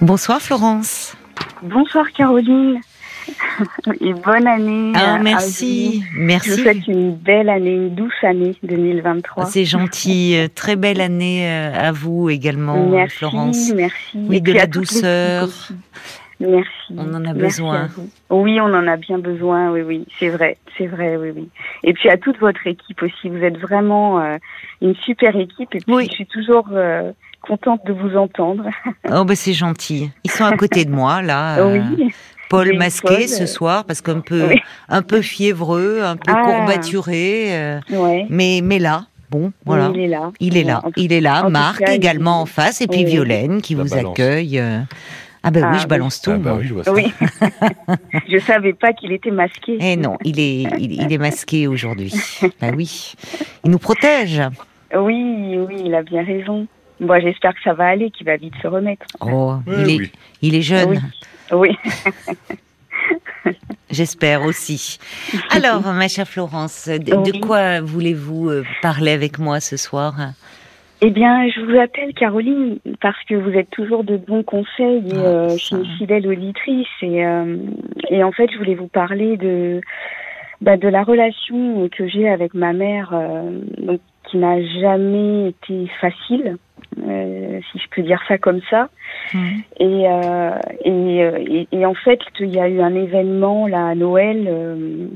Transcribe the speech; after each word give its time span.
Bonsoir 0.00 0.40
Florence. 0.40 1.16
Bonsoir 1.62 2.10
Caroline. 2.12 2.80
Et 4.00 4.14
bonne 4.14 4.46
année. 4.46 4.92
Ah, 4.94 5.18
merci. 5.18 6.04
Merci. 6.16 6.50
Je 6.50 6.54
vous 6.54 6.62
souhaite 6.62 6.86
une 6.86 7.14
belle 7.14 7.48
année, 7.48 7.74
une 7.74 7.94
douce 7.94 8.12
année 8.22 8.54
2023. 8.62 9.46
C'est 9.46 9.64
gentil. 9.64 10.36
Euh, 10.38 10.48
très 10.54 10.76
belle 10.76 11.00
année 11.00 11.48
euh, 11.48 11.72
à 11.74 11.90
vous 11.90 12.30
également, 12.30 12.86
merci, 12.86 13.16
Florence. 13.16 13.72
Merci. 13.74 14.18
Oui, 14.28 14.40
de 14.40 14.52
la 14.52 14.66
douceur. 14.66 15.48
Merci. 16.38 16.68
On 16.96 17.12
en 17.14 17.24
a 17.24 17.34
besoin. 17.34 17.88
Oui, 18.30 18.60
on 18.60 18.72
en 18.72 18.86
a 18.86 18.96
bien 18.96 19.18
besoin. 19.18 19.72
Oui, 19.72 19.80
oui, 19.82 20.06
c'est 20.18 20.28
vrai, 20.28 20.58
c'est 20.76 20.86
vrai, 20.86 21.16
oui, 21.16 21.30
oui. 21.34 21.48
Et 21.82 21.92
puis 21.92 22.08
à 22.08 22.16
toute 22.16 22.38
votre 22.38 22.66
équipe 22.66 23.02
aussi. 23.02 23.28
Vous 23.28 23.42
êtes 23.42 23.58
vraiment 23.58 24.20
euh, 24.20 24.36
une 24.80 24.94
super 24.94 25.34
équipe. 25.34 25.74
Et 25.74 25.80
puis 25.80 25.92
Oui. 25.92 26.06
je 26.08 26.14
suis 26.14 26.26
toujours 26.26 26.68
euh, 26.72 27.10
contente 27.42 27.80
de 27.86 27.92
vous 27.92 28.16
entendre. 28.16 28.64
Oh, 29.10 29.24
ben 29.24 29.34
c'est 29.36 29.54
gentil. 29.54 30.10
Ils 30.24 30.30
sont 30.30 30.44
à 30.44 30.56
côté 30.56 30.84
de 30.84 30.90
moi, 30.90 31.22
là. 31.22 31.56
euh, 31.58 31.80
oui. 31.98 32.12
Paul 32.50 32.76
masqué 32.78 33.08
Paul, 33.08 33.28
ce 33.28 33.42
euh, 33.42 33.46
soir, 33.46 33.84
parce 33.84 34.00
qu'un 34.00 34.20
peu, 34.20 34.48
oui. 34.48 34.56
un 34.88 35.02
peu 35.02 35.20
fiévreux, 35.22 36.02
un 36.02 36.16
peu 36.16 36.32
Ah. 36.34 36.42
courbaturé. 36.44 37.46
euh, 37.50 37.80
Ouais. 37.90 38.26
mais, 38.30 38.60
mais 38.62 38.78
là, 38.78 39.06
bon, 39.30 39.52
voilà. 39.66 39.90
Il 39.94 40.00
est 40.00 40.06
là. 40.08 40.30
Il 40.40 40.56
est 40.56 40.64
là, 40.64 40.82
il 40.96 41.12
est 41.12 41.20
là. 41.20 41.44
en 41.46 41.50
Marc 41.50 41.78
cas, 41.80 41.92
il- 41.92 41.96
également 41.96 42.40
en 42.42 42.46
face, 42.46 42.80
et 42.80 42.86
puis 42.86 43.00
Oui. 43.00 43.04
Violaine 43.06 43.60
qui 43.62 43.74
Ça 43.76 43.82
vous 43.82 43.88
balance. 43.90 44.12
accueille. 44.12 44.62
Ah 45.42 45.50
ben 45.52 45.62
Ah, 45.64 45.70
oui, 45.70 45.76
je 45.78 45.82
oui. 45.84 45.88
balance 45.88 46.20
tout. 46.20 46.30
Ah 46.32 46.38
bah 46.38 46.50
moi. 46.50 46.58
oui, 46.60 46.66
je 46.66 46.74
vois 46.74 46.84
ça. 46.84 46.92
Oui. 46.92 47.12
je 48.28 48.38
savais 48.38 48.72
pas 48.72 48.92
qu'il 48.92 49.12
était 49.12 49.30
masqué. 49.30 49.78
Eh 49.80 49.96
non, 49.96 50.16
il 50.24 50.40
est, 50.40 50.62
il, 50.78 51.00
il 51.00 51.12
est 51.12 51.18
masqué 51.18 51.66
aujourd'hui. 51.68 52.12
bah 52.60 52.68
oui, 52.76 53.14
il 53.64 53.70
nous 53.70 53.78
protège. 53.78 54.42
Oui, 54.96 55.56
oui, 55.68 55.82
il 55.84 55.94
a 55.94 56.02
bien 56.02 56.24
raison. 56.24 56.66
Bon, 57.00 57.20
j'espère 57.20 57.54
que 57.54 57.62
ça 57.62 57.74
va 57.74 57.86
aller, 57.86 58.10
qu'il 58.10 58.26
va 58.26 58.36
vite 58.36 58.54
se 58.60 58.66
remettre. 58.66 59.06
Oh, 59.20 59.54
il, 59.66 59.90
est, 59.90 59.98
oui. 59.98 60.12
il 60.42 60.54
est 60.54 60.62
jeune, 60.62 61.00
Oui. 61.52 61.70
Oui. 63.44 63.54
j'espère 63.90 64.42
aussi. 64.42 64.98
Alors, 65.50 65.82
ma 65.82 66.08
chère 66.08 66.26
Florence, 66.26 66.88
de, 66.88 67.40
quoi 67.40 67.80
voulez-vous 67.80 68.50
euh, 68.50 68.64
parler 68.82 69.12
avec 69.12 69.38
moi 69.38 69.60
ce 69.60 69.76
soir? 69.76 70.14
Eh 71.00 71.10
bien, 71.10 71.48
je 71.48 71.60
vous 71.60 71.78
appelle 71.78 72.12
Caroline 72.12 72.78
parce 73.00 73.22
que 73.28 73.36
vous 73.36 73.50
êtes 73.50 73.70
toujours 73.70 74.02
de 74.02 74.16
bons 74.16 74.42
conseils 74.42 75.08
et 75.08 75.14
euh, 75.14 75.50
je 75.50 75.64
suis 75.64 75.76
une 75.76 75.96
fidèle 75.96 76.26
auditrice 76.26 76.88
et 77.02 77.24
euh, 77.24 77.56
et 78.10 78.24
en 78.24 78.32
fait, 78.32 78.50
je 78.52 78.58
voulais 78.58 78.74
vous 78.74 78.88
parler 78.88 79.36
de 79.36 79.80
bah, 80.60 80.76
de 80.76 80.88
la 80.88 81.04
relation 81.04 81.88
que 81.88 82.08
j'ai 82.08 82.28
avec 82.28 82.52
ma 82.52 82.72
mère, 82.72 83.10
euh, 83.12 83.60
donc 83.78 84.00
qui 84.24 84.38
n'a 84.38 84.60
jamais 84.80 85.50
été 85.50 85.88
facile, 86.00 86.56
euh, 87.08 87.60
si 87.72 87.78
je 87.78 87.88
peux 87.90 88.02
dire 88.02 88.20
ça 88.28 88.38
comme 88.38 88.60
ça. 88.70 88.88
Et, 89.78 90.08
euh, 90.08 90.58
et, 90.84 91.24
euh, 91.24 91.38
et, 91.38 91.68
et 91.72 91.86
en 91.86 91.94
fait, 91.94 92.20
il 92.40 92.54
y 92.54 92.60
a 92.60 92.68
eu 92.68 92.80
un 92.80 92.94
événement 92.94 93.66
là 93.66 93.88
à 93.88 93.94
Noël 93.94 94.46
euh, 94.48 95.08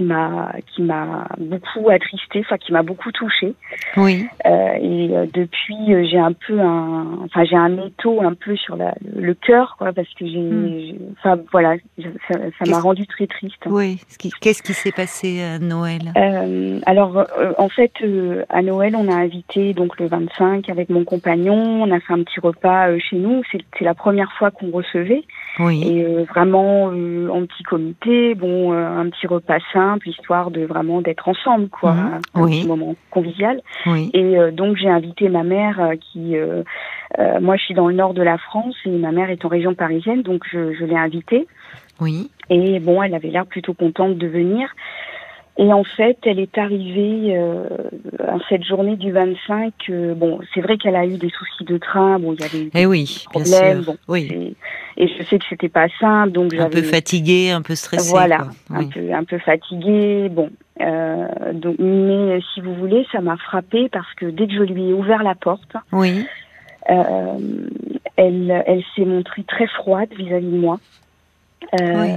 qui 0.00 0.06
m'a 0.06 0.52
qui 0.74 0.82
m'a 0.82 1.26
beaucoup 1.38 1.90
attristée, 1.90 2.40
enfin 2.40 2.56
qui 2.56 2.72
m'a 2.72 2.82
beaucoup 2.82 3.12
touchée. 3.12 3.54
Oui, 3.98 4.26
Euh, 4.46 4.72
et 4.80 5.10
euh, 5.14 5.26
depuis, 5.32 5.92
euh, 5.92 6.04
j'ai 6.10 6.18
un 6.18 6.32
peu 6.32 6.58
un, 6.58 7.06
enfin 7.24 7.44
j'ai 7.44 7.56
un 7.56 7.76
étau 7.86 8.22
un 8.22 8.32
peu 8.32 8.56
sur 8.56 8.76
la, 8.76 8.94
le 9.14 9.34
cœur, 9.34 9.76
quoi, 9.78 9.92
parce 9.92 10.08
que 10.14 10.26
j'ai, 10.26 10.40
Hmm. 10.40 11.12
enfin 11.18 11.38
voilà, 11.52 11.74
ça 12.28 12.34
ça 12.58 12.70
m'a 12.70 12.80
rendu 12.80 13.06
très 13.06 13.26
triste. 13.26 13.62
oui. 13.66 14.00
Qu'est-ce 14.40 14.62
qui 14.62 14.72
s'est 14.72 14.92
passé 14.92 15.42
à 15.42 15.58
Noël? 15.58 16.00
Euh, 16.16 16.80
alors, 16.86 17.18
euh, 17.18 17.52
en 17.58 17.68
fait, 17.68 17.92
à 18.48 18.62
Noël, 18.62 18.96
on 18.96 19.08
a 19.10 19.14
invité 19.14 19.74
donc 19.74 19.98
le 20.00 20.06
25 20.06 20.68
avec 20.70 20.88
mon 20.88 21.04
compagnon. 21.04 21.82
On 21.82 21.90
a 21.90 22.00
fait 22.00 22.12
un 22.14 22.22
petit 22.22 22.40
repas 22.40 22.98
chez 22.98 23.16
nous. 23.16 23.42
C'est 23.52 23.84
la 23.84 23.94
première 23.94 24.32
fois 24.32 24.50
qu'on 24.50 24.70
recevait 24.70 25.24
Oui, 25.58 25.82
et 25.86 26.24
vraiment 26.24 26.84
en 26.86 27.46
petit 27.46 27.62
comité. 27.64 28.34
Bon, 28.34 28.72
un 28.72 29.08
petit 29.10 29.26
repas 29.26 29.58
simple, 29.90 30.08
histoire 30.08 30.50
de 30.50 30.62
vraiment 30.64 31.00
d'être 31.00 31.28
ensemble, 31.28 31.68
quoi. 31.68 31.92
Mhm. 31.92 32.20
Un 32.34 32.42
Oui. 32.42 32.60
petit 32.60 32.68
moment 32.68 32.94
convivial. 33.10 33.60
oui, 33.86 34.10
Et 34.14 34.38
euh, 34.38 34.50
donc 34.50 34.76
j'ai 34.76 34.88
invité 34.88 35.28
ma 35.28 35.42
mère 35.42 35.80
euh, 35.80 35.94
qui, 35.96 36.36
euh, 36.36 36.62
moi 37.40 37.56
je 37.56 37.64
suis 37.64 37.74
dans 37.74 37.88
le 37.88 37.94
nord 37.94 38.14
de 38.14 38.22
la 38.22 38.38
France 38.38 38.76
et 38.84 38.90
ma 38.90 39.12
mère 39.12 39.30
est 39.30 39.44
en 39.44 39.48
région 39.48 39.74
parisienne, 39.74 40.22
donc 40.22 40.42
je, 40.50 40.72
je 40.74 40.84
l'ai 40.84 40.96
invitée. 40.96 41.46
oui. 42.00 42.30
Et 42.52 42.80
bon, 42.80 43.00
elle 43.00 43.14
avait 43.14 43.28
l'air 43.30 43.46
plutôt 43.46 43.74
contente 43.74 44.18
de 44.18 44.26
venir. 44.26 44.68
Et 45.56 45.72
en 45.72 45.84
fait, 45.84 46.18
elle 46.24 46.40
est 46.40 46.56
arrivée 46.58 47.36
euh, 47.36 47.68
à 48.26 48.38
cette 48.48 48.64
journée 48.64 48.96
du 48.96 49.12
25. 49.12 49.72
euh, 49.90 50.14
bon, 50.14 50.40
c'est 50.52 50.60
vrai 50.60 50.76
qu'elle 50.78 50.96
a 50.96 51.06
eu 51.06 51.16
des 51.16 51.28
soucis 51.30 51.64
de 51.64 51.76
train. 51.78 52.18
Bon, 52.18 52.32
il 52.32 52.40
y 52.40 52.44
avait 52.44 52.58
eu 52.64 52.70
Eh 52.74 52.86
oui, 52.86 53.04
bien 53.34 53.44
problèmes. 53.44 53.82
sûr. 53.82 53.92
Bon, 53.92 53.96
Oui, 54.08 54.56
et, 54.96 55.08
je 55.08 55.22
sais 55.24 55.38
que 55.38 55.44
c'était 55.48 55.68
pas 55.68 55.88
simple, 56.00 56.32
donc 56.32 56.52
un 56.54 56.58
j'avais 56.58 56.70
peu 56.70 56.82
fatigué, 56.82 57.50
un 57.50 57.62
peu 57.62 57.74
stressé. 57.74 58.10
voilà, 58.10 58.46
quoi. 58.68 58.78
un 58.78 58.84
peu 58.84 59.12
un 59.12 59.24
peu 59.24 59.38
fatiguée. 59.38 60.28
Bon, 60.30 60.50
euh, 60.80 61.26
donc 61.52 61.76
mais 61.78 62.36
euh, 62.36 62.40
si 62.54 62.60
vous 62.60 62.74
voulez, 62.74 63.06
ça 63.12 63.20
m'a 63.20 63.36
frappée 63.36 63.88
parce 63.88 64.12
que 64.14 64.26
dès 64.26 64.46
que 64.46 64.54
je 64.54 64.62
lui 64.62 64.90
ai 64.90 64.92
ouvert 64.92 65.22
la 65.22 65.34
porte, 65.34 65.76
oui, 65.92 66.24
euh, 66.90 67.38
elle, 68.16 68.64
elle 68.66 68.82
s'est 68.96 69.04
montrée 69.04 69.44
très 69.44 69.66
froide 69.66 70.08
vis-à-vis 70.16 70.46
de 70.50 70.58
moi. 70.58 70.78
Euh, 71.80 71.94
Oui. 71.94 72.10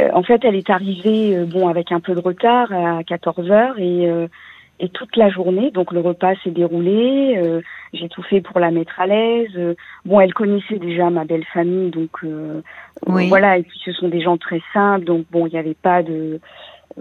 euh, 0.00 0.08
en 0.12 0.22
fait, 0.22 0.44
elle 0.44 0.54
est 0.54 0.70
arrivée 0.70 1.36
euh, 1.36 1.44
bon 1.44 1.68
avec 1.68 1.92
un 1.92 2.00
peu 2.00 2.14
de 2.14 2.20
retard 2.20 2.72
à 2.72 3.02
14 3.04 3.50
heures 3.50 3.78
et 3.78 4.08
euh, 4.08 4.28
et 4.80 4.88
toute 4.90 5.16
la 5.16 5.28
journée, 5.28 5.70
donc 5.72 5.92
le 5.92 6.00
repas 6.00 6.34
s'est 6.44 6.50
déroulé. 6.52 7.34
euh, 7.36 7.60
J'ai 7.92 8.08
tout 8.08 8.22
fait 8.22 8.40
pour 8.40 8.60
la 8.60 8.70
mettre 8.70 9.00
à 9.00 9.06
l'aise. 9.06 9.50
euh, 9.56 9.74
bon, 10.04 10.20
elle 10.20 10.32
connaissait 10.34 10.78
déjà 10.78 11.10
ma 11.10 11.24
belle 11.24 11.44
famille, 11.52 11.90
donc 11.90 12.10
euh, 12.24 12.60
Oui. 13.06 13.28
voilà. 13.28 13.58
Et 13.58 13.62
puis 13.64 13.80
ce 13.84 13.92
sont 13.92 14.08
des 14.08 14.20
gens 14.20 14.36
très 14.36 14.60
simples, 14.72 15.04
donc 15.04 15.26
bon, 15.32 15.46
il 15.46 15.52
n'y 15.52 15.58
avait 15.58 15.74
pas 15.74 16.02
de, 16.02 16.38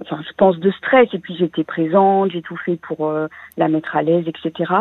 enfin, 0.01 0.19
je 0.27 0.33
pense 0.37 0.57
de 0.59 0.71
stress. 0.71 1.07
Et 1.13 1.19
puis 1.19 1.35
j'étais 1.37 1.63
présente, 1.63 2.31
j'ai 2.31 2.41
tout 2.41 2.57
fait 2.57 2.77
pour 2.77 3.07
euh, 3.07 3.27
la 3.57 3.67
mettre 3.67 3.95
à 3.95 4.01
l'aise, 4.01 4.25
etc. 4.27 4.73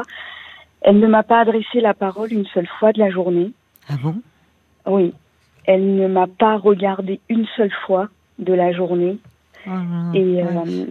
Elle 0.81 0.99
ne 0.99 1.07
m'a 1.07 1.23
pas 1.23 1.41
adressé 1.41 1.81
la 1.81 1.95
parole 1.95 2.33
une 2.33 2.47
seule 2.47 2.69
fois 2.79 2.93
de 2.93 2.99
la 2.99 3.11
journée. 3.11 3.53
Ah 3.91 3.95
bon? 4.03 4.15
Oui. 4.87 5.13
Elle 5.67 5.97
ne 5.97 6.07
m'a 6.07 6.29
pas 6.29 6.57
regardé 6.57 7.21
une 7.29 7.47
seule 7.57 7.73
fois 7.87 8.09
de 8.39 8.55
la 8.55 8.73
journée. 8.73 9.19
Oh 9.67 9.71
Et, 10.15 10.21
ouais. 10.37 10.45
euh, 10.47 10.87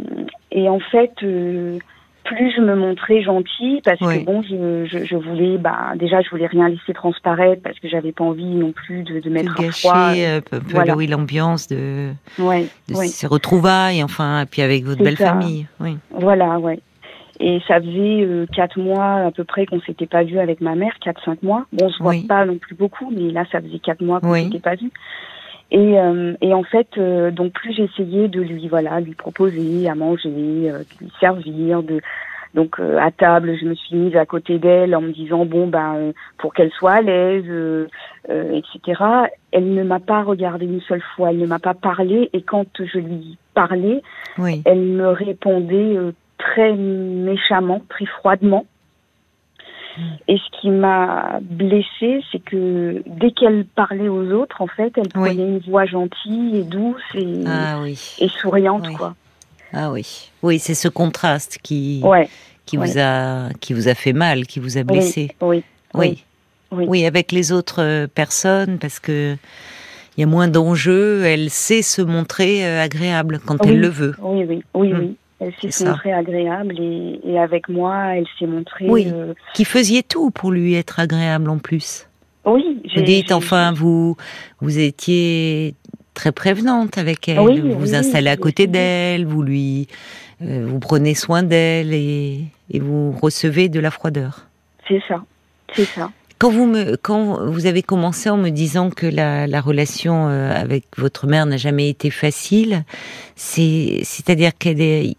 et 0.52 0.68
en 0.68 0.80
fait, 0.80 1.14
euh, 1.24 1.80
plus 2.26 2.52
je 2.56 2.62
me 2.62 2.76
montrais 2.76 3.22
gentille, 3.22 3.82
parce 3.84 4.00
que 4.00 4.26
bon, 4.26 4.42
je, 4.42 4.86
je, 4.86 5.06
je 5.06 5.16
voulais, 5.16 5.58
bah, 5.58 5.94
déjà, 5.96 6.22
je 6.22 6.30
voulais 6.30 6.48
rien 6.48 6.68
laisser 6.68 6.94
transparaître, 6.94 7.62
parce 7.64 7.80
que 7.80 7.88
j'avais 7.88 8.12
pas 8.12 8.24
envie 8.26 8.44
non 8.44 8.72
plus 8.74 9.04
de, 9.04 9.16
de 9.16 9.20
de 9.22 9.30
mettre 9.30 9.60
un 9.60 9.64
gâcher 9.64 9.88
froid. 9.88 10.12
euh, 10.18 10.38
un 10.38 10.42
peu 10.42 10.60
voilà. 10.72 10.96
l'ambiance 11.08 11.68
de, 11.68 12.10
Ouais, 12.40 12.68
de 12.90 12.96
ouais. 12.96 13.08
ces 13.08 13.28
retrouvailles, 13.28 14.04
enfin, 14.04 14.42
et 14.42 14.46
puis 14.46 14.62
avec 14.62 14.84
votre 14.84 15.04
belle 15.04 15.18
ça. 15.18 15.30
famille. 15.30 15.68
Oui. 15.80 15.98
Voilà, 16.12 16.60
ouais. 16.60 16.80
Et 17.40 17.60
ça 17.68 17.80
faisait 17.82 18.22
euh, 18.24 18.46
quatre 18.54 18.80
mois 18.80 19.26
à 19.26 19.32
peu 19.32 19.44
près 19.44 19.66
qu'on 19.66 19.82
s'était 19.82 20.06
pas 20.06 20.24
vu 20.24 20.40
avec 20.40 20.62
ma 20.62 20.74
mère, 20.76 20.94
quatre 21.02 21.22
cinq 21.26 21.44
mois. 21.44 21.66
Bon, 21.74 21.88
on 21.88 21.90
se 21.90 22.02
voit 22.02 22.12
Oui. 22.12 22.24
pas 22.28 22.46
non 22.46 22.58
plus 22.58 22.76
beaucoup, 22.76 23.12
mais 23.12 23.30
là 23.32 23.44
ça 23.52 23.60
faisait 23.62 23.80
quatre 23.80 24.02
mois 24.02 24.22
qu'on 24.22 24.32
Oui. 24.32 24.46
s'était 24.46 24.60
pas 24.60 24.76
vu. 24.76 24.90
Et, 25.72 26.00
euh, 26.00 26.34
et 26.42 26.54
en 26.54 26.64
fait, 26.64 26.88
euh, 26.98 27.32
donc 27.32 27.54
plus 27.54 27.74
j'essayais 27.74 28.28
de 28.28 28.42
lui 28.42 28.68
voilà 28.68 29.00
lui 29.00 29.16
proposer 29.16 29.90
à 29.90 29.96
manger, 29.96 30.30
euh, 30.70 30.80
de 30.80 31.06
lui 31.06 31.12
servir, 31.20 31.82
de 31.82 32.02
donc 32.54 32.80
euh, 32.80 32.98
à 32.98 33.12
table, 33.12 33.58
je 33.60 33.66
me 33.66 33.76
suis 33.76 33.96
mise 33.96 34.16
à 34.16 34.26
côté 34.26 34.60
d'elle 34.60 34.96
en 34.96 35.02
me 35.02 35.12
disant 35.12 35.46
bon 35.46 35.68
ben 35.68 35.96
euh, 35.96 36.12
pour 36.38 36.54
qu'elle 36.54 36.72
soit 36.72 36.94
à 36.94 37.02
l'aise, 37.02 37.44
euh, 37.50 37.88
euh, 38.30 38.62
etc. 38.78 39.04
Elle 39.52 39.74
ne 39.74 39.84
m'a 39.84 40.00
pas 40.00 40.24
regardé 40.24 40.66
une 40.66 40.82
seule 40.82 41.04
fois, 41.16 41.32
elle 41.32 41.40
ne 41.40 41.48
m'a 41.48 41.60
pas 41.60 41.74
parlé 41.74 42.30
et 42.32 42.42
quand 42.42 42.68
je 42.80 43.00
lui 43.00 43.38
parlais, 43.54 44.02
Oui. 44.38 44.62
elle 44.66 44.80
me 44.80 45.10
répondait 45.10 45.98
euh, 45.98 46.14
très 46.38 46.74
méchamment, 46.74 47.82
très 47.90 48.06
froidement. 48.06 48.66
Et 50.28 50.38
ce 50.38 50.60
qui 50.62 50.70
m'a 50.70 51.40
blessée, 51.42 52.22
c'est 52.32 52.40
que 52.44 53.02
dès 53.08 53.32
qu'elle 53.32 53.66
parlait 53.66 54.08
aux 54.10 54.32
autres, 54.32 54.62
en 54.62 54.68
fait, 54.68 54.92
elle 54.98 55.04
Oui. 55.16 55.30
prenait 55.30 55.48
une 55.48 55.60
voix 55.60 55.86
gentille 55.86 56.58
et 56.58 56.64
douce 56.64 57.02
et, 57.14 57.44
Ah 57.48 57.80
oui. 57.82 58.00
et 58.20 58.28
souriante, 58.28 58.86
Oui. 58.88 58.94
quoi. 58.96 59.16
Ah 59.74 59.92
oui. 59.92 60.30
Oui, 60.44 60.60
c'est 60.60 60.74
ce 60.76 60.88
contraste 60.88 61.60
qui, 61.64 62.02
Ouais, 62.04 62.30
qui, 62.66 62.78
ouais. 62.78 62.88
vous 62.88 62.98
a, 63.00 63.50
qui 63.62 63.74
vous 63.74 63.88
a 63.88 63.94
fait 63.96 64.14
mal, 64.14 64.46
qui 64.46 64.60
vous 64.60 64.78
a 64.78 64.84
blessé. 64.84 65.32
oui, 65.42 65.64
Oui. 65.94 66.24
oui. 66.72 67.06
Avec 67.06 67.32
les 67.32 67.52
autres 67.52 67.82
euh, 67.82 68.08
personnes, 68.08 68.78
parce 68.80 69.00
que 69.00 69.36
il 70.18 70.22
y 70.22 70.24
a 70.24 70.28
moins 70.28 70.48
d'enjeux, 70.48 71.24
elle 71.26 71.50
sait 71.50 71.82
se 71.82 72.02
montrer 72.02 72.66
euh, 72.66 72.82
agréable 72.82 73.40
quand 73.46 73.58
Oui. 73.66 73.72
elle 73.72 73.80
le 73.82 73.90
veut. 73.90 74.16
oui, 74.22 74.46
oui, 74.48 74.64
oui, 74.74 74.94
Mm. 74.94 75.00
oui. 75.00 75.18
Elle 75.40 75.54
s'est 75.72 75.86
montrée 75.86 76.14
agréable 76.14 76.80
et, 76.80 77.20
et 77.26 77.40
avec 77.40 77.68
moi, 77.68 78.16
elle 78.16 78.26
s'est 78.40 78.48
montrée. 78.48 78.86
Oui. 78.90 79.08
euh, 79.14 79.34
Qui 79.54 79.66
faisiez 79.66 80.02
tout 80.02 80.32
pour 80.32 80.52
lui 80.52 80.76
être 80.76 81.00
agréable 81.00 81.50
en 81.50 81.58
plus. 81.58 82.08
oui. 82.46 82.82
Vous 82.96 83.02
dites 83.02 83.32
enfin, 83.34 83.74
vous, 83.74 84.16
vous 84.62 84.80
étiez 84.80 85.76
très 86.14 86.32
prévenante 86.32 86.98
avec 86.98 87.28
elle. 87.28 87.40
Oui, 87.40 87.60
vous 87.60 87.78
vous 87.78 87.90
oui, 87.92 87.96
installez 87.96 88.30
à 88.30 88.38
côté 88.38 88.68
d'elle, 88.68 89.26
vous 89.26 89.44
lui, 89.44 89.88
euh, 90.42 90.66
vous 90.66 90.80
prenez 90.80 91.14
soin 91.16 91.44
d'elle 91.44 91.94
et, 91.94 92.40
et 92.72 92.80
vous 92.80 93.12
recevez 93.12 93.68
de 93.68 93.82
la 93.82 93.92
froideur. 93.92 94.48
C'est 94.88 95.02
ça, 95.08 95.24
c'est 95.74 95.84
ça. 95.86 96.10
Quand 96.38 96.50
vous 96.52 96.66
me, 96.68 96.96
quand 96.98 97.46
vous 97.46 97.66
avez 97.66 97.82
commencé 97.82 98.30
en 98.30 98.38
me 98.38 98.50
disant 98.50 98.90
que 98.90 99.06
la, 99.08 99.48
la 99.48 99.62
relation 99.62 100.28
euh, 100.28 100.52
avec 100.54 100.84
votre 100.98 101.28
mère 101.28 101.46
n'a 101.46 101.58
jamais 101.58 101.90
été 101.90 102.10
facile, 102.10 102.84
c'est, 103.36 104.00
c'est-à-dire 104.04 104.52
qu'elle 104.58 104.82
est, 104.82 105.16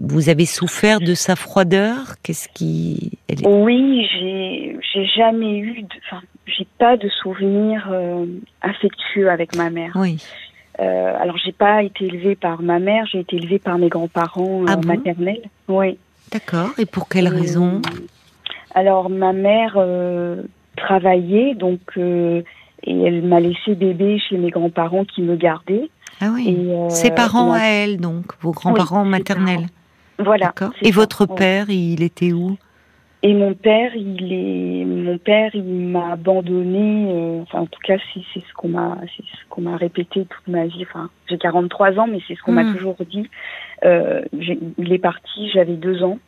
vous 0.00 0.28
avez 0.28 0.46
souffert 0.46 1.00
de 1.00 1.14
sa 1.14 1.36
froideur? 1.36 2.14
Qu'est-ce 2.22 2.48
qui 2.48 3.12
elle 3.28 3.42
est... 3.42 3.46
Oui, 3.46 4.06
j'ai, 4.12 5.06
jamais 5.16 5.58
eu, 5.58 5.82
de, 5.82 5.88
enfin, 6.06 6.22
j'ai 6.46 6.66
pas 6.78 6.96
de 6.96 7.08
souvenir 7.22 7.88
euh, 7.90 8.24
affectueux 8.62 9.30
avec 9.30 9.54
ma 9.56 9.70
mère. 9.70 9.92
Oui. 9.96 10.22
Euh, 10.80 11.14
alors, 11.20 11.36
j'ai 11.44 11.52
pas 11.52 11.82
été 11.82 12.06
élevée 12.06 12.34
par 12.36 12.60
ma 12.62 12.78
mère, 12.80 13.06
j'ai 13.12 13.20
été 13.20 13.36
élevée 13.36 13.58
par 13.60 13.78
mes 13.78 13.88
grands-parents 13.88 14.62
euh, 14.62 14.66
Ah 14.68 14.76
bon? 14.76 14.88
maternels. 14.88 15.42
Oui. 15.68 15.98
D'accord. 16.32 16.70
Et 16.78 16.86
pour 16.86 17.08
quelle 17.08 17.28
Euh, 17.28 17.30
raison? 17.30 17.80
Alors, 18.74 19.08
ma 19.10 19.32
mère 19.32 19.74
euh, 19.76 20.42
travaillait, 20.76 21.54
donc, 21.54 21.80
euh, 21.96 22.42
et 22.82 23.02
elle 23.02 23.22
m'a 23.22 23.40
laissé 23.40 23.74
bébé 23.74 24.18
chez 24.18 24.36
mes 24.36 24.50
grands-parents 24.50 25.04
qui 25.04 25.22
me 25.22 25.36
gardaient. 25.36 25.88
Ah 26.20 26.30
oui. 26.34 26.48
Et, 26.48 26.72
euh, 26.74 26.88
Ses 26.88 27.10
parents 27.10 27.52
à 27.52 27.60
elle, 27.62 27.98
donc 27.98 28.24
vos 28.40 28.50
grands-parents 28.52 29.04
maternels. 29.04 29.66
Voilà. 30.18 30.52
Et 30.82 30.90
votre 30.90 31.26
père, 31.26 31.70
il 31.70 32.02
était 32.02 32.32
où? 32.32 32.56
Et 33.22 33.32
mon 33.32 33.54
père, 33.54 33.96
il 33.96 34.32
est, 34.32 34.84
mon 34.84 35.16
père, 35.16 35.50
il 35.54 35.62
m'a 35.64 36.12
abandonné. 36.12 37.06
euh, 37.10 37.40
enfin, 37.42 37.60
en 37.60 37.66
tout 37.66 37.80
cas, 37.82 37.96
c'est 38.12 38.20
c'est 38.34 38.40
ce 38.40 38.52
qu'on 38.54 38.68
m'a, 38.68 38.98
c'est 39.16 39.22
ce 39.22 39.48
qu'on 39.48 39.62
m'a 39.62 39.78
répété 39.78 40.26
toute 40.26 40.46
ma 40.46 40.66
vie. 40.66 40.82
Enfin, 40.82 41.08
j'ai 41.30 41.38
43 41.38 41.98
ans, 41.98 42.06
mais 42.06 42.18
c'est 42.28 42.34
ce 42.34 42.42
qu'on 42.42 42.52
m'a 42.52 42.64
Hmm. 42.64 42.74
toujours 42.74 42.96
dit. 43.10 43.26
Euh, 43.86 44.20
il 44.78 44.92
est 44.92 44.98
parti, 44.98 45.48
j'avais 45.54 45.72
deux 45.76 46.02
ans, 46.02 46.18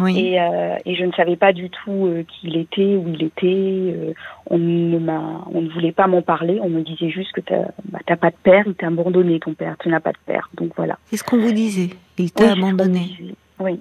Oui. 0.00 0.18
et, 0.18 0.40
euh, 0.40 0.76
et 0.86 0.94
je 0.94 1.04
ne 1.04 1.12
savais 1.12 1.36
pas 1.36 1.52
du 1.52 1.70
tout 1.70 2.06
euh, 2.06 2.22
qui 2.22 2.46
il 2.48 2.56
était, 2.56 2.96
où 2.96 3.08
il 3.08 3.22
était. 3.24 3.46
euh, 3.46 4.12
on 4.46 4.58
ne 4.58 4.98
m'a, 4.98 5.44
on 5.52 5.60
ne 5.62 5.68
voulait 5.68 5.92
pas 5.92 6.06
m'en 6.06 6.22
parler. 6.22 6.58
On 6.62 6.68
me 6.68 6.82
disait 6.82 7.10
juste 7.10 7.32
que 7.32 7.40
t'as, 7.40 7.64
bah, 7.86 7.98
t'as 8.06 8.16
pas 8.16 8.30
de 8.30 8.36
père, 8.42 8.64
il 8.66 8.74
t'a 8.74 8.86
abandonné 8.86 9.40
ton 9.40 9.54
père, 9.54 9.76
tu 9.80 9.88
n'as 9.88 10.00
pas 10.00 10.12
de 10.12 10.18
père. 10.26 10.48
Donc 10.56 10.70
voilà. 10.76 10.98
Qu'est-ce 11.10 11.24
qu'on 11.24 11.38
vous 11.40 11.52
disait? 11.52 11.90
Il 12.18 12.30
t'a 12.30 12.44
Oui, 12.44 12.48
c'est 12.50 12.54
ce 12.54 12.58
abandonné. 12.58 13.10
Oui. 13.58 13.80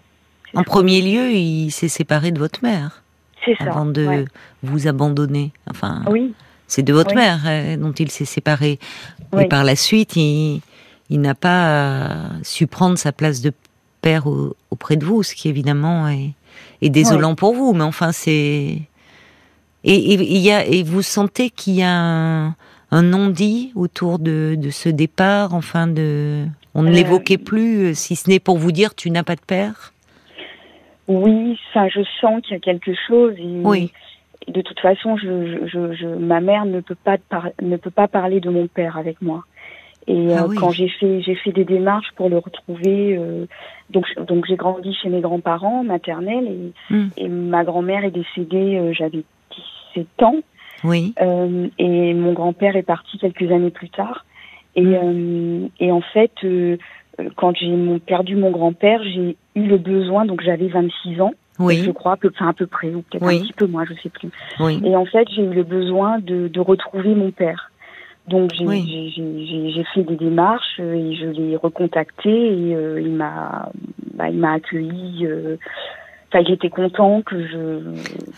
c'est 0.51 0.57
En 0.57 0.61
ce 0.61 0.65
premier 0.65 1.01
lieu, 1.01 1.31
il 1.31 1.69
s'est 1.71 1.87
séparé 1.87 2.31
de 2.31 2.39
votre 2.39 2.63
mère 2.63 3.03
c'est 3.45 3.55
ça. 3.57 3.65
avant 3.69 3.85
de 3.85 4.05
ouais. 4.05 4.25
vous 4.63 4.87
abandonner. 4.87 5.51
Enfin, 5.69 6.03
Oui. 6.09 6.33
c'est 6.67 6.83
de 6.83 6.93
votre 6.93 7.15
Oui. 7.15 7.21
mère 7.21 7.77
dont 7.77 7.91
il 7.93 8.09
s'est 8.11 8.25
séparé. 8.25 8.79
Et 9.39 9.45
par 9.47 9.63
la 9.63 9.75
suite, 9.75 10.15
il, 10.15 10.61
il 11.09 11.21
n'a 11.21 11.35
pas 11.35 12.29
su 12.43 12.65
prendre 12.67 12.97
sa 12.97 13.11
place 13.11 13.41
de 13.41 13.51
père 14.07 14.23
au- 14.27 14.55
auprès 14.71 14.95
de 14.95 15.05
vous, 15.05 15.21
ce 15.23 15.33
qui 15.35 15.47
évidemment 15.49 16.07
est, 16.07 16.31
est 16.81 16.89
désolant 16.89 17.35
pour 17.35 17.53
vous. 17.53 17.73
Mais 17.73 17.83
enfin, 17.93 18.11
c'est 18.11 18.31
et, 19.83 19.97
et, 20.11 20.13
il 20.13 20.37
y 20.49 20.51
a, 20.51 20.65
et 20.65 20.83
vous 20.83 21.01
sentez 21.01 21.49
qu'il 21.49 21.75
y 21.75 21.83
a 21.83 21.91
un, 21.93 22.55
un 22.91 23.01
non-dit 23.15 23.71
autour 23.75 24.19
de, 24.19 24.55
de 24.57 24.69
ce 24.69 24.89
départ. 24.89 25.53
Enfin, 25.53 25.87
de 25.87 26.45
on 26.73 26.83
ne 26.83 26.89
Euh, 26.89 26.93
l'évoquait 26.93 27.37
plus, 27.51 27.71
euh, 27.87 27.93
si 27.93 28.15
ce 28.15 28.29
n'est 28.29 28.39
pour 28.39 28.57
vous 28.57 28.71
dire 28.71 28.95
tu 28.95 29.09
n'as 29.11 29.23
pas 29.23 29.35
de 29.35 29.45
père? 29.55 29.93
Oui, 31.07 31.57
ça, 31.73 31.87
je 31.87 32.01
sens 32.21 32.41
qu'il 32.43 32.53
y 32.53 32.57
a 32.57 32.59
quelque 32.59 32.93
chose. 33.07 33.33
Et, 33.37 33.61
Oui. 33.63 33.91
de 34.47 34.61
toute 34.61 34.79
façon, 34.79 35.17
je, 35.17 35.27
je, 35.51 35.67
je, 35.67 35.93
je- 35.99 36.07
ma 36.07 36.39
mère 36.41 36.65
ne 36.65 36.79
peut 36.81 36.99
pas 37.03 37.17
ne 37.61 37.77
peut 37.77 37.91
pas 38.01 38.07
parler 38.07 38.39
de 38.39 38.49
mon 38.49 38.67
père 38.67 38.97
avec 38.97 39.21
moi. 39.21 39.43
Et 40.07 40.33
Ah 40.33 40.43
euh, 40.43 40.47
oui. 40.47 40.55
quand 40.57 40.71
j'ai 40.71 40.87
fait 40.87 41.21
j'ai 41.21 41.35
fait 41.35 41.51
des 41.51 41.65
démarches 41.65 42.11
pour 42.15 42.29
le 42.29 42.37
retrouver, 42.37 43.17
euh, 43.17 43.45
donc 43.89 44.05
donc 44.27 44.45
j'ai 44.47 44.55
grandi 44.55 44.93
chez 44.93 45.09
mes 45.09 45.19
grands-parents 45.21 45.83
maternels 45.83 46.47
et, 46.47 46.93
Hmm. 46.93 47.07
et 47.17 47.27
ma 47.27 47.63
grand-mère 47.65 48.05
est 48.05 48.11
décédée, 48.11 48.77
euh, 48.77 48.93
j'avais 48.93 49.23
17 49.95 50.07
ans. 50.23 50.37
Oui. 50.83 51.13
Euh, 51.21 51.67
et 51.77 52.13
mon 52.13 52.33
grand-père 52.33 52.75
est 52.75 52.83
parti 52.83 53.17
quelques 53.17 53.51
années 53.51 53.71
plus 53.71 53.89
tard. 53.89 54.25
Et, 54.75 54.83
Mm. 54.83 54.93
euh, 54.93 55.67
et 55.79 55.91
en 55.91 56.01
fait, 56.01 56.31
euh, 56.43 56.77
quand 57.35 57.55
j'ai 57.57 57.67
mon- 57.71 57.97
perdu 57.99 58.35
mon 58.35 58.51
grand-père, 58.51 59.01
j'ai 59.03 59.35
eu 59.55 59.63
le 59.63 59.77
besoin, 59.77 60.25
donc 60.25 60.41
j'avais 60.41 60.67
26 60.67 61.19
ans, 61.19 61.33
je 61.59 61.63
Oui. 61.63 61.93
crois, 61.95 62.11
à 62.13 62.17
peu, 62.17 62.29
enfin 62.33 62.47
à 62.49 62.53
peu 62.53 62.67
près, 62.67 62.89
ou 62.93 63.01
peut-être 63.01 63.25
Oui. 63.25 63.39
un 63.39 63.41
petit 63.43 63.53
peu 63.53 63.65
moins, 63.65 63.85
je 63.85 63.95
sais 64.03 64.09
plus. 64.09 64.29
Oui. 64.59 64.79
Et 64.85 64.95
en 64.95 65.05
fait, 65.05 65.27
j'ai 65.35 65.41
eu 65.41 65.49
le 65.53 65.63
besoin 65.63 66.19
de, 66.19 66.47
de 66.47 66.59
retrouver 66.59 67.15
mon 67.15 67.31
père. 67.31 67.71
Donc 68.27 68.51
j'ai 68.53 68.65
Oui. 68.65 69.13
fait 69.93 70.03
des 70.03 70.15
démarches 70.17 70.79
euh, 70.79 70.93
et 70.93 71.15
je 71.15 71.27
l'ai 71.27 71.55
recontacté 71.55 72.29
et 72.29 72.75
euh, 72.75 72.99
il 73.01 73.13
m'a 73.13 73.71
bah, 74.15 74.29
il 74.29 74.37
m'a 74.37 74.53
accueilli. 74.53 75.25
euh, 75.25 75.57
Enfin, 76.29 76.43
il 76.45 76.51
était 76.53 76.69
content 76.69 77.21
que 77.21 77.47
je 77.47 77.79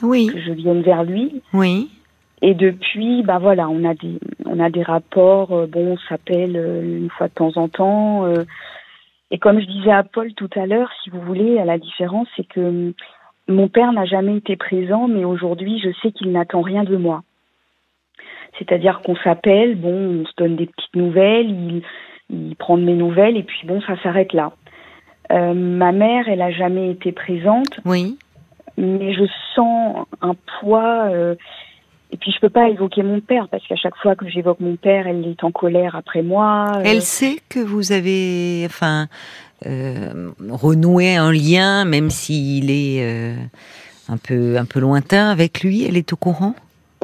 Oui. 0.03 0.27
que 0.31 0.39
je 0.39 0.51
vienne 0.51 0.81
vers 0.81 1.03
lui. 1.03 1.41
Oui. 1.53 1.89
Et 2.43 2.53
depuis, 2.53 3.23
bah 3.23 3.39
voilà, 3.39 3.67
on 3.67 3.83
a 3.83 3.95
des, 3.95 4.19
on 4.45 4.59
a 4.59 4.69
des 4.69 4.83
rapports. 4.83 5.51
euh, 5.53 5.65
bon, 5.65 5.93
on 5.93 5.97
s'appelle 6.07 6.55
euh, 6.55 6.97
une 6.99 7.09
fois 7.09 7.27
de 7.27 7.33
temps 7.33 7.57
en 7.57 7.67
temps. 7.67 8.25
euh, 8.25 8.43
et 9.31 9.39
comme 9.39 9.59
je 9.59 9.65
disais 9.65 9.91
à 9.91 10.03
Paul 10.03 10.33
tout 10.35 10.49
à 10.55 10.65
l'heure, 10.67 10.89
si 11.03 11.09
vous 11.09 11.21
voulez, 11.21 11.57
à 11.59 11.65
la 11.65 11.77
différence, 11.79 12.27
c'est 12.35 12.47
que 12.47 12.59
hum, 12.61 12.93
mon 13.47 13.67
père 13.67 13.91
n'a 13.91 14.05
jamais 14.05 14.37
été 14.37 14.55
présent, 14.55 15.07
mais 15.07 15.25
aujourd'hui, 15.25 15.79
je 15.83 15.89
sais 16.03 16.11
qu'il 16.11 16.31
n'attend 16.31 16.61
rien 16.61 16.83
de 16.83 16.95
moi. 16.95 17.23
C'est-à-dire 18.59 19.01
qu'on 19.03 19.15
s'appelle, 19.23 19.75
bon, 19.75 20.21
on 20.21 20.25
se 20.25 20.31
donne 20.37 20.55
des 20.57 20.67
petites 20.67 20.95
nouvelles, 20.95 21.49
il, 21.49 21.81
il 22.29 22.55
prend 22.57 22.77
de 22.77 22.83
mes 22.83 22.93
nouvelles, 22.93 23.37
et 23.37 23.43
puis 23.43 23.65
bon, 23.65 23.81
ça 23.81 23.93
s'arrête 24.03 24.33
là. 24.33 24.51
Euh, 25.31 25.53
ma 25.53 25.91
mère, 25.91 26.27
elle 26.27 26.41
a 26.41 26.51
jamais 26.51 26.91
été 26.91 27.11
présente 27.11 27.79
Oui. 27.85 28.17
mais 28.77 29.13
je 29.13 29.23
sens 29.55 30.05
un 30.21 30.35
poids. 30.59 31.07
euh, 31.09 31.35
et 32.11 32.17
puis 32.17 32.31
je 32.31 32.39
peux 32.39 32.49
pas 32.49 32.67
évoquer 32.69 33.03
mon 33.03 33.19
père 33.21 33.47
parce 33.49 33.65
qu'à 33.67 33.75
chaque 33.75 33.95
fois 33.97 34.15
que 34.15 34.27
j'évoque 34.27 34.59
mon 34.59 34.75
père, 34.75 35.05
elle 35.07 35.25
est 35.27 35.43
en 35.43 35.51
colère 35.51 35.95
après 35.95 36.23
moi. 36.23 36.71
euh, 36.77 36.81
Elle 36.83 37.03
sait 37.03 37.37
que 37.49 37.59
vous 37.59 37.91
avez, 37.91 38.63
enfin, 38.65 39.07
renoué 39.63 41.15
un 41.15 41.31
lien, 41.31 41.85
même 41.85 42.09
s'il 42.09 42.71
est 42.71 43.35
un 44.09 44.17
peu 44.17 44.57
un 44.57 44.65
peu 44.65 44.79
lointain 44.79 45.29
avec 45.29 45.61
lui. 45.61 45.85
Elle 45.85 45.97
est 45.97 46.11
au 46.11 46.15
courant? 46.15 46.55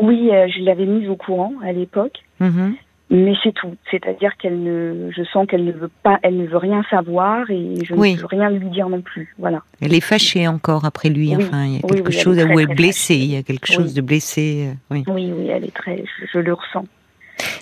Oui, 0.02 0.30
euh, 0.32 0.48
je 0.48 0.62
l'avais 0.64 0.86
mise 0.86 1.08
au 1.10 1.16
courant 1.16 1.54
à 1.64 1.72
l'époque, 1.72 2.20
Mhm. 2.40 2.76
mais 3.10 3.34
c'est 3.44 3.54
tout. 3.54 3.76
C'est-à-dire 3.92 4.36
qu'elle 4.38 4.62
ne, 4.62 5.10
je 5.16 5.24
sens 5.32 5.48
qu'elle 5.48 5.64
ne 5.64 5.72
veut 5.72 5.92
pas, 6.04 6.20
elle 6.22 6.38
ne 6.38 6.46
veut 6.48 6.58
rien 6.58 6.84
savoir 6.90 7.50
et 7.50 7.76
je 7.86 7.94
Oui. 7.94 8.16
ne 8.16 8.20
peux 8.20 8.26
rien 8.26 8.50
lui 8.50 8.68
dire 8.70 8.90
non 8.90 9.02
plus. 9.02 9.34
Voilà. 9.38 9.62
Elle 9.82 9.94
est 9.94 10.02
fâchée 10.02 10.48
encore 10.48 10.84
après 10.86 11.10
lui. 11.10 11.34
Oui. 11.36 11.44
Enfin, 11.46 11.66
il 11.66 11.74
y 11.74 11.78
a 11.78 11.82
quelque 11.82 11.94
oui, 11.94 12.02
elle 12.08 12.14
est 12.16 12.20
chose 12.24 12.38
très, 12.38 12.54
où 12.54 12.60
elle 12.60 12.72
est 12.72 12.76
blessée. 12.76 13.16
Il 13.16 13.32
y 13.32 13.38
a 13.38 13.44
quelque 13.44 13.68
chose 13.72 13.94
de 13.94 14.02
blessé. 14.02 14.68
euh, 14.70 14.74
oui. 14.92 15.04
Oui, 15.08 15.32
oui, 15.34 15.48
elle 15.48 15.64
est 15.66 15.74
très, 15.74 15.98
je, 16.20 16.26
je 16.34 16.40
le 16.40 16.54
ressens. 16.54 16.86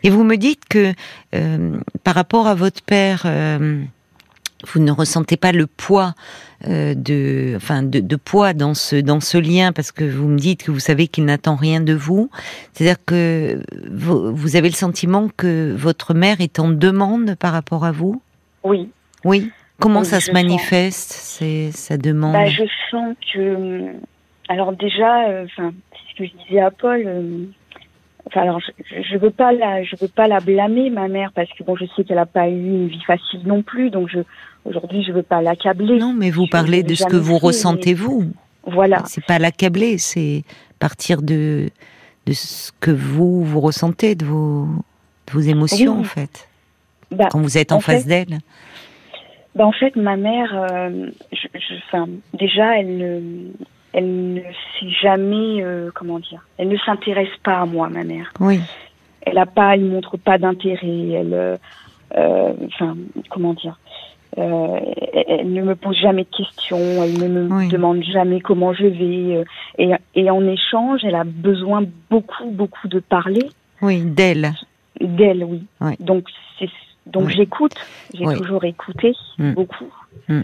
Et 0.03 0.09
vous 0.09 0.23
me 0.23 0.35
dites 0.37 0.65
que 0.69 0.91
euh, 1.35 1.77
par 2.03 2.15
rapport 2.15 2.47
à 2.47 2.55
votre 2.55 2.81
père, 2.83 3.23
euh, 3.25 3.81
vous 4.71 4.79
ne 4.81 4.91
ressentez 4.91 5.37
pas 5.37 5.51
le 5.51 5.67
poids 5.67 6.13
euh, 6.67 6.93
de, 6.95 7.53
enfin, 7.55 7.83
de, 7.83 7.99
de 7.99 8.15
poids 8.15 8.53
dans 8.53 8.73
ce 8.73 8.95
dans 8.95 9.19
ce 9.19 9.37
lien 9.37 9.71
parce 9.73 9.91
que 9.91 10.03
vous 10.05 10.27
me 10.27 10.37
dites 10.37 10.63
que 10.63 10.71
vous 10.71 10.79
savez 10.79 11.07
qu'il 11.07 11.25
n'attend 11.25 11.55
rien 11.55 11.81
de 11.81 11.93
vous. 11.93 12.29
C'est-à-dire 12.73 13.03
que 13.05 13.61
vous, 13.91 14.33
vous 14.35 14.55
avez 14.55 14.69
le 14.69 14.75
sentiment 14.75 15.29
que 15.35 15.73
votre 15.75 16.13
mère 16.13 16.39
est 16.41 16.59
en 16.59 16.69
demande 16.69 17.35
par 17.35 17.51
rapport 17.53 17.83
à 17.85 17.91
vous? 17.91 18.21
Oui. 18.63 18.89
Oui? 19.25 19.51
Comment 19.79 20.01
Oui, 20.01 20.05
ça 20.05 20.19
se 20.21 20.31
manifeste 20.31 21.11
C'est 21.11 21.71
sa 21.71 21.97
demande? 21.97 22.33
Bah, 22.33 22.45
je 22.45 22.63
sens 22.91 23.15
que. 23.33 23.55
hum, 23.55 23.93
Alors 24.47 24.71
déjà, 24.73 25.27
euh, 25.29 25.45
c'est 25.57 25.63
ce 25.63 26.17
que 26.17 26.25
je 26.25 26.45
disais 26.47 26.59
à 26.61 26.71
Paul. 26.71 27.03
euh, 27.05 27.45
Enfin, 28.25 28.43
alors, 28.43 28.61
je, 28.61 29.01
je 29.01 29.17
veux 29.17 29.31
pas 29.31 29.51
la, 29.51 29.83
je 29.83 29.97
veux 29.99 30.07
pas 30.07 30.29
la 30.29 30.39
blâmer, 30.39 30.89
ma 30.89 31.09
mère, 31.09 31.33
parce 31.35 31.49
que 31.53 31.63
bon, 31.63 31.75
je 31.75 31.83
sais 31.93 32.05
qu'elle 32.05 32.17
a 32.17 32.25
pas 32.25 32.47
eu 32.47 32.53
une 32.55 32.87
vie 32.87 33.03
facile 33.05 33.41
non 33.45 33.61
plus, 33.63 33.89
donc 33.89 34.07
je, 34.09 34.19
aujourd'hui, 34.65 35.03
je 35.03 35.11
veux 35.11 35.23
pas 35.23 35.41
l'accabler. 35.41 35.97
non, 35.97 36.13
mais 36.13 36.29
vous 36.31 36.45
je- 36.45 36.51
parlez 36.51 36.83
de 36.83 36.95
ce 36.95 37.05
que 37.05 37.15
vous 37.17 37.37
ressentez 37.37 37.93
vous. 37.93 38.31
Voilà. 38.65 39.03
C'est 39.05 39.25
pas 39.25 39.39
l'accabler, 39.39 39.97
c'est 39.97 40.43
partir 40.79 41.21
de, 41.21 41.69
de 42.25 42.33
ce 42.33 42.71
que 42.79 42.91
vous, 42.91 43.43
vous 43.43 43.59
ressentez, 43.59 44.15
de 44.15 44.25
vos, 44.25 44.65
de 45.27 45.31
vos 45.33 45.39
émotions, 45.41 45.93
Oui. 45.95 45.99
en 45.99 46.03
fait, 46.03 46.47
Bah, 47.11 47.27
quand 47.31 47.39
vous 47.41 47.57
êtes 47.57 47.71
en, 47.71 47.77
en 47.77 47.79
face 47.81 48.05
d'elle. 48.05 48.39
bah, 49.55 49.65
en 49.67 49.71
fait, 49.71 49.95
ma 49.95 50.15
mère, 50.17 50.51
euh, 50.71 51.09
je, 51.31 51.47
je- 51.53 51.75
enfin, 51.87 52.07
déjà, 52.33 52.79
elle 52.79 52.97
ne, 52.97 53.21
elle 53.93 54.33
ne 54.35 54.39
sait 54.41 54.89
jamais, 55.01 55.61
euh, 55.63 55.91
comment 55.93 56.19
dire, 56.19 56.45
elle 56.57 56.69
ne 56.69 56.77
s'intéresse 56.77 57.35
pas 57.43 57.59
à 57.59 57.65
moi, 57.65 57.89
ma 57.89 58.03
mère. 58.03 58.31
Oui, 58.39 58.59
elle 59.25 59.37
a 59.37 59.45
pas, 59.45 59.75
elle 59.75 59.85
montre 59.85 60.17
pas 60.17 60.37
d'intérêt. 60.37 61.09
Elle, 61.09 61.57
euh, 62.17 62.53
enfin, 62.67 62.95
comment 63.29 63.53
dire, 63.53 63.77
euh, 64.37 64.79
elle, 65.27 65.51
ne 65.53 65.61
me 65.61 65.75
pose 65.75 65.95
jamais 65.97 66.23
de 66.23 66.35
questions. 66.35 67.03
Elle 67.03 67.17
ne 67.19 67.27
me 67.27 67.53
Oui. 67.53 67.67
demande 67.69 68.03
jamais 68.03 68.39
comment 68.41 68.73
je 68.73 68.85
vais. 68.85 69.37
euh, 69.37 69.43
et, 69.77 69.91
et 70.15 70.29
en 70.29 70.45
échange, 70.47 71.01
elle 71.03 71.15
a 71.15 71.23
besoin 71.23 71.83
beaucoup, 72.09 72.49
beaucoup 72.51 72.87
de 72.87 72.99
parler 72.99 73.49
oui, 73.81 74.01
d'elle. 74.01 74.53
d'elle, 75.01 75.43
oui. 75.43 75.63
Oui. 75.81 75.93
Donc 75.99 76.27
donc 77.05 77.25
Oui. 77.27 77.33
j'écoute. 77.35 77.75
J'ai 78.13 78.25
toujours 78.37 78.63
écouté 78.63 79.13
Mm. 79.37 79.53
beaucoup. 79.53 79.91
Mm. 80.29 80.41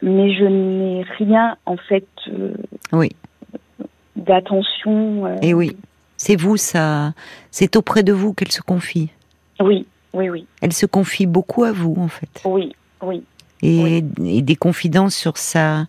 Mais 0.00 0.32
je 0.34 0.44
n'ai 0.44 1.02
rien 1.18 1.56
en 1.66 1.76
fait 1.76 2.06
euh, 2.28 2.54
Oui. 2.92 3.10
d'attention. 4.16 5.36
Et 5.42 5.54
oui, 5.54 5.76
c'est 6.16 6.36
vous, 6.36 6.56
ça, 6.56 7.12
c'est 7.50 7.76
auprès 7.76 8.02
de 8.02 8.12
vous 8.12 8.32
qu'elle 8.34 8.50
se 8.52 8.62
confie. 8.62 9.10
Oui, 9.60 9.86
oui, 10.12 10.30
oui. 10.30 10.46
Elle 10.62 10.72
se 10.72 10.86
confie 10.86 11.26
beaucoup 11.26 11.64
à 11.64 11.72
vous, 11.72 11.94
en 11.98 12.08
fait. 12.08 12.42
Oui, 12.44 12.74
oui. 13.02 13.24
Et, 13.62 14.02
des 14.02 14.56
confidences 14.56 15.16
sur 15.16 15.36
ça? 15.36 15.86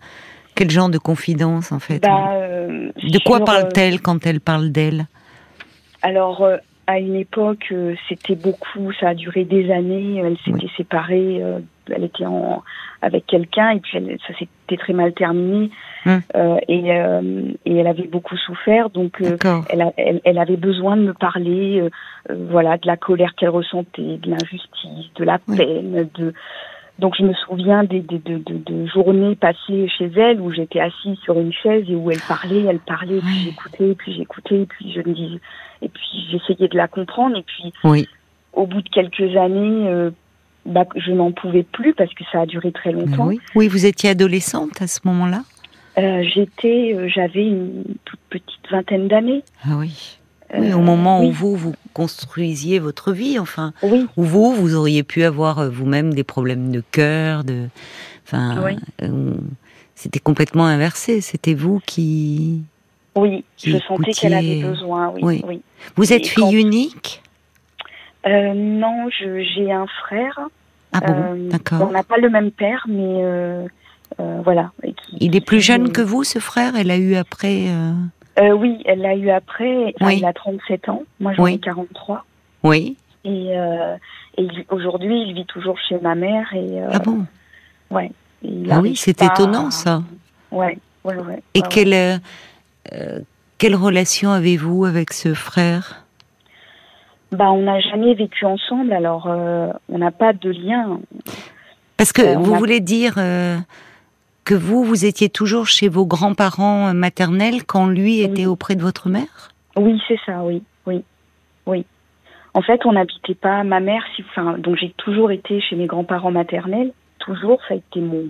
Quel 0.56 0.70
genre 0.70 0.89
de 0.89 0.98
confidence, 0.98 1.72
en 1.72 1.80
fait? 1.80 2.01
Bah, 2.01 2.34
euh, 2.34 2.92
De 2.96 3.20
quoi 3.24 3.46
parle-t-elle 3.46 4.01
quand 4.01 4.25
elle 4.25 4.42
parle 4.42 4.72
d'elle? 4.72 5.06
Alors, 6.01 6.46
à 6.88 7.00
une 7.00 7.16
époque, 7.16 7.74
c'était 8.10 8.36
beaucoup, 8.36 8.92
ça 9.00 9.10
a 9.10 9.13
duré 9.13 9.46
des 9.46 9.72
années. 9.72 10.18
Elle 10.18 10.38
s'était 10.44 10.72
séparée, 10.75 11.42
elle 11.92 12.04
était 12.04 12.25
en, 12.25 12.63
avec 13.01 13.25
quelqu'un 13.25 13.72
et 13.72 13.80
puis 13.80 13.98
ça 14.28 14.34
s'était 14.38 14.78
très 14.78 14.94
mal 14.94 15.13
terminé 15.13 15.72
hum. 16.06 16.22
euh, 16.36 16.58
et, 16.68 16.92
euh, 16.92 17.44
et 17.66 17.78
elle 17.78 17.88
avait 17.88 18.08
beaucoup 18.08 18.38
souffert 18.38 18.89
donc 18.89 19.22
euh, 19.22 19.38
elle, 19.70 20.22
elle, 20.24 20.38
avait 20.38 20.58
besoin 20.58 20.98
de 20.98 21.04
me 21.04 21.13
parler 21.13 21.84
voilà 22.30 22.78
de 22.78 22.88
la 22.88 22.98
colère 22.98 23.34
qu'elle 23.36 23.50
ressentait 23.50 24.18
de 24.18 24.30
l'injustice 24.30 25.13
de 25.16 25.24
la 25.24 25.39
peine 25.39 26.10
de 26.16 26.34
donc 27.00 27.15
je 27.18 27.24
me 27.24 27.34
souviens 27.34 27.84
des, 27.84 28.01
des 28.01 28.20
de, 28.20 28.38
de, 28.38 28.58
de, 28.58 28.86
journées 28.88 29.36
passées 29.36 29.88
chez 29.98 30.12
elle 30.15 30.39
où 30.39 30.51
j'étais 30.51 30.79
assise 30.79 31.18
sur 31.24 31.39
une 31.39 31.53
chaise 31.53 31.86
et 31.89 31.96
où 31.96 32.12
elle 32.12 32.22
parlait, 32.27 32.63
elle 32.70 32.79
parlait, 32.79 33.20
puis 33.20 33.39
j'écoutais, 33.46 33.96
puis 33.96 34.13
j'écoutais, 34.13 34.65
puis 34.68 34.94
je 34.94 35.00
me 35.00 35.13
disais, 35.13 35.39
et 35.82 35.89
puis 35.89 36.27
j'essayais 36.32 36.68
de 36.68 36.77
la 36.77 36.88
comprendre, 36.88 37.38
et 37.38 37.44
puis 37.44 37.74
oui. 37.84 38.08
au 38.53 38.68
bout 38.68 38.82
de 38.82 38.89
quelques 38.89 39.36
années, 39.36 40.12
bah, 40.65 40.86
je 40.96 41.12
n'en 41.12 41.32
pouvais 41.32 41.63
plus 41.63 41.94
parce 41.94 42.13
que 42.13 42.24
ça 42.32 42.41
a 42.41 42.46
duré 42.46 42.72
très 42.72 42.91
longtemps. 42.91 43.27
Oui, 43.27 43.39
oui 43.56 43.68
vous 43.68 43.86
étiez 43.86 44.12
adolescente 44.12 44.82
à 44.82 44.88
ce 44.88 45.00
moment-là? 45.06 45.41
Euh, 45.98 46.24
J'étais, 46.34 46.94
euh, 46.96 47.10
j'avais 47.10 47.48
une 47.48 47.84
toute 48.06 48.20
petite 48.29 48.70
vingtaine 48.70 49.08
d'années. 49.08 49.44
Ah 49.65 49.77
oui. 49.77 50.18
Oui 50.58 50.74
au 50.74 50.79
moment 50.79 51.24
où 51.24 51.32
vous 51.32 51.56
vous 51.56 51.75
construisiez 51.94 52.79
votre 52.79 53.12
vie, 53.12 53.39
enfin, 53.39 53.74
oui. 53.84 54.08
où 54.18 54.24
vous 54.24 54.53
vous 54.53 54.75
auriez 54.75 55.03
pu 55.03 55.24
avoir 55.24 55.60
euh, 55.60 55.70
vous-même 55.70 56.13
des 56.13 56.24
problèmes 56.24 56.72
de 56.72 56.82
cœur, 56.91 57.44
de, 57.44 57.68
enfin, 58.25 58.77
c'était 60.00 60.20
complètement 60.20 60.65
inversé. 60.65 61.20
C'était 61.20 61.53
vous 61.53 61.82
qui. 61.86 62.62
Oui, 63.15 63.44
je 63.58 63.77
sentais 63.79 64.12
qu'elle 64.12 64.34
avait 64.34 64.63
besoin. 64.63 65.13
Oui. 65.22 65.44
oui. 65.46 65.62
Vous 65.98 66.13
êtes 66.13 66.25
fille 66.25 66.56
unique? 66.56 67.22
Euh, 68.25 68.53
non, 68.53 69.10
j'ai 69.10 69.72
un 69.72 69.88
frère. 70.06 70.39
Ah 70.94 71.01
bon, 71.01 71.13
euh, 71.13 71.50
d'accord. 71.50 71.88
On 71.89 71.91
n'a 71.91 72.03
pas 72.03 72.18
le 72.18 72.29
même 72.29 72.51
père, 72.51 72.86
mais 72.88 73.24
euh, 73.24 73.68
voilà. 74.18 74.72
il 75.20 75.36
est 75.36 75.46
plus 75.46 75.60
jeune 75.60 75.91
que 75.91 76.01
vous, 76.01 76.24
ce 76.24 76.39
frère? 76.39 76.77
Elle 76.77 76.91
a 76.91 76.98
eu 76.98 77.15
après 77.15 77.65
Oui, 78.39 78.81
elle 78.86 79.01
l'a 79.01 79.15
eu 79.15 79.29
après. 79.29 79.93
Il 80.01 80.25
a 80.25 80.34
37 80.34 80.89
ans. 80.89 81.03
Moi, 81.19 81.34
j'en 81.34 81.46
ai 81.46 81.60
43. 81.60 82.25
Oui. 82.63 82.98
Et, 83.25 83.53
et 84.38 84.48
aujourd'hui, 84.69 85.24
il 85.27 85.34
vit 85.34 85.46
toujours 85.46 85.77
chez 85.77 86.00
ma 86.00 86.15
mère. 86.15 86.48
Et, 86.53 86.81
ah 86.91 87.00
bon? 87.00 87.25
Ouais. 87.89 88.12
Ah 88.69 88.79
oui, 88.79 88.96
c'est 88.96 89.22
étonnant, 89.22 89.72
ça. 89.72 90.03
Ouais, 90.51 90.77
ouais, 91.03 91.15
ouais. 91.15 91.43
Et 91.53 91.62
quelle, 91.62 92.22
quelle 93.58 93.75
relation 93.75 94.31
avez-vous 94.31 94.86
avec 94.86 95.12
ce 95.12 95.34
frère? 95.34 96.05
Bah, 97.31 97.51
on 97.51 97.62
n'a 97.62 97.79
jamais 97.79 98.15
vécu 98.15 98.46
ensemble, 98.46 98.91
alors 98.91 99.27
euh, 99.27 99.72
on 99.88 100.00
n'a 100.00 100.12
pas 100.12 100.34
de 100.34 100.50
lien. 100.50 101.00
Parce 101.96 102.12
que 102.12 102.22
euh, 102.22 102.38
vous 102.38 102.55
voulez 102.55 102.79
dire 102.79 103.15
euh, 103.17 103.58
que 104.50 104.56
vous, 104.56 104.84
vous 104.84 105.06
étiez 105.06 105.29
toujours 105.29 105.68
chez 105.68 105.88
vos 105.89 106.08
grands-parents 106.08 106.91
maternels 106.96 107.65
quand 107.68 107.86
lui 107.86 108.22
était 108.22 108.48
auprès 108.48 108.75
de 108.75 108.82
votre 108.82 109.08
mère? 109.08 109.51
Oui, 109.75 110.01
c'est 110.08 110.18
ça, 110.25 110.44
oui, 110.44 110.63
oui, 110.88 111.03
oui. 111.68 111.86
En 112.56 112.63
fait, 112.63 112.84
on 112.84 112.94
n'habitait 112.94 113.36
pas. 113.36 113.63
Ma 113.63 113.79
mère, 113.79 114.01
enfin, 114.32 114.58
donc 114.58 114.75
j'ai 114.77 114.89
toujours 114.98 115.29
été 115.29 115.62
chez 115.62 115.75
mes 115.75 115.86
grands-parents 115.86 116.32
maternels. 116.32 116.94
Toujours, 117.20 117.60
ça 117.68 117.75
a 117.75 117.77
été 117.77 118.00
mon, 118.00 118.25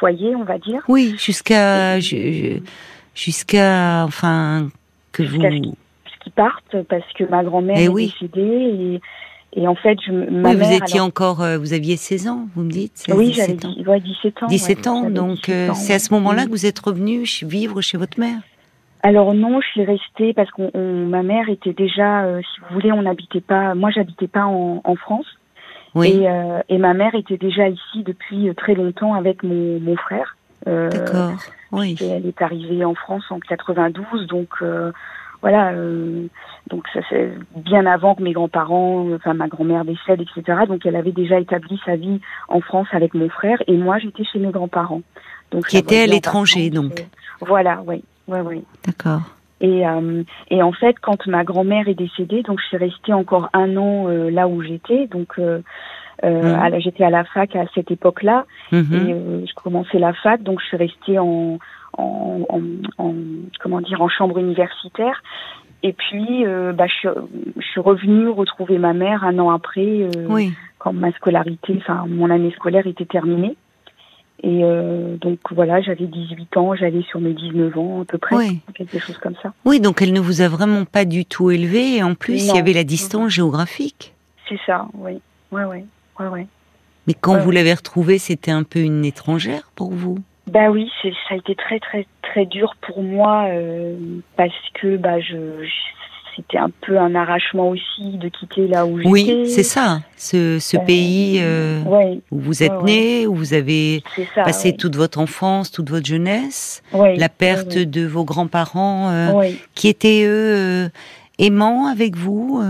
foyer, 0.00 0.34
on 0.34 0.44
va 0.44 0.56
dire. 0.56 0.80
Oui, 0.88 1.14
jusqu'à 1.18 2.00
jusqu'à 3.14 4.04
enfin 4.06 4.68
que 5.12 5.22
vous 5.22 5.74
partent 6.34 6.82
parce 6.88 7.12
que 7.14 7.24
ma 7.24 7.44
grand-mère 7.44 7.76
eh 7.78 7.84
est 7.84 8.06
décédée 8.06 8.40
et, 8.40 9.00
en 9.56 9.74
fait, 9.74 9.98
je, 10.06 10.12
ma 10.12 10.54
vous 10.54 10.72
étiez 10.72 11.00
encore, 11.00 11.42
euh, 11.42 11.58
vous 11.58 11.72
aviez 11.72 11.96
16 11.96 12.28
ans, 12.28 12.48
vous 12.54 12.62
me 12.62 12.70
dites 12.70 13.06
Oui, 13.08 13.32
j'avais 13.32 13.54
17 13.54 14.42
ans. 14.42 14.46
17 14.46 14.86
ans, 14.86 15.10
donc 15.10 15.48
euh, 15.48 15.72
c'est 15.74 15.94
à 15.94 15.98
ce 15.98 16.12
moment-là 16.14 16.44
que 16.44 16.50
vous 16.50 16.66
êtes 16.66 16.78
revenu 16.78 17.24
vivre 17.42 17.80
chez 17.80 17.96
votre 17.96 18.20
mère? 18.20 18.38
Alors 19.02 19.32
non, 19.32 19.60
je 19.60 19.66
suis 19.68 19.84
restée 19.84 20.34
parce 20.34 20.50
que 20.50 21.06
ma 21.06 21.22
mère 21.22 21.48
était 21.48 21.72
déjà, 21.72 22.24
euh, 22.24 22.40
si 22.42 22.60
vous 22.60 22.74
voulez, 22.74 22.92
on 22.92 23.02
n'habitait 23.02 23.40
pas. 23.40 23.74
Moi, 23.74 23.90
j'habitais 23.90 24.26
pas 24.26 24.44
en, 24.44 24.96
France. 24.96 25.26
Oui. 25.94 26.08
Et, 26.08 26.74
et, 26.74 26.78
ma 26.78 26.92
mère 26.92 27.14
était 27.14 27.38
déjà 27.38 27.68
ici 27.68 28.02
depuis 28.04 28.54
très 28.56 28.74
longtemps 28.74 29.14
avec 29.14 29.42
mon, 29.42 29.80
mon 29.80 29.96
frère. 29.96 30.36
D'accord. 30.66 31.32
Oui. 31.72 31.96
Elle 32.00 32.26
est 32.26 32.42
arrivée 32.42 32.84
en 32.84 32.94
France 32.94 33.24
en 33.30 33.38
92, 33.40 34.26
donc 34.26 34.62
voilà, 35.40 35.70
euh, 35.70 36.26
donc 36.68 36.84
ça 36.92 37.00
c'est 37.08 37.30
bien 37.54 37.86
avant 37.86 38.14
que 38.14 38.22
mes 38.22 38.32
grands-parents, 38.32 39.06
enfin 39.14 39.34
ma 39.34 39.46
grand-mère 39.46 39.84
décède, 39.84 40.20
etc. 40.20 40.60
Donc 40.66 40.84
elle 40.84 40.96
avait 40.96 41.12
déjà 41.12 41.38
établi 41.38 41.80
sa 41.84 41.96
vie 41.96 42.20
en 42.48 42.60
France 42.60 42.88
avec 42.92 43.14
mon 43.14 43.28
frère 43.28 43.62
et 43.66 43.76
moi 43.76 43.98
j'étais 43.98 44.24
chez 44.24 44.38
mes 44.38 44.50
grands-parents. 44.50 45.02
Donc 45.50 45.66
qui 45.66 45.76
étaient 45.76 46.02
à 46.02 46.06
l'étranger 46.06 46.70
donc. 46.70 47.06
Voilà, 47.40 47.82
oui, 47.86 48.02
oui, 48.26 48.38
oui. 48.44 48.64
D'accord. 48.84 49.22
Et, 49.60 49.86
euh, 49.86 50.22
et 50.50 50.62
en 50.62 50.72
fait, 50.72 50.96
quand 51.00 51.26
ma 51.26 51.44
grand-mère 51.44 51.88
est 51.88 51.94
décédée, 51.94 52.42
donc 52.42 52.60
je 52.60 52.66
suis 52.66 52.76
restée 52.76 53.12
encore 53.12 53.48
un 53.52 53.76
an 53.76 54.08
euh, 54.08 54.30
là 54.30 54.48
où 54.48 54.62
j'étais. 54.62 55.06
Donc 55.08 55.34
euh, 55.38 55.60
mmh. 56.22 56.80
j'étais 56.80 57.04
à 57.04 57.10
la 57.10 57.24
fac 57.24 57.54
à 57.56 57.64
cette 57.74 57.90
époque-là 57.90 58.46
mmh. 58.72 58.76
et 58.76 59.46
je 59.46 59.54
commençais 59.54 59.98
la 59.98 60.12
fac, 60.12 60.42
donc 60.42 60.60
je 60.60 60.66
suis 60.66 60.76
restée 60.76 61.18
en 61.18 61.58
en, 61.98 62.46
en, 62.98 63.14
comment 63.60 63.80
dire 63.80 64.00
en 64.00 64.08
chambre 64.08 64.38
universitaire. 64.38 65.22
Et 65.82 65.92
puis, 65.92 66.44
euh, 66.44 66.72
bah, 66.72 66.86
je, 66.86 67.08
je, 67.56 67.66
suis 67.66 67.80
revenue 67.80 68.28
retrouver 68.28 68.78
ma 68.78 68.94
mère 68.94 69.24
un 69.24 69.38
an 69.38 69.50
après, 69.50 70.02
euh, 70.02 70.48
quand 70.78 70.92
ma 70.92 71.12
scolarité, 71.12 71.76
enfin 71.78 72.06
mon 72.08 72.30
année 72.30 72.52
scolaire 72.56 72.86
était 72.86 73.04
terminée. 73.04 73.56
Et 74.42 74.60
euh, 74.62 75.16
donc 75.16 75.38
voilà, 75.50 75.80
j'avais 75.80 76.06
18 76.06 76.56
ans, 76.56 76.74
j'allais 76.74 77.02
sur 77.02 77.20
mes 77.20 77.32
19 77.32 77.76
ans 77.76 78.02
à 78.02 78.04
peu 78.04 78.18
près, 78.18 78.36
quelque 78.74 78.98
chose 78.98 79.18
comme 79.18 79.34
ça. 79.42 79.52
Oui, 79.64 79.80
donc 79.80 80.00
elle 80.00 80.12
ne 80.12 80.20
vous 80.20 80.42
a 80.42 80.48
vraiment 80.48 80.84
pas 80.84 81.04
du 81.04 81.24
tout 81.24 81.50
élevé, 81.50 81.96
et 81.96 82.02
en 82.04 82.14
plus 82.14 82.48
il 82.48 82.54
y 82.54 82.58
avait 82.58 82.72
la 82.72 82.84
distance 82.84 83.30
géographique. 83.30 84.14
C'est 84.48 84.58
ça, 84.64 84.86
oui, 84.94 85.20
ouais, 85.50 85.64
ouais, 85.64 85.84
ouais, 86.20 86.26
ouais. 86.26 86.46
Mais 87.08 87.14
quand 87.14 87.38
vous 87.38 87.50
l'avez 87.50 87.74
retrouvée, 87.74 88.18
c'était 88.18 88.50
un 88.50 88.62
peu 88.62 88.80
une 88.80 89.04
étrangère 89.04 89.70
pour 89.74 89.92
vous? 89.92 90.18
Bah 90.48 90.70
oui, 90.70 90.90
c'est 91.02 91.12
ça 91.28 91.34
a 91.34 91.36
été 91.36 91.54
très 91.54 91.80
très 91.80 92.06
très 92.22 92.46
dur 92.46 92.74
pour 92.80 93.02
moi 93.02 93.46
euh, 93.48 93.96
parce 94.36 94.52
que 94.74 94.96
bah 94.96 95.20
je, 95.20 95.36
c'était 96.36 96.58
un 96.58 96.70
peu 96.70 96.98
un 96.98 97.14
arrachement 97.14 97.68
aussi 97.70 98.18
de 98.18 98.28
quitter 98.28 98.66
là 98.66 98.86
où 98.86 98.98
j'étais. 98.98 99.10
Oui, 99.10 99.46
c'est 99.46 99.62
ça, 99.62 100.00
ce, 100.16 100.58
ce 100.58 100.76
euh, 100.76 100.80
pays 100.80 101.38
euh, 101.40 101.82
où 102.30 102.40
vous 102.40 102.62
êtes 102.62 102.82
né, 102.82 103.26
où 103.26 103.34
vous 103.34 103.54
avez 103.54 104.02
passé 104.34 104.76
toute 104.76 104.96
votre 104.96 105.18
enfance, 105.18 105.70
toute 105.70 105.90
votre 105.90 106.06
jeunesse, 106.06 106.82
la 106.92 107.28
perte 107.28 107.76
de 107.76 108.06
vos 108.06 108.24
grands-parents 108.24 109.40
qui 109.74 109.88
étaient 109.88 110.24
eux 110.26 110.90
aimants 111.38 111.86
avec 111.86 112.16
vous. 112.16 112.62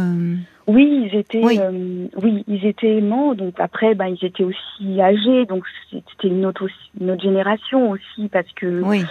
Oui, 0.68 1.08
ils 1.10 1.18
étaient, 1.18 1.42
oui. 1.42 1.58
Euh, 1.58 2.06
oui. 2.22 2.44
ils 2.46 2.66
étaient 2.66 2.98
aimants. 2.98 3.34
Donc 3.34 3.54
après, 3.58 3.94
ben 3.94 4.08
ils 4.08 4.24
étaient 4.24 4.44
aussi 4.44 5.00
âgés, 5.00 5.46
donc 5.46 5.64
c'était 5.90 6.28
une 6.28 6.44
autre, 6.44 6.68
une 7.00 7.10
autre 7.10 7.22
génération 7.22 7.90
aussi, 7.90 8.28
parce 8.30 8.52
que, 8.54 8.82
oui. 8.82 9.02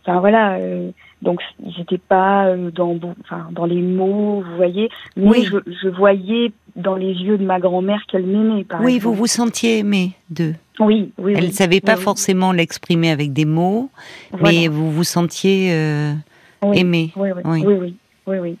enfin 0.00 0.20
voilà, 0.20 0.54
euh, 0.54 0.90
donc 1.20 1.40
ils 1.62 1.78
n'étaient 1.78 1.98
pas 1.98 2.46
euh, 2.46 2.70
dans, 2.70 2.98
enfin 3.20 3.46
dans 3.52 3.66
les 3.66 3.82
mots, 3.82 4.40
vous 4.40 4.56
voyez, 4.56 4.88
mais 5.16 5.28
oui. 5.28 5.44
je, 5.44 5.58
je, 5.82 5.88
voyais 5.90 6.50
dans 6.76 6.96
les 6.96 7.12
yeux 7.12 7.36
de 7.36 7.44
ma 7.44 7.60
grand-mère 7.60 8.00
qu'elle 8.08 8.24
m'aimait. 8.24 8.64
oui, 8.80 8.98
vous 8.98 9.12
vous 9.12 9.26
sentiez 9.26 9.80
aimé 9.80 10.12
d'eux. 10.30 10.54
Oui, 10.80 11.12
oui. 11.18 11.34
Elle 11.36 11.48
ne 11.48 11.52
savait 11.52 11.82
pas 11.82 11.96
forcément 11.96 12.52
l'exprimer 12.52 13.10
avec 13.10 13.34
des 13.34 13.44
mots, 13.44 13.90
mais 14.40 14.66
vous 14.66 14.90
vous 14.90 15.04
sentiez 15.04 15.68
aimé. 16.72 17.12
Oui, 17.16 17.28
oui, 17.44 17.64
oui, 17.66 17.94
oui, 18.26 18.38
oui. 18.38 18.56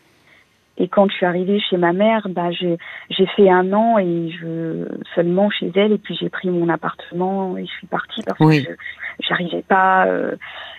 Et 0.78 0.88
quand 0.88 1.08
je 1.10 1.14
suis 1.14 1.26
arrivée 1.26 1.60
chez 1.60 1.76
ma 1.76 1.92
mère, 1.92 2.26
bah, 2.30 2.50
j'ai 2.50 3.26
fait 3.36 3.50
un 3.50 3.72
an 3.72 3.98
et 3.98 4.30
je 4.30 4.88
seulement 5.14 5.50
chez 5.50 5.70
elle. 5.74 5.92
Et 5.92 5.98
puis 5.98 6.16
j'ai 6.18 6.30
pris 6.30 6.48
mon 6.48 6.68
appartement 6.68 7.56
et 7.58 7.66
je 7.66 7.70
suis 7.72 7.86
partie 7.86 8.22
parce 8.22 8.38
que 8.38 8.76
j'arrivais 9.20 9.62
pas, 9.62 10.06
euh, 10.06 10.34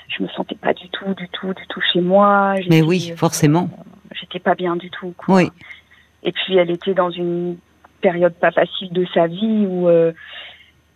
je 0.07 0.23
me 0.23 0.27
sentais 0.29 0.55
pas 0.55 0.73
du 0.73 0.89
tout, 0.89 1.13
du 1.13 1.27
tout, 1.29 1.53
du 1.53 1.67
tout 1.67 1.81
chez 1.93 2.01
moi. 2.01 2.55
Mais 2.69 2.81
oui, 2.81 3.11
euh, 3.11 3.15
forcément. 3.15 3.69
J'étais 4.19 4.39
pas 4.39 4.55
bien 4.55 4.75
du 4.75 4.89
tout. 4.89 5.13
Quoi. 5.15 5.35
Oui. 5.35 5.51
Et 6.23 6.31
puis 6.31 6.57
elle 6.57 6.71
était 6.71 6.93
dans 6.93 7.11
une 7.11 7.57
période 8.01 8.33
pas 8.33 8.51
facile 8.51 8.91
de 8.91 9.05
sa 9.13 9.27
vie 9.27 9.65
où 9.67 9.87
euh, 9.89 10.11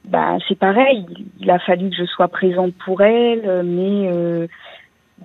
bah 0.06 0.38
c'est 0.48 0.58
pareil. 0.58 1.06
Il 1.40 1.52
a 1.52 1.60
fallu 1.60 1.92
que 1.92 1.96
je 1.96 2.06
sois 2.06 2.30
présente 2.30 2.74
pour 2.84 3.02
elle, 3.02 3.64
mais 3.64 4.10
euh, 4.12 4.48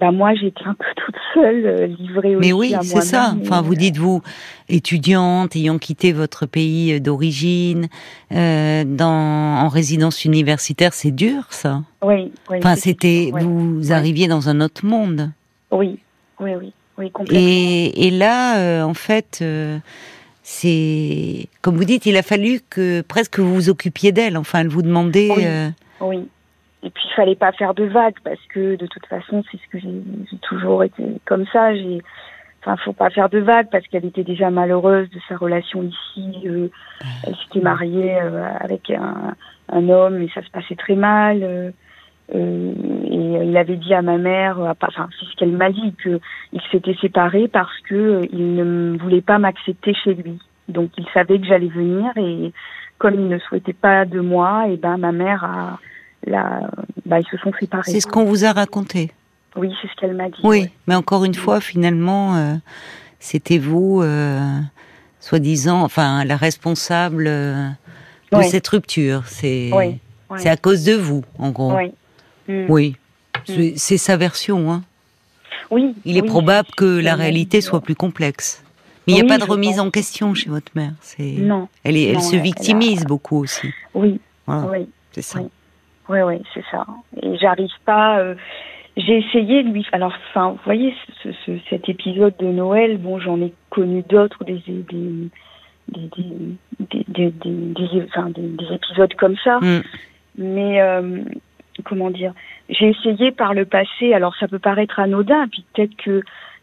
bah 0.00 0.10
moi 0.10 0.34
j'étais 0.34 0.64
un 0.64 0.74
peu 0.74 0.86
toute 0.96 1.14
seule, 1.34 1.66
euh, 1.66 1.86
livrée 1.86 2.34
Mais 2.36 2.52
aussi 2.52 2.70
oui, 2.70 2.74
à 2.74 2.82
c'est 2.82 3.02
ça. 3.02 3.34
Enfin, 3.42 3.60
vous 3.60 3.74
dites 3.74 3.98
vous, 3.98 4.22
étudiante, 4.68 5.54
ayant 5.54 5.78
quitté 5.78 6.12
votre 6.12 6.46
pays 6.46 7.00
d'origine, 7.00 7.88
euh, 8.32 8.84
dans 8.84 9.06
en 9.62 9.68
résidence 9.68 10.24
universitaire, 10.24 10.94
c'est 10.94 11.10
dur, 11.10 11.44
ça. 11.50 11.82
Oui, 12.02 12.32
oui. 12.50 12.58
Enfin, 12.58 12.74
c'était 12.74 13.30
vous 13.38 13.92
arriviez 13.92 14.28
dans 14.28 14.48
un 14.48 14.60
autre 14.62 14.86
monde. 14.86 15.30
Oui, 15.70 15.98
oui, 16.40 16.52
oui, 16.58 16.72
oui, 16.96 17.10
complètement. 17.10 17.38
Et, 17.38 18.06
et 18.06 18.10
là, 18.10 18.58
euh, 18.58 18.82
en 18.82 18.94
fait, 18.94 19.40
euh, 19.42 19.78
c'est 20.42 21.48
comme 21.60 21.76
vous 21.76 21.84
dites, 21.84 22.06
il 22.06 22.16
a 22.16 22.22
fallu 22.22 22.60
que 22.70 23.02
presque 23.02 23.38
vous 23.38 23.54
vous 23.54 23.68
occupiez 23.68 24.10
d'elle. 24.10 24.38
Enfin, 24.38 24.60
elle 24.60 24.68
vous 24.68 24.82
demandait. 24.82 25.72
Oui. 26.00 26.28
Et 26.82 26.90
puis 26.90 27.04
il 27.06 27.14
fallait 27.14 27.36
pas 27.36 27.52
faire 27.52 27.74
de 27.74 27.84
vagues 27.84 28.18
parce 28.24 28.44
que 28.52 28.76
de 28.76 28.86
toute 28.86 29.06
façon 29.06 29.42
c'est 29.50 29.58
ce 29.58 29.68
que 29.70 29.78
j'ai 29.78 30.38
toujours 30.42 30.82
été 30.84 31.04
comme 31.24 31.46
ça. 31.52 31.74
J'ai, 31.74 32.02
enfin 32.60 32.76
faut 32.76 32.92
pas 32.92 33.10
faire 33.10 33.28
de 33.28 33.38
vagues 33.38 33.68
parce 33.70 33.86
qu'elle 33.86 34.04
était 34.04 34.24
déjà 34.24 34.50
malheureuse 34.50 35.08
de 35.10 35.20
sa 35.28 35.36
relation 35.36 35.82
ici. 35.82 36.42
euh, 36.46 36.68
elle 37.24 37.36
s'était 37.36 37.60
mariée 37.60 38.16
euh, 38.20 38.44
avec 38.60 38.90
un, 38.90 39.34
un 39.68 39.88
homme 39.88 40.22
et 40.22 40.28
ça 40.34 40.42
se 40.42 40.50
passait 40.50 40.76
très 40.76 40.96
mal. 40.96 41.42
euh, 41.42 41.70
euh, 42.34 42.72
et 43.04 43.44
il 43.44 43.56
avait 43.56 43.76
dit 43.76 43.92
à 43.92 44.00
ma 44.00 44.16
mère, 44.16 44.58
euh, 44.60 44.72
enfin 44.80 45.08
c'est 45.18 45.26
ce 45.26 45.36
qu'elle 45.36 45.52
m'a 45.52 45.70
dit, 45.70 45.94
que 46.02 46.18
il 46.52 46.60
s'était 46.70 46.94
séparé 46.94 47.46
parce 47.48 47.78
que 47.80 47.94
euh, 47.94 48.20
il 48.32 48.54
ne 48.54 48.96
voulait 48.96 49.20
pas 49.20 49.38
m'accepter 49.38 49.92
chez 49.94 50.14
lui. 50.14 50.38
Donc 50.68 50.90
il 50.96 51.06
savait 51.12 51.38
que 51.38 51.46
j'allais 51.46 51.68
venir 51.68 52.10
et 52.16 52.52
comme 52.98 53.14
il 53.14 53.28
ne 53.28 53.38
souhaitait 53.38 53.72
pas 53.72 54.04
de 54.04 54.20
moi, 54.20 54.68
et 54.68 54.76
ben 54.76 54.96
ma 54.96 55.12
mère 55.12 55.44
a 55.44 55.78
la, 56.26 56.60
bah, 57.06 57.18
ils 57.20 57.26
se 57.30 57.36
sont 57.38 57.52
séparés. 57.58 57.90
c'est 57.90 58.00
ce 58.00 58.06
qu'on 58.06 58.24
vous 58.24 58.44
a 58.44 58.52
raconté. 58.52 59.10
Oui, 59.56 59.72
c'est 59.82 59.88
ce 59.88 59.94
qu'elle 60.00 60.14
m'a 60.14 60.28
dit. 60.28 60.38
Oui, 60.44 60.60
ouais. 60.62 60.70
mais 60.86 60.94
encore 60.94 61.24
une 61.24 61.34
fois, 61.34 61.60
finalement, 61.60 62.36
euh, 62.36 62.54
c'était 63.20 63.58
vous, 63.58 64.00
euh, 64.02 64.40
soi-disant, 65.20 65.82
enfin, 65.82 66.24
la 66.24 66.36
responsable 66.36 67.26
euh, 67.28 67.68
de 68.32 68.36
Ouais. 68.38 68.44
cette 68.44 68.66
rupture. 68.68 69.24
C'est 69.26 69.70
Oui, 69.72 69.98
ouais. 70.30 70.38
c'est 70.38 70.48
à 70.48 70.56
cause 70.56 70.84
de 70.84 70.94
vous, 70.94 71.22
en 71.38 71.50
gros. 71.50 71.74
Oui. 71.76 71.92
Mm. 72.48 72.66
Oui, 72.70 72.96
c'est 73.46 73.74
c'est 73.76 73.98
sa 73.98 74.16
version. 74.16 74.72
Hein. 74.72 74.82
Oui. 75.70 75.94
Il 76.04 76.16
est 76.16 76.22
oui, 76.22 76.28
probable 76.28 76.68
que 76.76 76.98
la 77.00 77.14
réalité 77.14 77.60
soit 77.60 77.80
plus 77.80 77.94
complexe. 77.94 78.62
Mais 79.06 79.12
il 79.12 79.16
n'y 79.16 79.20
a 79.20 79.24
Oui, 79.24 79.28
pas 79.28 79.38
de 79.38 79.44
remise 79.50 79.76
pense. 79.76 79.86
en 79.86 79.90
question 79.90 80.34
chez 80.34 80.48
votre 80.50 80.70
mère. 80.74 80.92
C'est 81.00 81.22
Non. 81.38 81.68
elle, 81.84 81.96
est, 81.96 82.04
elle 82.04 82.14
Non, 82.14 82.20
se 82.20 82.28
elle- 82.28 82.34
elle 82.34 82.40
a- 82.40 82.42
victimise 82.44 83.04
beaucoup 83.04 83.38
aussi. 83.38 83.68
Oui. 83.94 84.20
Voilà, 84.46 84.66
Oui. 84.70 84.88
c'est 85.12 85.22
ça. 85.22 85.40
Oui. 85.40 85.48
Oui, 86.12 86.20
oui, 86.20 86.42
c'est 86.54 86.64
ça. 86.70 86.84
Et 87.22 87.36
j'arrive 87.38 87.70
pas. 87.86 88.18
euh, 88.20 88.34
j'ai 88.96 89.18
essayé 89.18 89.62
de 89.62 89.70
lui. 89.70 89.86
Alors, 89.92 90.12
enfin, 90.30 90.50
vous 90.50 90.58
voyez, 90.64 90.94
ce, 91.22 91.32
ce- 91.46 91.58
cet 91.70 91.88
épisode 91.88 92.34
de 92.38 92.46
Noël, 92.46 92.98
bon, 92.98 93.18
j'en 93.18 93.40
ai 93.40 93.52
connu 93.70 94.02
d'autres, 94.08 94.44
des 94.44 94.62
des 94.66 94.84
des 95.88 96.10
des, 97.08 98.02
enfin, 98.08 98.30
des- 98.30 98.42
des 98.56 98.74
épisodes 98.74 99.14
comme 99.14 99.36
ça. 99.42 99.58
Mm. 99.60 99.80
Mais 100.38 100.80
euh, 100.82 101.20
comment 101.84 102.10
dire 102.10 102.32
J'ai 102.68 102.90
essayé 102.90 103.32
par 103.32 103.54
le 103.54 103.64
passé. 103.64 104.12
Alors, 104.14 104.34
ça 104.36 104.48
peut 104.48 104.58
paraître 104.58 104.98
anodin, 105.00 105.46
puis 105.48 105.64
peut-être 105.72 105.96
que 105.96 106.22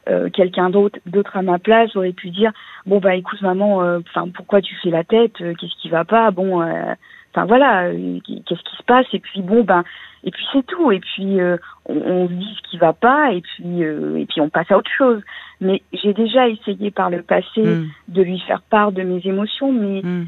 euh, 0.09 0.29
quelqu'un 0.29 0.69
d'autre 0.69 0.99
d'autre 1.05 1.35
à 1.37 1.41
ma 1.41 1.59
place 1.59 1.95
aurait 1.95 2.13
pu 2.13 2.29
dire 2.29 2.51
bon 2.85 2.99
bah 2.99 3.15
écoute 3.15 3.41
maman, 3.41 3.83
euh, 3.83 3.99
enfin 4.07 4.27
pourquoi 4.33 4.61
tu 4.61 4.73
fais 4.81 4.89
la 4.89 5.03
tête 5.03 5.39
Euh, 5.41 5.53
Qu'est-ce 5.59 5.75
qui 5.81 5.89
va 5.89 6.05
pas 6.05 6.31
Bon. 6.31 6.61
Enfin 7.33 7.45
voilà, 7.45 7.83
euh, 7.83 8.19
qu'est-ce 8.25 8.63
qui 8.63 8.75
se 8.77 8.83
passe? 8.83 9.05
Et 9.13 9.19
puis 9.19 9.41
bon 9.41 9.63
ben, 9.63 9.83
et 10.23 10.31
puis 10.31 10.43
c'est 10.51 10.65
tout. 10.65 10.91
Et 10.91 10.99
puis 10.99 11.39
euh, 11.39 11.57
on, 11.85 11.95
on 11.95 12.27
se 12.27 12.33
dit 12.33 12.57
ce 12.57 12.69
qui 12.69 12.77
va 12.77 12.93
pas, 12.93 13.31
et 13.33 13.41
puis 13.41 13.83
euh, 13.83 14.17
et 14.17 14.25
puis 14.25 14.41
on 14.41 14.49
passe 14.49 14.71
à 14.71 14.77
autre 14.77 14.89
chose. 14.97 15.21
Mais 15.61 15.81
j'ai 15.93 16.13
déjà 16.13 16.47
essayé 16.47 16.89
par 16.91 17.09
le 17.09 17.21
passé 17.21 17.45
Mm, 17.57 17.87
de 18.07 18.21
lui 18.21 18.39
faire 18.47 18.61
part 18.61 18.91
de 18.91 19.03
mes 19.03 19.21
émotions, 19.25 19.71
mais 19.71 20.01
mm. 20.01 20.27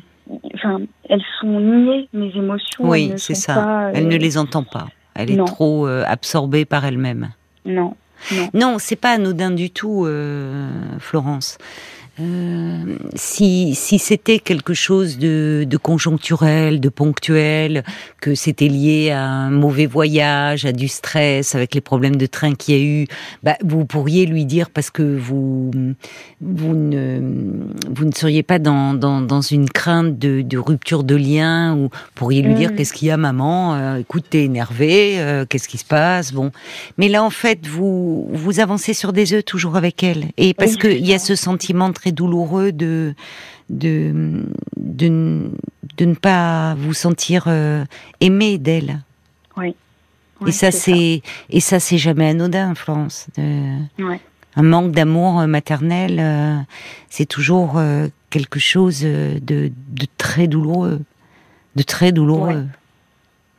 enfin 0.56 0.82
elles 1.10 1.24
sont 1.40 1.60
niées 1.60 2.08
mes 2.14 2.32
émotions. 2.36 2.88
Oui, 2.88 3.14
c'est 3.18 3.36
ça. 3.36 3.56
pas, 3.56 3.86
euh, 3.86 3.92
Elle 3.96 4.08
ne 4.08 4.18
les 4.18 4.38
entend 4.38 4.64
pas. 4.64 4.88
Elle 5.16 5.32
est 5.32 5.46
trop 5.46 5.88
absorbée 5.88 6.66
par 6.66 6.86
elle-même. 6.86 7.32
Non, 7.66 7.96
non. 8.32 8.50
Non, 8.54 8.76
c'est 8.80 8.96
pas 8.96 9.12
anodin 9.12 9.52
du 9.52 9.70
tout, 9.70 10.08
Florence. 11.00 11.58
Euh, 12.20 12.98
si 13.16 13.74
si 13.74 13.98
c'était 13.98 14.40
quelque 14.40 14.74
chose 14.74 15.18
de, 15.18 15.66
de 15.68 15.78
conjoncturel, 15.78 16.80
de 16.82 16.90
ponctuel, 16.90 17.84
que 18.20 18.36
c'était 18.36 18.68
lié 18.68 19.12
à 19.12 19.24
un 19.24 19.50
mauvais 19.50 19.86
voyage, 19.86 20.66
à 20.66 20.74
du 20.74 20.88
stress, 20.90 21.56
avec 21.56 21.74
les 21.74 21.80
problèmes 21.82 22.18
de 22.18 22.26
train 22.26 22.54
qu'il 22.54 22.76
y 22.76 22.80
a 22.80 22.84
eu, 22.84 23.08
bah, 23.44 23.56
vous 23.64 23.86
pourriez 23.86 24.26
lui 24.26 24.46
dire 24.46 24.70
parce 24.70 24.90
que 24.90 25.04
vous 25.18 25.72
vous 26.42 26.74
ne 26.76 27.22
vous 27.90 28.06
ne 28.06 28.12
seriez 28.14 28.44
pas 28.44 28.60
dans 28.60 28.94
dans, 28.94 29.22
dans 29.22 29.42
une 29.42 29.70
crainte 29.70 30.20
de, 30.20 30.42
de 30.42 30.58
rupture 30.58 31.04
de 31.04 31.16
lien 31.16 31.76
ou 31.78 31.90
pourriez 32.14 32.42
lui 32.42 32.54
dire 32.56 32.72
Mm. 32.72 32.76
qu'est-ce 32.76 32.94
qu'il 32.94 33.08
y 33.08 33.12
a 33.12 33.18
maman, 33.18 33.76
Euh, 33.76 33.96
écoute 33.98 34.26
t'es 34.30 34.44
énervée, 34.44 35.14
euh, 35.20 35.46
qu'est-ce 35.48 35.68
qui 35.68 35.78
se 35.78 35.86
passe, 35.86 36.34
bon. 36.34 36.52
Mais 36.98 37.08
là, 37.10 37.24
en 37.24 37.30
fait, 37.30 37.66
vous 37.68 38.30
vous 38.34 38.60
avancez 38.60 38.94
sur 38.94 39.14
des 39.14 39.34
œufs 39.34 39.46
toujours 39.46 39.76
avec 39.78 40.04
elle, 40.04 40.26
et 40.38 40.54
parce 40.54 40.72
Oui, 40.74 40.78
que 40.78 40.90
c'est 40.92 41.00
il 41.00 41.08
y 41.08 41.14
a 41.14 41.20
ce 41.20 41.36
sentiment 41.36 41.92
très 41.94 42.11
douloureux 42.12 42.72
de 42.72 43.14
de 43.70 44.44
de, 44.78 45.52
de 45.98 46.06
ne 46.06 46.14
pas 46.16 46.76
vous 46.76 46.94
sentir 46.94 47.46
euh, 47.48 47.86
aimé 48.20 48.58
d'elle. 48.58 49.02
Oui. 49.58 49.76
et 50.46 50.52
ça, 50.52 50.72
c'est 50.72 51.22
et 51.50 51.60
ça, 51.60 51.80
c'est 51.80 51.98
jamais 51.98 52.30
anodin, 52.30 52.74
Florence. 52.76 53.28
Un 53.38 54.64
manque 54.64 54.92
d'amour 54.92 55.40
euh, 55.40 55.48
maternel, 55.48 56.18
euh, 56.20 56.58
c'est 57.10 57.26
toujours 57.26 57.80
quelque 58.30 58.60
chose 58.60 59.02
de, 59.02 59.40
de 59.42 60.06
très 60.18 60.48
douloureux, 60.48 61.02
de 61.76 61.84
très 61.84 62.12
douloureux. 62.12 62.66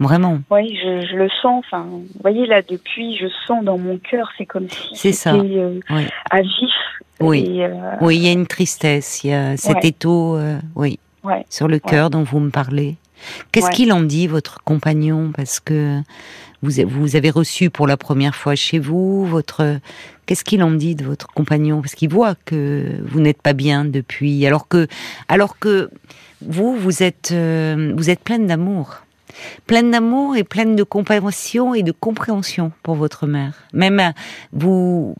Vraiment. 0.02 0.40
Oui, 0.50 0.76
je, 0.82 1.06
je 1.06 1.16
le 1.16 1.28
sens. 1.40 1.64
Enfin, 1.66 1.86
vous 1.88 2.06
voyez 2.20 2.46
là, 2.46 2.60
depuis, 2.62 3.16
je 3.16 3.26
sens 3.46 3.64
dans 3.64 3.78
mon 3.78 3.98
cœur, 3.98 4.30
c'est 4.36 4.46
comme 4.46 4.68
si 4.68 4.88
C'est 4.94 5.12
ça. 5.12 5.32
c'était 5.32 5.58
euh, 5.58 5.80
Oui. 5.90 6.06
à 6.30 6.40
vif. 6.42 6.70
Oui. 7.20 7.44
Et, 7.58 7.64
euh, 7.64 7.70
Oui, 8.00 8.16
il 8.16 8.22
y 8.24 8.28
a 8.28 8.32
une 8.32 8.46
tristesse, 8.46 9.22
il 9.24 9.30
y 9.30 9.32
a 9.32 9.56
cet 9.56 9.76
Ouais. 9.76 9.88
étau, 9.88 10.36
euh, 10.36 10.58
oui, 10.74 10.98
Ouais. 11.24 11.44
sur 11.48 11.68
le 11.68 11.78
cœur 11.78 12.10
dont 12.10 12.24
vous 12.24 12.40
me 12.40 12.50
parlez. 12.50 12.96
Qu'est-ce 13.52 13.70
qu'il 13.70 13.92
en 13.92 14.00
dit, 14.02 14.26
votre 14.26 14.62
compagnon? 14.64 15.30
Parce 15.36 15.60
que 15.60 16.00
vous, 16.62 16.72
vous 16.88 17.14
avez 17.14 17.30
reçu 17.30 17.70
pour 17.70 17.86
la 17.86 17.96
première 17.96 18.34
fois 18.34 18.56
chez 18.56 18.80
vous, 18.80 19.24
votre. 19.24 19.78
Qu'est-ce 20.26 20.42
qu'il 20.44 20.62
en 20.64 20.72
dit 20.72 20.96
de 20.96 21.04
votre 21.04 21.28
compagnon? 21.28 21.80
Parce 21.80 21.94
qu'il 21.94 22.08
voit 22.10 22.34
que 22.44 22.96
vous 23.04 23.20
n'êtes 23.20 23.40
pas 23.40 23.52
bien 23.52 23.84
depuis, 23.84 24.44
alors 24.46 24.66
que, 24.66 24.88
alors 25.28 25.58
que 25.60 25.90
vous, 26.44 26.74
vous 26.74 27.04
êtes, 27.04 27.30
euh, 27.32 27.92
vous 27.96 28.10
êtes 28.10 28.20
pleine 28.24 28.48
d'amour. 28.48 29.02
Pleine 29.66 29.90
d'amour 29.90 30.36
et 30.36 30.44
pleine 30.44 30.76
de 30.76 30.82
compassion 30.82 31.74
et 31.74 31.82
de 31.82 31.92
compréhension 31.92 32.72
pour 32.82 32.94
votre 32.94 33.26
mère. 33.26 33.54
Même 33.72 34.00
euh, 34.00 34.10
vous, 34.52 35.14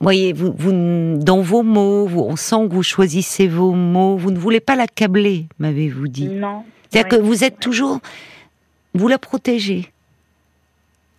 voyez, 0.00 0.32
vous, 0.32 0.52
vous, 0.56 1.18
dans 1.18 1.40
vos 1.40 1.62
mots, 1.62 2.06
vous, 2.06 2.20
on 2.20 2.36
sent 2.36 2.68
que 2.68 2.74
vous 2.74 2.82
choisissez 2.82 3.46
vos 3.48 3.72
mots. 3.72 4.16
Vous 4.16 4.30
ne 4.30 4.38
voulez 4.38 4.60
pas 4.60 4.76
l'accabler, 4.76 5.46
m'avez-vous 5.58 6.08
dit. 6.08 6.28
Non. 6.28 6.64
C'est-à-dire 6.90 7.18
que 7.18 7.22
vous 7.22 7.44
êtes 7.44 7.58
toujours, 7.60 7.98
vous 8.94 9.08
la 9.08 9.18
protégez. 9.18 9.90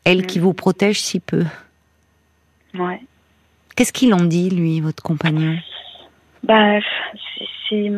Elle 0.03 0.25
qui 0.25 0.39
Mm. 0.39 0.43
vous 0.43 0.53
protège 0.53 0.99
si 1.01 1.19
peu. 1.19 1.43
Ouais. 2.73 3.01
Qu'est-ce 3.75 3.91
qu'il 3.93 4.13
en 4.13 4.23
dit, 4.23 4.49
lui, 4.49 4.79
votre 4.81 5.03
compagnon? 5.03 5.57
Bah, 6.43 6.79
c'est- 6.79 7.45
c'est 7.69 7.89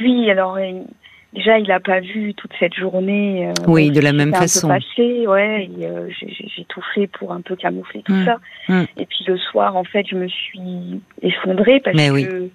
lui. 0.00 0.30
Alors, 0.30 0.60
il- 0.60 0.84
déjà, 1.34 1.58
il 1.58 1.70
a 1.72 1.80
pas 1.80 2.00
vu 2.00 2.32
toute 2.34 2.52
cette 2.58 2.74
journée. 2.74 3.48
euh, 3.48 3.52
Oui, 3.66 3.90
de 3.90 4.00
la 4.00 4.12
même 4.12 4.28
un 4.28 4.32
peu 4.32 4.38
façon. 4.38 4.68
passé, 4.68 5.26
ouais. 5.26 5.68
euh, 5.82 6.08
j'ai- 6.20 6.64
tout 6.68 6.82
fait 6.94 7.06
pour 7.06 7.32
un 7.32 7.40
peu 7.40 7.54
camoufler 7.56 8.02
tout 8.02 8.12
Mm. 8.14 8.24
ça. 8.24 8.36
Mm. 8.68 8.84
Et 8.98 9.06
puis 9.06 9.24
le 9.26 9.36
soir, 9.36 9.76
en 9.76 9.84
fait, 9.84 10.06
je 10.08 10.16
me 10.16 10.28
suis 10.28 11.00
effondrée 11.22 11.80
parce 11.80 11.96
Mais 11.96 12.08
que 12.08 12.12
oui. 12.14 12.50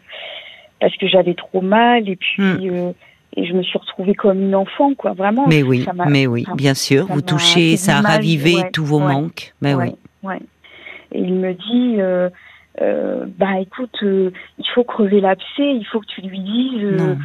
parce 0.81 0.95
que 0.97 1.07
j'avais 1.07 1.33
trop 1.35 1.61
mal 1.61 2.07
et 2.09 2.15
puis 2.15 2.41
Mm. 2.41 2.57
euh, 2.71 2.91
et 3.37 3.45
je 3.45 3.53
me 3.53 3.61
suis 3.61 3.77
retrouvée 3.77 4.15
comme 4.15 4.41
une 4.41 4.55
enfant, 4.55 4.93
quoi. 4.95 5.13
Vraiment. 5.13 5.45
Mais 5.47 5.61
oui, 5.61 5.83
ça 5.83 5.93
mais 6.09 6.25
oui, 6.25 6.45
bien 6.55 6.73
sûr. 6.73 7.05
Vous 7.07 7.21
touchez, 7.21 7.77
ça 7.77 7.97
a 7.97 8.01
ravivé 8.01 8.55
ouais, 8.55 8.71
tous 8.71 8.83
vos 8.85 8.99
ouais, 8.99 9.13
manques. 9.13 9.53
Mais 9.61 9.75
ouais, 9.75 9.93
oui. 10.23 10.29
ouais. 10.29 10.39
Et 11.11 11.19
il 11.21 11.33
me 11.35 11.53
dit, 11.53 12.01
euh, 12.01 12.29
euh, 12.81 13.25
bah 13.37 13.59
écoute, 13.61 13.95
euh, 14.03 14.31
il 14.57 14.65
faut 14.73 14.83
crever 14.83 15.21
l'abcès, 15.21 15.45
il 15.75 15.85
faut 15.91 15.99
que 15.99 16.07
tu 16.07 16.21
lui 16.21 16.39
dises, 16.39 16.83
euh. 16.83 17.15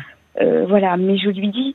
Euh, 0.41 0.65
voilà. 0.69 0.97
Mais 0.97 1.17
je 1.19 1.29
lui 1.31 1.49
dis, 1.49 1.75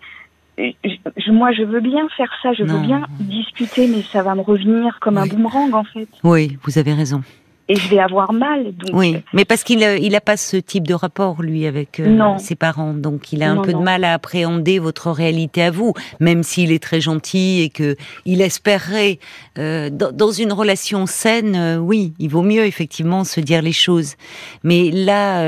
je- 0.58 1.32
moi 1.32 1.52
je 1.52 1.63
veux 1.63 1.80
bien 1.82 2.08
faire 2.17 2.32
ça, 2.43 2.54
je 2.54 2.63
Non. 2.63 2.76
veux 2.76 2.88
bien 2.88 3.06
discuter, 3.19 3.88
mais 3.88 4.02
ça 4.02 4.24
va 4.24 4.36
me 4.36 4.41
revenir 4.41 4.98
comme 5.00 5.17
un 5.17 5.26
boomerang 5.26 5.74
en 5.74 5.84
fait. 5.84 6.08
Oui, 6.24 6.58
vous 6.63 6.78
avez 6.78 6.93
raison. 6.93 7.22
Et 7.69 7.75
je 7.75 7.88
vais 7.88 7.99
avoir 7.99 8.34
mal. 8.34 8.73
oui, 8.93 9.17
mais 9.32 9.45
parce 9.45 9.63
qu'il 9.63 9.79
n'a 9.79 9.95
il 9.97 10.15
a 10.15 10.21
pas 10.21 10.38
ce 10.38 10.58
type 10.58 10.88
de 10.88 10.95
rapport 10.95 11.43
lui 11.43 11.67
avec 11.67 11.99
euh, 11.99 12.38
ses 12.39 12.55
parents, 12.55 12.93
donc 12.93 13.32
il 13.32 13.43
a 13.43 13.51
un 13.51 13.58
peu 13.58 13.73
de 13.73 13.77
mal 13.77 14.03
à 14.03 14.13
appréhender 14.13 14.79
votre 14.79 15.12
réalité 15.12 15.62
à 15.62 15.71
vous, 15.71 15.93
même 16.19 16.41
s'il 16.41 16.71
est 16.71 16.82
très 16.82 16.99
gentil 16.99 17.62
et 17.62 17.69
que 17.69 17.95
il 18.25 18.41
espérerait 18.41 19.19
euh, 19.60 19.91
dans, 19.91 20.32
une 20.32 20.51
relation 20.51 21.05
saine, 21.05 21.55
euh, 21.55 21.77
oui, 21.77 22.13
il 22.17 22.29
vaut 22.29 22.41
mieux 22.41 22.65
effectivement 22.65 23.23
se 23.23 23.39
dire 23.39 23.62
les 23.62 23.71
choses. 23.71 24.15
Mais 24.63 24.89
là, 24.89 25.43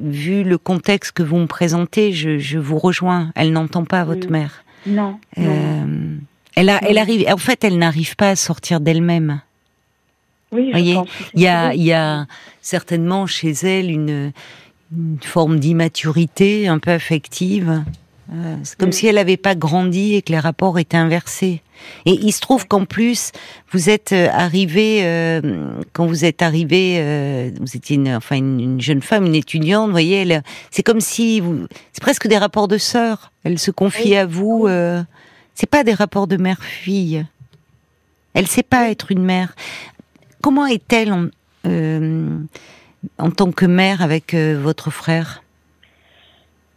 vu 0.00 0.42
le 0.42 0.58
contexte 0.58 1.12
que 1.12 1.22
vous 1.22 1.36
me 1.36 1.46
présentez, 1.46 2.12
je, 2.12 2.38
je 2.38 2.58
vous 2.58 2.78
rejoins. 2.78 3.30
Elle 3.36 3.52
n'entend 3.52 3.84
pas 3.84 4.02
votre 4.04 4.30
mère. 4.30 4.64
Non. 4.86 5.18
elle 5.36 6.68
a, 6.68 6.80
elle 6.82 6.98
arrive. 6.98 7.26
En 7.28 7.36
fait, 7.36 7.62
elle 7.62 7.78
n'arrive 7.78 8.16
pas 8.16 8.30
à 8.30 8.36
sortir 8.36 8.80
d'elle-même. 8.80 9.40
Oui, 10.52 10.72
il 10.74 11.40
y 11.40 11.46
a, 11.46 11.74
il 11.74 11.82
y 11.82 11.92
a 11.92 12.26
certainement 12.62 13.26
chez 13.26 13.50
elle 13.50 13.90
une, 13.90 14.32
forme 15.22 15.58
d'immaturité 15.58 16.66
un 16.66 16.78
peu 16.78 16.90
affective. 16.90 17.84
Euh, 18.32 18.56
c'est 18.62 18.78
comme 18.78 18.92
si 18.92 19.06
elle 19.06 19.16
n'avait 19.16 19.36
pas 19.36 19.54
grandi 19.54 20.14
et 20.14 20.22
que 20.22 20.32
les 20.32 20.38
rapports 20.38 20.78
étaient 20.78 20.96
inversés. 20.96 21.62
Et 22.04 22.12
il 22.12 22.32
se 22.32 22.40
trouve 22.40 22.66
qu'en 22.66 22.84
plus, 22.84 23.32
vous 23.72 23.88
êtes 23.90 24.12
euh, 24.12 24.28
arrivé 24.32 25.00
euh, 25.02 25.80
quand 25.92 26.06
vous 26.06 26.24
êtes 26.24 26.42
arrivé, 26.42 27.52
vous 27.60 27.76
étiez 27.76 27.96
une, 27.96 28.14
enfin 28.14 28.36
une, 28.36 28.80
jeune 28.80 29.02
femme, 29.02 29.26
une 29.26 29.34
étudiante. 29.34 29.86
Vous 29.86 29.92
voyez, 29.92 30.40
c'est 30.70 30.82
comme 30.82 31.00
si 31.00 31.40
vous, 31.40 31.66
c'est 31.92 32.02
presque 32.02 32.26
des 32.26 32.38
rapports 32.38 32.68
de 32.68 32.78
sœurs. 32.78 33.32
Elle 33.44 33.58
se 33.58 33.70
confie 33.70 34.16
à 34.16 34.26
vous. 34.26 34.68
c'est 35.54 35.70
pas 35.70 35.84
des 35.84 35.94
rapports 35.94 36.26
de 36.26 36.36
mère-fille. 36.36 37.26
Elle 38.34 38.46
sait 38.46 38.62
pas 38.62 38.90
être 38.90 39.10
une 39.10 39.22
mère. 39.22 39.54
Comment 40.42 40.66
est-elle 40.66 41.12
en, 41.12 41.26
euh, 41.66 42.38
en, 43.18 43.30
tant 43.30 43.52
que 43.52 43.66
mère 43.66 44.02
avec 44.02 44.34
euh, 44.34 44.58
votre 44.60 44.90
frère? 44.90 45.42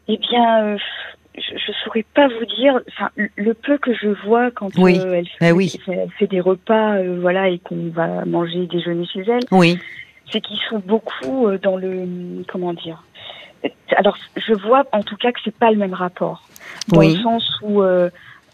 Eh 0.08 0.18
bien, 0.18 0.64
euh, 0.64 0.78
je 1.36 1.54
ne 1.54 1.74
saurais 1.84 2.06
pas 2.14 2.28
vous 2.28 2.46
dire. 2.56 2.80
Enfin, 2.90 3.10
le 3.16 3.54
peu 3.54 3.78
que 3.78 3.94
je 3.94 4.10
vois 4.26 4.52
quand 4.52 4.70
elle, 4.78 5.28
fait, 5.40 5.52
oui. 5.52 5.74
elle, 5.88 6.10
fait, 6.18 6.28
des 6.28 6.42
repas, 6.42 7.02
voilà, 7.20 7.50
et 7.50 7.60
qu'on 7.60 7.90
va 7.90 8.26
manger, 8.26 8.66
déjeuner 8.68 9.06
chez 9.06 9.22
elle. 9.22 9.44
Oui. 9.52 9.80
C'est 10.32 10.42
qu'ils 10.42 10.60
sont 10.70 10.80
beaucoup 10.80 11.50
dans 11.62 11.78
le 11.78 12.44
comment 12.48 12.74
dire? 12.74 13.04
Alors, 13.96 14.18
je 14.38 14.54
vois 14.54 14.86
en 14.92 15.04
tout 15.04 15.18
cas 15.18 15.32
que 15.32 15.40
c'est 15.44 15.56
pas 15.56 15.72
le 15.72 15.78
même 15.78 15.94
rapport, 15.94 16.48
dans 16.88 17.02
le 17.02 17.16
sens 17.18 17.60
où 17.62 17.84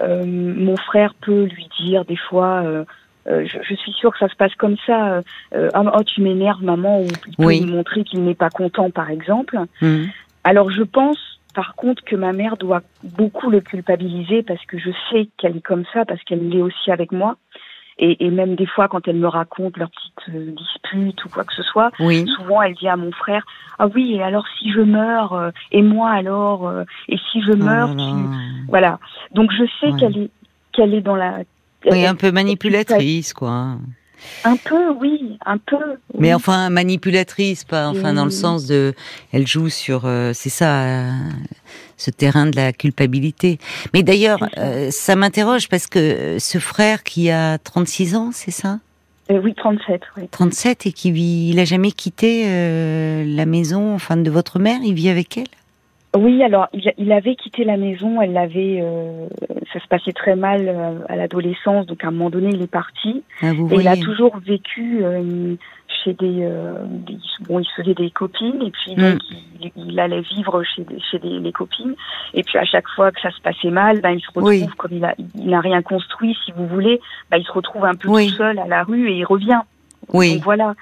mon 0.02 0.78
frère 0.78 1.14
peut 1.22 1.44
lui 1.44 1.70
dire 1.80 2.04
des 2.04 2.18
fois 2.18 2.64
euh, 3.30 3.46
je, 3.46 3.76
suis 3.76 3.92
sûre 3.94 4.12
que 4.14 4.20
ça 4.20 4.30
se 4.30 4.36
passe 4.36 4.56
comme 4.56 4.78
ça. 4.86 5.14
Euh, 5.14 5.22
euh, 5.54 5.70
oh, 5.76 6.04
tu 6.04 6.22
m'énerves, 6.22 6.64
maman, 6.64 7.02
ou 7.02 7.08
il 7.28 7.36
peut 7.36 7.50
lui 7.50 7.66
montrer 7.66 8.04
qu'il 8.04 8.24
n'est 8.24 8.36
pas 8.36 8.50
content, 8.50 8.90
par 8.90 9.10
exemple. 9.10 9.60
Mhm. 9.82 10.10
Alors, 10.44 10.72
je 10.72 10.84
pense, 10.84 11.18
par 11.54 11.76
contre, 11.76 12.04
que 12.04 12.16
ma 12.16 12.32
mère 12.32 12.58
doit 12.58 12.84
beaucoup 13.04 13.50
le 13.50 13.60
culpabiliser 13.60 14.44
parce 14.44 14.64
que 14.66 14.78
je 14.78 14.92
sais 15.12 15.28
qu'elle 15.38 15.58
est 15.58 15.66
comme 15.66 15.84
ça, 15.94 16.06
parce 16.06 16.24
qu'elle 16.24 16.48
l'est 16.48 16.62
aussi 16.62 16.92
avec 16.92 17.12
moi. 17.12 17.36
Et, 18.00 18.26
et, 18.26 18.30
même 18.30 18.56
des 18.56 18.68
fois, 18.68 18.88
quand 18.88 19.08
elle 19.08 19.16
me 19.16 19.28
raconte 19.28 19.76
leurs 19.76 19.90
petites 19.90 20.56
disputes 20.56 21.26
ou 21.26 21.30
quoi 21.30 21.44
que 21.44 21.54
ce 21.56 21.64
soit, 21.64 21.90
souvent 21.98 22.62
elle 22.62 22.76
dit 22.76 22.88
à 22.88 22.96
mon 22.96 23.12
frère 23.12 23.44
Ah 23.80 23.88
oui, 23.88 24.14
et 24.14 24.22
alors 24.22 24.46
si 24.60 24.72
je 24.72 24.82
meurs, 24.82 25.52
et 25.72 25.82
moi 25.82 26.12
alors, 26.12 26.72
et 27.10 27.18
si 27.32 27.42
je 27.42 27.54
oh 27.54 27.58
meurs, 27.58 27.96
tu... 27.96 28.68
voilà. 28.68 29.00
Donc 29.32 29.52
je 29.52 29.64
sais 29.82 29.92
qu'elle 30.00 30.16
est 30.16 30.30
qu'elle 30.74 30.94
est 30.94 31.02
dans 31.02 31.16
la 31.16 31.40
oui, 31.86 32.06
un 32.06 32.16
peu 32.16 32.32
manipulatrice, 32.32 33.34
quoi. 33.34 33.78
Un 34.44 34.56
peu, 34.56 34.92
oui, 35.00 35.38
un 35.46 35.58
peu. 35.58 35.78
Mais 36.18 36.34
enfin, 36.34 36.70
manipulatrice, 36.70 37.64
pas, 37.64 37.88
enfin, 37.88 38.14
dans 38.14 38.26
le 38.26 38.32
sens 38.32 38.66
de, 38.66 38.94
elle 39.32 39.46
joue 39.46 39.70
sur, 39.70 40.06
euh, 40.06 40.32
c'est 40.34 40.50
ça, 40.50 40.84
euh, 40.84 41.12
ce 41.98 42.12
terrain 42.12 42.48
de 42.48 42.56
la 42.56 42.74
culpabilité. 42.74 43.60
Mais 43.94 44.04
d'ailleurs, 44.04 44.40
euh, 44.58 44.90
ça 44.92 45.16
m'interroge 45.16 45.70
parce 45.70 45.88
que 45.88 46.38
ce 46.40 46.58
frère 46.58 47.04
qui 47.04 47.30
a 47.30 47.58
36 47.58 48.16
ans, 48.16 48.30
c'est 48.34 48.52
ça? 48.52 48.80
Oui, 49.30 49.54
37, 49.56 50.02
oui. 50.18 50.28
37 50.32 50.86
et 50.86 50.92
qui 50.94 51.12
vit, 51.12 51.50
il 51.50 51.60
a 51.60 51.66
jamais 51.66 51.92
quitté 51.92 52.46
la 53.26 53.46
maison, 53.46 53.94
enfin, 53.94 54.16
de 54.18 54.30
votre 54.30 54.58
mère, 54.58 54.80
il 54.84 54.94
vit 54.94 55.10
avec 55.10 55.38
elle? 55.38 55.48
Oui, 56.16 56.42
alors 56.44 56.68
il, 56.74 57.12
avait 57.12 57.36
quitté 57.36 57.64
la 57.64 57.78
maison, 57.78 58.22
elle 58.22 58.34
l'avait, 58.34 58.80
euh, 58.82 59.28
ça 59.74 59.80
se 59.80 59.88
passait 59.88 60.14
très 60.14 60.36
mal 60.36 60.68
euh, 60.68 61.00
à 61.10 61.16
l'adolescence, 61.16 61.86
donc 61.86 62.04
à 62.04 62.08
un 62.08 62.12
moment 62.12 62.30
donné 62.30 62.50
il 62.54 62.62
est 62.62 62.72
parti. 62.72 63.24
Ah, 63.42 63.52
et 63.52 63.76
il 63.76 63.88
a 63.88 63.98
toujours 63.98 64.38
vécu 64.38 65.04
euh, 65.04 65.56
chez 66.04 66.14
des, 66.14 66.50
bon, 67.48 67.60
il 67.60 67.66
se 67.66 67.82
faisait 67.82 67.94
des 67.94 68.10
copines 68.10 68.62
et 68.62 68.72
puis 68.72 68.96
donc 68.96 69.16
hmm. 69.16 69.68
il, 69.76 70.00
allait 70.00 70.22
vivre 70.22 70.64
chez, 70.64 70.86
chez 71.12 71.20
des, 71.20 71.40
les 71.40 71.52
copines. 71.52 71.96
Et 72.34 72.44
puis 72.44 72.58
à 72.58 72.66
chaque 72.66 72.88
fois 72.96 73.12
que 73.12 73.20
ça 73.20 73.30
se 73.32 73.42
passait 73.42 73.70
mal, 73.70 74.00
ben 74.00 74.12
il 74.12 74.22
se 74.22 74.28
retrouve 74.34 74.76
comme 74.76 74.94
il 74.94 75.04
a, 75.04 75.14
il 75.36 75.50
n'a 75.50 75.60
rien 75.60 75.82
construit, 75.82 76.38
si 76.46 76.54
vous 76.56 76.68
voulez, 76.68 77.02
ben 77.30 77.38
il 77.38 77.46
se 77.46 77.52
retrouve 77.52 77.84
un 77.84 77.96
peu 77.96 78.08
tout 78.08 78.30
seul 78.30 78.60
à 78.60 78.68
la 78.68 78.84
rue 78.84 79.10
et 79.10 79.18
il 79.18 79.26
revient. 79.26 79.60
Oui. 80.14 80.36
Donc, 80.36 80.44
voilà. 80.44 80.74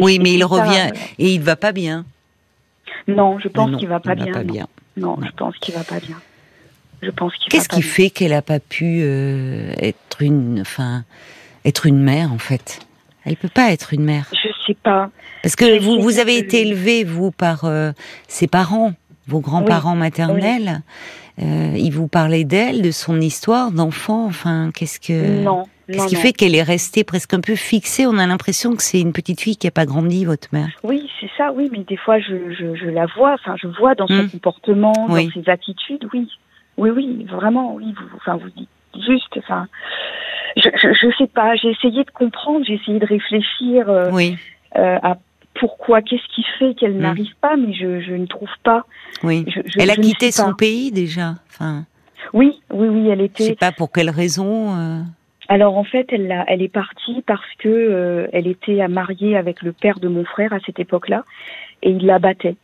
oui, 0.00 0.18
mais 0.20 0.32
il 0.32 0.44
revient 0.44 0.90
et 1.18 1.34
il 1.34 1.40
va 1.40 1.54
pas 1.54 1.70
bien. 1.72 2.04
Non, 3.08 3.38
je 3.38 3.48
pense 3.48 3.76
qu'il 3.76 3.88
va 3.88 4.00
pas 4.00 4.14
bien. 4.14 4.26
Va 4.26 4.32
pas 4.32 4.44
bien. 4.44 4.66
Non, 4.96 5.18
je 5.24 5.30
pense 5.32 5.56
qu'il 5.58 5.74
va 5.74 5.84
pas 5.84 6.00
bien. 6.00 6.16
Je 7.02 7.10
pense 7.10 7.34
qu'il. 7.36 7.50
Qu'est-ce 7.50 7.68
qui 7.68 7.82
fait 7.82 8.10
qu'elle 8.10 8.32
a 8.32 8.42
pas 8.42 8.60
pu 8.60 9.00
euh, 9.02 9.72
être 9.78 10.22
une, 10.22 10.60
enfin, 10.60 11.04
être 11.64 11.86
une 11.86 12.00
mère 12.02 12.32
en 12.32 12.38
fait? 12.38 12.80
Elle 13.24 13.36
peut 13.36 13.48
pas 13.48 13.72
être 13.72 13.94
une 13.94 14.04
mère. 14.04 14.26
Je 14.32 14.48
sais 14.66 14.76
pas. 14.82 15.10
Parce 15.42 15.56
que 15.56 15.78
vous, 15.78 16.00
vous 16.00 16.18
avez 16.18 16.36
été 16.36 16.60
élevé 16.60 17.04
vous 17.04 17.30
par 17.30 17.64
euh, 17.64 17.92
ses 18.28 18.46
parents, 18.46 18.92
vos 19.26 19.40
grands-parents 19.40 19.96
maternels. 19.96 20.82
Euh, 21.42 21.72
ils 21.76 21.90
vous 21.90 22.08
parlaient 22.08 22.44
d'elle, 22.44 22.82
de 22.82 22.90
son 22.90 23.20
histoire 23.20 23.72
d'enfant. 23.72 24.26
Enfin, 24.26 24.70
qu'est-ce 24.74 25.00
que 25.00 25.42
Non. 25.42 25.64
Qu'est-ce 25.86 26.06
qui 26.06 26.16
fait 26.16 26.32
qu'elle 26.32 26.54
est 26.54 26.62
restée 26.62 27.04
presque 27.04 27.34
un 27.34 27.40
peu 27.40 27.56
fixée? 27.56 28.06
On 28.06 28.16
a 28.16 28.26
l'impression 28.26 28.74
que 28.74 28.82
c'est 28.82 29.00
une 29.00 29.12
petite 29.12 29.40
fille 29.40 29.56
qui 29.56 29.66
n'a 29.66 29.70
pas 29.70 29.84
grandi, 29.84 30.24
votre 30.24 30.48
mère. 30.52 30.70
Oui, 30.82 31.10
c'est 31.20 31.30
ça, 31.36 31.52
oui, 31.52 31.68
mais 31.70 31.80
des 31.80 31.98
fois 31.98 32.18
je, 32.18 32.54
je, 32.58 32.74
je, 32.74 32.86
la 32.86 33.04
vois, 33.04 33.34
enfin 33.34 33.54
je 33.60 33.66
vois 33.66 33.94
dans 33.94 34.06
son 34.06 34.22
hmm. 34.22 34.30
comportement, 34.30 34.92
dans 35.08 35.30
ses 35.30 35.50
attitudes, 35.50 36.08
oui. 36.14 36.30
Oui, 36.78 36.90
oui, 36.90 37.26
vraiment, 37.30 37.74
oui, 37.74 37.94
vous, 37.98 38.16
enfin 38.16 38.36
vous 38.36 38.48
dites 38.56 38.68
juste, 39.06 39.36
enfin, 39.38 39.66
je, 40.56 40.68
je, 40.72 41.16
sais 41.18 41.26
pas, 41.26 41.54
j'ai 41.56 41.70
essayé 41.70 42.04
de 42.04 42.10
comprendre, 42.10 42.64
j'ai 42.66 42.74
essayé 42.74 42.98
de 42.98 43.06
réfléchir 43.06 43.88
euh, 43.88 44.10
oui. 44.12 44.36
euh, 44.76 44.98
à 45.02 45.18
pourquoi, 45.54 46.02
qu'est-ce 46.02 46.26
qui 46.34 46.44
fait 46.58 46.74
qu'elle 46.74 46.94
hmm. 46.94 47.02
n'arrive 47.02 47.34
pas, 47.40 47.56
mais 47.56 47.72
je, 47.72 48.00
je 48.00 48.12
ne 48.12 48.26
trouve 48.26 48.48
pas. 48.62 48.84
Oui. 49.22 49.46
elle 49.78 49.90
a 49.90 49.96
quitté 49.96 50.30
son 50.30 50.54
pays 50.54 50.90
déjà, 50.90 51.34
enfin. 51.48 51.84
Oui, 52.32 52.60
oui, 52.70 52.88
oui, 52.88 53.08
elle 53.08 53.20
était. 53.20 53.44
Je 53.44 53.48
sais 53.50 53.54
pas 53.54 53.72
pour 53.72 53.92
quelle 53.92 54.10
raison. 54.10 54.76
Euh... 54.76 55.00
Alors 55.48 55.76
en 55.76 55.84
fait, 55.84 56.06
elle, 56.10 56.44
elle 56.48 56.62
est 56.62 56.68
partie 56.68 57.22
parce 57.26 57.42
que 57.58 57.68
euh, 57.68 58.26
elle 58.32 58.46
était 58.46 58.86
mariée 58.88 59.36
avec 59.36 59.62
le 59.62 59.72
père 59.72 59.98
de 60.00 60.08
mon 60.08 60.24
frère 60.24 60.52
à 60.52 60.60
cette 60.64 60.80
époque-là, 60.80 61.24
et 61.82 61.90
il 61.90 62.06
la 62.06 62.18
battait. 62.18 62.56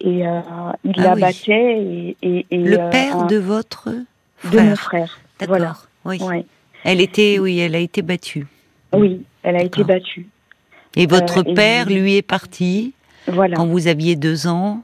Et 0.00 0.26
euh, 0.26 0.40
il 0.84 0.94
ah 0.98 1.02
la 1.02 1.14
battait 1.14 2.16
et, 2.22 2.46
le 2.50 2.80
euh, 2.80 2.90
père 2.90 3.26
de 3.26 3.36
votre 3.36 3.88
frère. 4.38 4.52
de 4.52 4.68
mon 4.70 4.76
frère. 4.76 5.20
D'accord. 5.38 5.86
Oui. 6.04 6.18
Elle 6.84 7.00
était, 7.00 7.38
oui, 7.38 7.58
elle 7.58 7.74
a 7.74 7.78
été 7.78 8.00
battue. 8.00 8.46
Oui, 8.92 9.22
elle 9.42 9.56
a 9.56 9.62
été 9.62 9.84
battue. 9.84 10.26
Et 10.96 11.06
votre 11.06 11.42
père, 11.42 11.88
lui, 11.88 12.16
est 12.16 12.22
parti. 12.22 12.92
Voilà. 13.26 13.56
Quand 13.56 13.66
vous 13.66 13.86
aviez 13.86 14.16
deux 14.16 14.46
ans. 14.46 14.82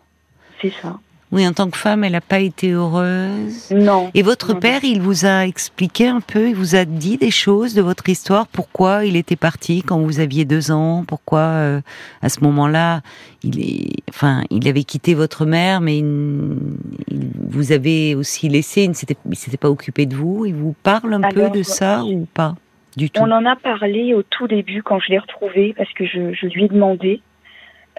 C'est 0.62 0.72
ça. 0.82 0.98
Oui, 1.32 1.46
en 1.46 1.52
tant 1.52 1.68
que 1.68 1.76
femme, 1.76 2.04
elle 2.04 2.12
n'a 2.12 2.20
pas 2.20 2.38
été 2.38 2.70
heureuse. 2.70 3.70
Non. 3.72 4.10
Et 4.14 4.22
votre 4.22 4.54
père, 4.54 4.84
il 4.84 5.02
vous 5.02 5.26
a 5.26 5.44
expliqué 5.44 6.06
un 6.06 6.20
peu, 6.20 6.50
il 6.50 6.54
vous 6.54 6.76
a 6.76 6.84
dit 6.84 7.16
des 7.16 7.32
choses 7.32 7.74
de 7.74 7.82
votre 7.82 8.08
histoire, 8.08 8.46
pourquoi 8.46 9.04
il 9.04 9.16
était 9.16 9.34
parti 9.34 9.82
quand 9.82 9.98
vous 9.98 10.20
aviez 10.20 10.44
deux 10.44 10.70
ans, 10.70 11.04
pourquoi 11.06 11.40
euh, 11.40 11.80
à 12.22 12.28
ce 12.28 12.40
moment-là, 12.44 13.02
il 13.42 13.60
est, 13.60 14.04
enfin, 14.08 14.44
il 14.50 14.68
avait 14.68 14.84
quitté 14.84 15.14
votre 15.14 15.46
mère, 15.46 15.80
mais 15.80 16.00
vous 16.00 17.72
avez 17.72 18.14
aussi 18.14 18.48
laissé, 18.48 18.84
il 18.84 18.90
ne 18.90 18.94
s'était 19.34 19.56
pas 19.56 19.70
occupé 19.70 20.06
de 20.06 20.14
vous. 20.14 20.46
Il 20.46 20.54
vous 20.54 20.76
parle 20.84 21.12
un 21.12 21.28
peu 21.28 21.50
de 21.50 21.64
ça 21.64 22.04
ou 22.04 22.26
pas? 22.32 22.54
Du 22.96 23.10
tout 23.10 23.20
On 23.22 23.30
en 23.30 23.44
a 23.44 23.56
parlé 23.56 24.14
au 24.14 24.22
tout 24.22 24.48
début 24.48 24.82
quand 24.82 24.98
je 24.98 25.10
l'ai 25.10 25.18
retrouvé 25.18 25.74
parce 25.76 25.92
que 25.92 26.04
je, 26.06 26.32
je 26.32 26.46
lui 26.46 26.64
ai 26.64 26.68
demandé. 26.68 27.20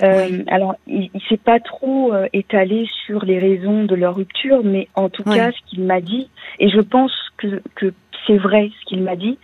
Euh, 0.03 0.43
Alors, 0.47 0.75
il, 0.85 1.09
il 1.13 1.21
s'est 1.27 1.37
pas 1.37 1.59
trop 1.59 2.13
euh, 2.13 2.27
étalé 2.33 2.87
sur 3.05 3.25
les 3.25 3.39
raisons 3.39 3.85
de 3.85 3.95
leur 3.95 4.15
rupture, 4.15 4.61
mais 4.63 4.87
en 4.95 5.09
tout 5.09 5.23
cas, 5.23 5.51
ce 5.51 5.57
qu'il 5.69 5.83
m'a 5.83 6.01
dit, 6.01 6.29
et 6.59 6.69
je 6.69 6.79
pense 6.79 7.11
que, 7.37 7.61
que 7.75 7.93
c'est 8.25 8.37
vrai 8.37 8.69
ce 8.79 8.85
qu'il 8.85 9.01
m'a 9.01 9.15
dit. 9.15 9.39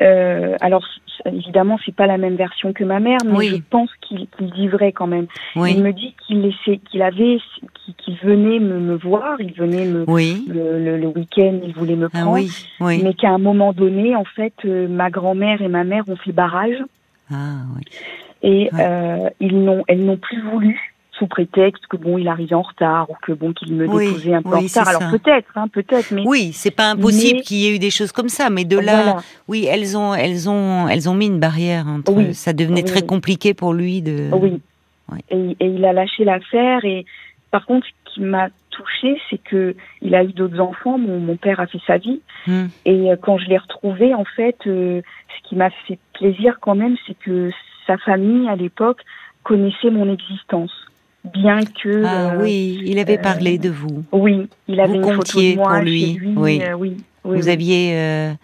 Euh, 0.00 0.56
alors, 0.60 0.84
évidemment, 1.26 1.78
c'est 1.84 1.94
pas 1.94 2.06
la 2.06 2.18
même 2.18 2.36
version 2.36 2.72
que 2.72 2.84
ma 2.84 3.00
mère, 3.00 3.18
mais 3.24 3.48
je 3.48 3.56
pense 3.70 3.90
qu'il 4.00 4.26
dit 4.40 4.68
vrai 4.68 4.92
quand 4.92 5.06
même. 5.06 5.26
Il 5.56 5.82
me 5.82 5.92
dit 5.92 6.14
qu'il 6.26 6.42
laissait, 6.42 6.78
qu'il 6.90 7.02
avait, 7.02 7.38
qu'il 7.98 8.16
venait 8.16 8.58
me, 8.58 8.80
me, 8.80 8.96
voir, 8.96 9.40
il 9.40 9.52
venait 9.52 9.86
me 9.86 10.04
le, 10.06 10.96
le, 10.98 11.06
week-end, 11.08 11.60
il 11.62 11.72
voulait 11.74 11.96
me 11.96 12.08
ah 12.12 12.20
prendre, 12.22 12.46
mais 12.80 13.14
qu'à 13.14 13.30
un 13.30 13.38
moment 13.38 13.72
donné, 13.72 14.14
en 14.16 14.24
fait, 14.24 14.54
euh, 14.64 14.88
ma 14.88 15.10
grand-mère 15.10 15.62
et 15.62 15.68
ma 15.68 15.84
mère 15.84 16.04
ont 16.08 16.16
fait 16.16 16.32
barrage. 16.32 16.82
Ah, 17.32 17.62
Et 18.42 18.68
ils 19.40 19.64
n'ont, 19.64 19.84
elles 19.88 20.04
n'ont 20.04 20.18
plus 20.18 20.42
voulu 20.42 20.93
sous 21.18 21.26
prétexte 21.26 21.86
que 21.86 21.96
bon, 21.96 22.18
il 22.18 22.28
arrivait 22.28 22.54
en 22.54 22.62
retard 22.62 23.08
ou 23.10 23.14
que 23.22 23.32
bon, 23.32 23.52
qu'il 23.52 23.74
me 23.74 23.86
déposait 23.86 24.34
un 24.34 24.42
peu 24.42 24.54
en 24.54 24.60
retard. 24.60 24.88
Alors 24.88 25.10
peut-être, 25.10 25.48
hein, 25.56 25.68
peut-être, 25.68 26.10
mais 26.12 26.22
oui, 26.26 26.52
c'est 26.52 26.70
pas 26.70 26.90
impossible 26.90 27.40
qu'il 27.42 27.58
y 27.58 27.66
ait 27.66 27.76
eu 27.76 27.78
des 27.78 27.90
choses 27.90 28.12
comme 28.12 28.28
ça, 28.28 28.50
mais 28.50 28.64
de 28.64 28.78
là, 28.78 29.18
oui, 29.48 29.66
elles 29.70 29.96
ont, 29.96 30.14
elles 30.14 30.48
ont, 30.48 30.88
elles 30.88 31.08
ont 31.08 31.14
mis 31.14 31.26
une 31.26 31.40
barrière 31.40 31.86
entre. 31.86 32.32
Ça 32.32 32.52
devenait 32.52 32.82
très 32.82 33.02
compliqué 33.02 33.54
pour 33.54 33.72
lui 33.72 34.02
de. 34.02 34.30
Oui. 34.32 34.60
Et, 35.30 35.56
il 35.60 35.84
a 35.84 35.92
lâché 35.92 36.24
l'affaire. 36.24 36.84
Et 36.84 37.04
par 37.50 37.66
contre, 37.66 37.86
ce 37.86 38.14
qui 38.14 38.20
m'a 38.20 38.48
touchée, 38.70 39.20
c'est 39.30 39.38
que 39.38 39.76
il 40.02 40.14
a 40.14 40.24
eu 40.24 40.32
d'autres 40.32 40.60
enfants. 40.60 40.98
Mon, 40.98 41.36
père 41.36 41.60
a 41.60 41.66
fait 41.66 41.80
sa 41.86 41.98
vie. 41.98 42.20
Hmm. 42.46 42.66
Et 42.84 43.12
euh, 43.12 43.16
quand 43.20 43.38
je 43.38 43.46
l'ai 43.46 43.58
retrouvé, 43.58 44.14
en 44.14 44.24
fait, 44.24 44.56
euh, 44.66 45.02
ce 45.28 45.48
qui 45.48 45.56
m'a 45.56 45.70
fait 45.86 45.98
plaisir 46.14 46.58
quand 46.60 46.74
même, 46.74 46.96
c'est 47.06 47.16
que 47.18 47.50
sa 47.86 47.98
famille 47.98 48.48
à 48.48 48.56
l'époque 48.56 49.02
connaissait 49.42 49.90
mon 49.90 50.10
existence 50.12 50.72
bien 51.32 51.60
que. 51.64 52.04
Ah 52.04 52.32
euh, 52.32 52.42
oui, 52.42 52.80
il 52.84 52.98
avait 52.98 53.18
parlé 53.18 53.58
de 53.58 53.70
vous. 53.70 54.04
Oui, 54.12 54.48
il 54.68 54.80
avait 54.80 54.98
vous 54.98 55.08
une 55.08 55.16
photo 55.16 55.40
de 55.40 55.54
moi 55.56 55.74
pour 55.74 55.82
lui. 55.82 56.20
oui. 56.36 56.62
oui. 56.78 56.96
Vous 57.24 57.48
aviez 57.48 58.36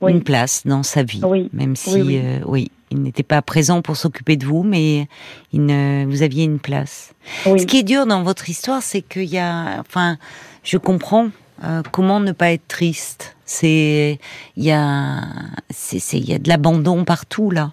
une 0.00 0.22
place 0.22 0.66
dans 0.66 0.82
sa 0.82 1.02
vie, 1.02 1.22
même 1.52 1.76
si, 1.76 2.20
oui 2.46 2.70
il 2.94 3.02
n'était 3.02 3.24
pas 3.24 3.42
présent 3.42 3.82
pour 3.82 3.96
s'occuper 3.96 4.36
de 4.36 4.46
vous, 4.46 4.62
mais 4.62 5.08
il 5.52 6.06
vous 6.08 6.22
aviez 6.22 6.44
une 6.44 6.60
place. 6.60 7.12
Ce 7.44 7.64
qui 7.66 7.78
est 7.78 7.82
dur 7.82 8.06
dans 8.06 8.22
votre 8.22 8.48
histoire, 8.48 8.82
c'est 8.82 9.02
qu'il 9.02 9.24
y 9.24 9.38
a, 9.38 9.80
enfin, 9.80 10.16
je 10.62 10.78
comprends 10.78 11.28
euh, 11.64 11.82
comment 11.90 12.20
ne 12.20 12.32
pas 12.32 12.52
être 12.52 12.66
triste. 12.68 13.36
C'est, 13.44 14.18
il 14.56 14.64
y 14.64 14.70
a, 14.70 15.22
c'est, 15.70 16.18
il 16.18 16.28
y 16.28 16.34
a 16.34 16.38
de 16.38 16.48
l'abandon 16.48 17.04
partout 17.04 17.50
là. 17.50 17.72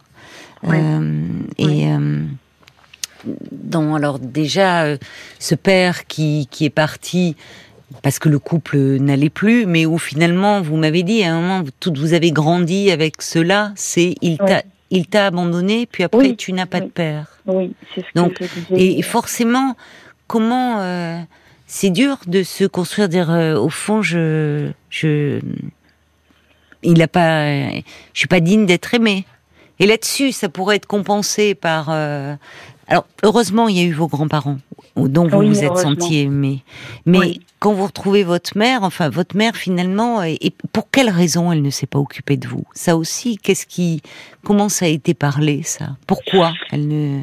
Euh, 0.67 1.23
et 1.57 1.87
euh, 1.91 2.23
dans, 3.51 3.95
alors 3.95 4.19
déjà, 4.19 4.85
ce 5.39 5.55
père 5.55 6.05
qui, 6.07 6.47
qui 6.51 6.65
est 6.65 6.69
parti 6.69 7.35
parce 8.01 8.19
que 8.19 8.29
le 8.29 8.39
couple 8.39 8.77
n'allait 8.77 9.29
plus, 9.29 9.65
mais 9.65 9.85
où 9.85 9.97
finalement, 9.97 10.61
vous 10.61 10.77
m'avez 10.77 11.03
dit 11.03 11.23
à 11.23 11.33
un 11.33 11.41
moment, 11.41 11.63
tout, 11.79 11.93
vous 11.95 12.13
avez 12.13 12.31
grandi 12.31 12.91
avec 12.91 13.21
cela, 13.21 13.73
c'est 13.75 14.15
il 14.21 14.37
t'a 14.37 14.63
il 14.93 15.07
t'a 15.07 15.27
abandonné, 15.27 15.85
puis 15.85 16.03
après 16.03 16.35
tu 16.35 16.51
n'as 16.51 16.65
pas 16.65 16.81
de 16.81 16.87
père. 16.87 17.37
Oui, 17.45 17.73
c'est 17.95 18.01
ce 18.01 18.07
Donc, 18.13 18.33
que 18.33 18.45
je 18.45 18.75
disais. 18.75 18.97
Et 18.97 19.01
forcément, 19.01 19.75
comment 20.27 20.79
euh, 20.79 21.19
c'est 21.65 21.89
dur 21.89 22.17
de 22.27 22.43
se 22.43 22.65
construire, 22.65 23.07
dire 23.07 23.31
euh, 23.31 23.55
au 23.55 23.69
fond, 23.69 24.01
je, 24.01 24.69
je, 24.89 25.39
il 26.83 27.01
a 27.01 27.07
pas, 27.07 27.69
je 27.69 27.83
suis 28.13 28.27
pas 28.27 28.41
digne 28.41 28.65
d'être 28.65 28.93
aimé. 28.93 29.25
Et 29.79 29.87
là-dessus, 29.87 30.31
ça 30.31 30.49
pourrait 30.49 30.75
être 30.75 30.87
compensé 30.87 31.55
par. 31.55 31.87
Euh, 31.89 32.35
alors, 32.91 33.07
heureusement, 33.23 33.69
il 33.69 33.77
y 33.77 33.79
a 33.79 33.85
eu 33.85 33.93
vos 33.93 34.07
grands-parents 34.07 34.57
dont 34.97 35.25
vous 35.25 35.47
vous 35.47 35.63
êtes 35.63 35.77
senti 35.77 36.19
aimé. 36.19 36.59
Mais 37.05 37.35
quand 37.59 37.71
vous 37.71 37.85
retrouvez 37.85 38.23
votre 38.25 38.57
mère, 38.57 38.83
enfin 38.83 39.07
votre 39.07 39.37
mère 39.37 39.55
finalement, 39.55 40.21
et, 40.23 40.37
pour 40.73 40.91
quelle 40.91 41.09
raison 41.09 41.53
elle 41.53 41.61
ne 41.61 41.69
s'est 41.69 41.87
pas 41.87 41.99
occupée 41.99 42.35
de 42.35 42.49
vous? 42.49 42.65
Ça 42.73 42.97
aussi, 42.97 43.37
qu'est-ce 43.37 43.65
qui, 43.65 44.01
comment 44.43 44.67
ça 44.67 44.87
a 44.87 44.89
été 44.89 45.13
parlé 45.13 45.63
ça? 45.63 45.91
Pourquoi 46.05 46.51
elle 46.73 46.89
ne, 46.89 47.19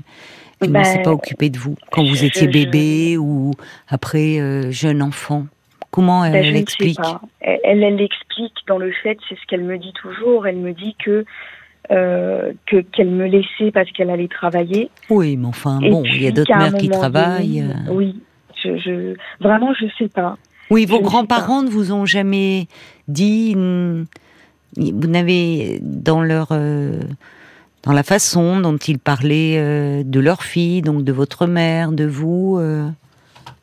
ne 0.62 0.84
s'est 0.84 1.02
pas 1.02 1.10
ben, 1.10 1.10
occupée 1.10 1.50
de 1.50 1.58
vous 1.58 1.76
quand 1.90 2.02
vous 2.02 2.24
étiez 2.24 2.48
bébé 2.48 3.18
ou 3.18 3.50
après 3.88 4.40
euh, 4.40 4.70
jeune 4.70 5.02
enfant? 5.02 5.44
Comment 5.90 6.24
elle, 6.24 6.32
ben, 6.32 6.54
l'explique? 6.54 6.98
Elle, 7.42 7.84
elle 7.84 7.96
l'explique 7.96 8.54
dans 8.66 8.78
le 8.78 8.90
fait, 9.02 9.18
c'est 9.28 9.34
ce 9.34 9.46
qu'elle 9.46 9.64
me 9.64 9.76
dit 9.76 9.92
toujours. 9.92 10.46
Elle 10.46 10.56
me 10.56 10.72
dit 10.72 10.96
que 11.04 11.26
euh, 11.90 12.52
que 12.66 12.82
qu'elle 12.82 13.08
me 13.08 13.26
laissait 13.26 13.70
parce 13.72 13.90
qu'elle 13.92 14.10
allait 14.10 14.28
travailler. 14.28 14.90
Oui, 15.08 15.38
mais 15.38 15.46
enfin 15.46 15.78
bon, 15.80 16.02
il 16.04 16.22
y 16.22 16.26
a 16.26 16.30
d'autres 16.30 16.54
mères 16.54 16.74
qui 16.74 16.90
travaillent. 16.90 17.62
Euh. 17.62 17.90
oui, 17.90 18.20
je, 18.62 18.76
je, 18.76 19.14
vraiment 19.40 19.72
je 19.72 19.86
sais 19.98 20.08
pas. 20.08 20.36
Oui, 20.70 20.84
vos 20.84 21.00
grands-parents 21.00 21.62
ne 21.62 21.70
vous 21.70 21.92
ont 21.92 22.04
jamais 22.04 22.66
dit, 23.08 23.54
vous 23.54 25.08
n'avez 25.08 25.78
dans 25.80 26.20
leur 26.20 26.48
euh, 26.50 27.00
dans 27.84 27.92
la 27.92 28.02
façon 28.02 28.60
dont 28.60 28.76
ils 28.76 28.98
parlaient 28.98 30.04
de 30.04 30.20
leur 30.20 30.42
fille, 30.42 30.82
donc 30.82 31.04
de 31.04 31.12
votre 31.12 31.46
mère, 31.46 31.92
de 31.92 32.04
vous. 32.04 32.60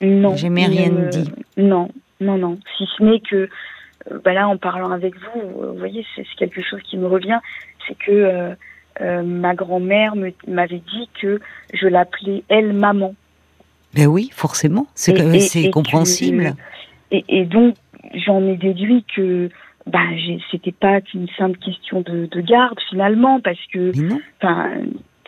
non, 0.01 0.35
jamais 0.35 0.65
rien 0.65 0.89
dit. 1.11 1.29
Non, 1.57 1.89
non, 2.21 2.39
non. 2.39 2.57
Si 2.75 2.85
ce 2.97 3.03
n'est 3.03 3.19
que 3.19 3.49
bah 4.23 4.33
là, 4.33 4.47
en 4.47 4.57
parlant 4.57 4.91
avec 4.91 5.15
vous, 5.15 5.41
vous 5.41 5.77
voyez, 5.77 6.05
c'est 6.15 6.25
quelque 6.37 6.61
chose 6.63 6.81
qui 6.89 6.97
me 6.97 7.07
revient 7.07 7.39
c'est 7.87 7.97
que 7.97 8.11
euh, 8.11 8.55
euh, 9.01 9.23
ma 9.23 9.55
grand-mère 9.55 10.13
m'avait 10.47 10.81
dit 10.93 11.09
que 11.21 11.39
je 11.73 11.87
l'appelais 11.87 12.43
elle 12.49 12.73
maman. 12.73 13.15
Ben 13.93 14.07
oui, 14.07 14.29
forcément, 14.33 14.87
c'est 14.93 15.69
compréhensible. 15.69 16.55
et, 17.11 17.45
donc 17.45 17.75
j'en 18.25 18.45
ai 18.45 18.57
déduit 18.57 19.05
que 19.15 19.49
bah, 19.87 19.99
c'était 20.51 20.71
pas 20.71 21.01
qu'une 21.01 21.27
simple 21.37 21.57
question 21.59 22.01
de, 22.01 22.41
garde 22.41 22.79
finalement, 22.89 23.39
parce 23.39 23.59
que 23.71 23.91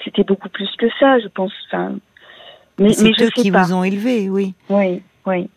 c'était 0.03 0.23
beaucoup 0.23 0.49
plus 0.49 0.69
que 0.77 0.87
ça, 0.99 1.19
je 1.19 1.27
pense. 1.27 1.53
mais, 2.79 2.93
c'est 2.93 3.11
eux 3.21 3.29
qui 3.35 3.51
vous 3.51 3.73
ont 3.73 3.83
élevé, 3.83 4.29
oui. 4.29 4.53
Oui, 4.69 5.01
oui. 5.25 5.49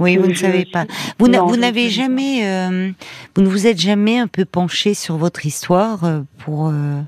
Oui, 0.00 0.16
vous 0.16 0.26
ne 0.26 0.34
savez 0.34 0.64
pas. 0.64 0.86
Vous 1.18 1.28
n'avez 1.28 1.90
jamais, 1.90 2.46
euh, 2.46 2.90
vous 3.34 3.42
ne 3.42 3.48
vous 3.48 3.66
êtes 3.66 3.80
jamais 3.80 4.18
un 4.18 4.26
peu 4.26 4.44
penché 4.44 4.94
sur 4.94 5.16
votre 5.16 5.46
histoire 5.46 6.04
euh, 6.04 6.20
pour, 6.38 6.68
euh, 6.68 7.00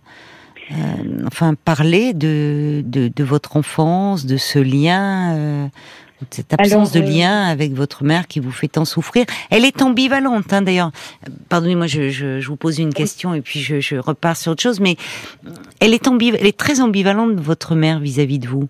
enfin, 1.27 1.55
parler 1.55 2.13
de, 2.15 2.83
de, 2.85 3.25
votre 3.25 3.57
enfance, 3.57 4.27
de 4.27 4.37
ce 4.37 4.59
lien, 4.59 5.71
de 6.21 6.27
cette 6.31 6.53
absence 6.53 6.93
de 6.93 7.01
lien 7.01 7.45
avec 7.45 7.73
votre 7.73 8.05
mère 8.05 8.27
qui 8.27 8.41
vous 8.41 8.51
fait 8.51 8.69
tant 8.69 8.85
souffrir. 8.85 9.25
Elle 9.51 9.65
est 9.65 9.83
ambivalente, 9.83 10.53
hein, 10.53 10.63
d'ailleurs. 10.63 10.91
Pardonnez-moi, 11.49 11.87
je, 11.87 12.11
je, 12.11 12.41
je, 12.41 12.49
vous 12.49 12.57
pose 12.57 12.79
une 12.79 12.93
question 12.93 13.35
et 13.35 13.41
puis 13.41 13.61
je, 13.61 13.81
je 13.81 13.97
repars 13.97 14.37
sur 14.37 14.53
autre 14.53 14.63
chose, 14.63 14.81
mais 14.81 14.97
elle 15.81 15.95
est, 15.95 16.07
elle 16.07 16.47
est 16.47 16.57
très 16.57 16.81
ambivalente, 16.81 17.39
votre 17.41 17.75
mère, 17.75 18.01
vis 18.01 18.21
à 18.21 18.25
-vis 18.25 18.39
de 18.39 18.49
vous. 18.49 18.69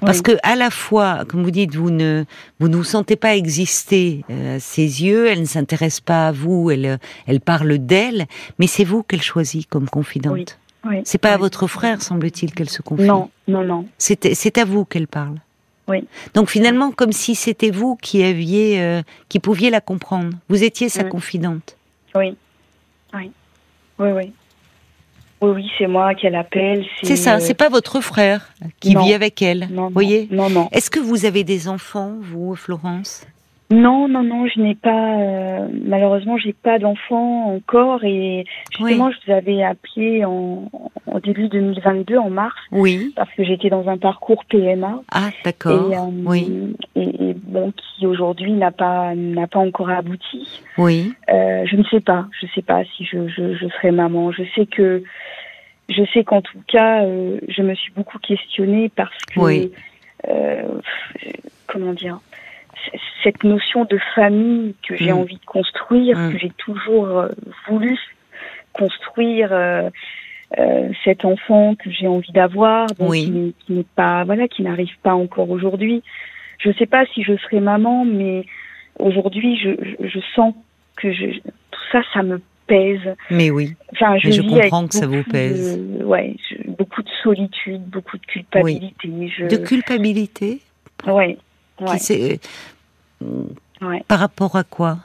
Parce 0.00 0.22
que 0.22 0.32
à 0.42 0.56
la 0.56 0.70
fois, 0.70 1.24
comme 1.28 1.42
vous 1.42 1.50
dites, 1.50 1.74
vous 1.74 1.90
ne 1.90 2.24
vous 2.60 2.68
ne 2.68 2.76
vous 2.76 2.84
sentez 2.84 3.16
pas 3.16 3.36
exister 3.36 4.24
euh, 4.30 4.58
ses 4.60 5.04
yeux, 5.04 5.26
elle 5.26 5.40
ne 5.40 5.46
s'intéresse 5.46 6.00
pas 6.00 6.28
à 6.28 6.32
vous, 6.32 6.70
elle 6.70 6.98
elle 7.26 7.40
parle 7.40 7.78
d'elle, 7.78 8.26
mais 8.58 8.66
c'est 8.66 8.84
vous 8.84 9.02
qu'elle 9.02 9.22
choisit 9.22 9.68
comme 9.68 9.88
confidente. 9.88 10.58
Oui. 10.84 11.02
C'est 11.04 11.18
pas 11.18 11.32
à 11.32 11.36
votre 11.36 11.66
frère, 11.66 12.00
semble-t-il, 12.00 12.54
qu'elle 12.54 12.70
se 12.70 12.80
confie. 12.80 13.04
Non, 13.04 13.30
non, 13.48 13.64
non. 13.64 13.86
C'est 13.98 14.58
à 14.58 14.64
vous 14.64 14.84
qu'elle 14.84 15.08
parle. 15.08 15.36
Oui. 15.88 16.04
Donc 16.34 16.50
finalement, 16.50 16.90
comme 16.90 17.12
si 17.12 17.34
c'était 17.34 17.70
vous 17.70 17.96
qui 17.96 18.22
aviez, 18.22 18.80
euh, 18.80 19.02
qui 19.28 19.38
pouviez 19.38 19.70
la 19.70 19.80
comprendre. 19.80 20.36
Vous 20.48 20.64
étiez 20.64 20.88
sa 20.88 21.04
confidente. 21.04 21.76
Oui. 22.14 22.36
Oui. 23.14 23.30
Oui, 23.98 24.08
oui. 24.10 24.32
Oui, 25.42 25.50
oui, 25.50 25.70
c'est 25.78 25.86
moi 25.86 26.14
qu'elle 26.14 26.34
appelle. 26.34 26.84
C'est 27.02 27.16
ça, 27.16 27.40
c'est 27.40 27.54
pas 27.54 27.68
votre 27.68 28.00
frère 28.00 28.48
qui 28.80 28.94
vit 28.94 29.12
avec 29.12 29.42
elle. 29.42 29.68
Non, 29.70 29.90
voyez? 29.90 30.28
Non, 30.30 30.48
non. 30.48 30.68
Est-ce 30.72 30.90
que 30.90 31.00
vous 31.00 31.26
avez 31.26 31.44
des 31.44 31.68
enfants, 31.68 32.14
vous, 32.20 32.54
Florence? 32.54 33.26
Non, 33.70 34.06
non, 34.06 34.22
non, 34.22 34.46
je 34.46 34.60
n'ai 34.60 34.76
pas. 34.76 35.18
Euh, 35.18 35.68
malheureusement, 35.84 36.38
j'ai 36.38 36.52
pas 36.52 36.78
d'enfant 36.78 37.52
encore 37.54 38.04
et 38.04 38.44
justement, 38.70 39.10
je 39.10 39.16
vous 39.26 39.32
avais 39.32 39.64
appelé 39.64 40.24
en, 40.24 40.70
en, 41.06 41.18
début 41.18 41.48
2022, 41.48 42.16
en 42.16 42.30
mars. 42.30 42.54
Oui. 42.70 43.12
Parce 43.16 43.32
que 43.34 43.42
j'étais 43.42 43.68
dans 43.68 43.88
un 43.88 43.98
parcours 43.98 44.44
PMA. 44.44 45.02
Ah, 45.10 45.30
d'accord. 45.44 45.90
Euh, 45.92 46.10
oui. 46.24 46.76
Et, 46.94 47.34
bon, 47.34 47.72
qui 47.72 48.06
aujourd'hui 48.06 48.52
n'a 48.52 48.70
pas 48.70 49.16
n'a 49.16 49.48
pas 49.48 49.58
encore 49.58 49.90
abouti. 49.90 50.62
Oui. 50.78 51.12
Euh, 51.28 51.64
je 51.66 51.74
ne 51.74 51.82
sais 51.84 52.00
pas. 52.00 52.26
Je 52.40 52.46
sais 52.54 52.62
pas 52.62 52.84
si 52.84 53.04
je, 53.04 53.26
je, 53.26 53.56
je 53.56 53.66
serai 53.66 53.90
maman. 53.90 54.30
Je 54.30 54.44
sais 54.54 54.66
que 54.66 55.02
je 55.88 56.02
sais 56.14 56.22
qu'en 56.22 56.40
tout 56.40 56.60
cas, 56.68 57.02
euh, 57.02 57.40
je 57.48 57.62
me 57.62 57.74
suis 57.74 57.92
beaucoup 57.92 58.18
questionnée 58.20 58.92
parce 58.94 59.24
que 59.34 59.40
oui. 59.40 59.72
comment 61.66 61.92
dire 61.94 62.20
cette 63.22 63.44
notion 63.44 63.84
de 63.84 63.98
famille 64.14 64.74
que 64.86 64.96
j'ai 64.96 65.12
mm. 65.12 65.18
envie 65.18 65.36
de 65.36 65.44
construire, 65.44 66.18
mm. 66.18 66.32
que 66.32 66.38
j'ai 66.38 66.52
toujours 66.58 67.06
euh, 67.06 67.28
voulu 67.68 67.98
construire, 68.72 69.52
euh, 69.52 69.88
euh, 70.58 70.90
cet 71.04 71.24
enfant 71.24 71.74
que 71.74 71.90
j'ai 71.90 72.06
envie 72.06 72.30
d'avoir, 72.30 72.86
qui, 72.86 73.52
n'est 73.68 73.84
pas, 73.96 74.22
voilà, 74.24 74.46
qui 74.46 74.62
n'arrive 74.62 74.96
pas 75.02 75.14
encore 75.14 75.50
aujourd'hui. 75.50 76.04
Je 76.58 76.68
ne 76.68 76.74
sais 76.74 76.86
pas 76.86 77.04
si 77.06 77.24
je 77.24 77.36
serai 77.36 77.58
maman, 77.58 78.04
mais 78.04 78.46
aujourd'hui, 79.00 79.58
je, 79.58 79.70
je, 80.06 80.20
sens 80.36 80.54
que 80.96 81.12
je, 81.12 81.40
tout 81.40 81.80
ça, 81.90 82.00
ça 82.14 82.22
me 82.22 82.40
pèse. 82.68 83.16
Mais 83.28 83.50
oui. 83.50 83.74
Enfin, 83.92 84.18
je, 84.18 84.40
comprends 84.40 84.86
que 84.86 84.94
ça 84.94 85.08
vous 85.08 85.24
pèse. 85.24 85.80
ouais, 86.04 86.36
beaucoup 86.78 87.02
de 87.02 87.10
solitude, 87.24 87.82
beaucoup 87.82 88.16
de 88.16 88.26
culpabilité. 88.26 89.08
De 89.50 89.56
culpabilité? 89.56 90.60
Ouais. 91.08 91.38
Ouais. 91.80 92.38
Par 94.08 94.18
rapport 94.18 94.56
à 94.56 94.64
quoi? 94.64 94.98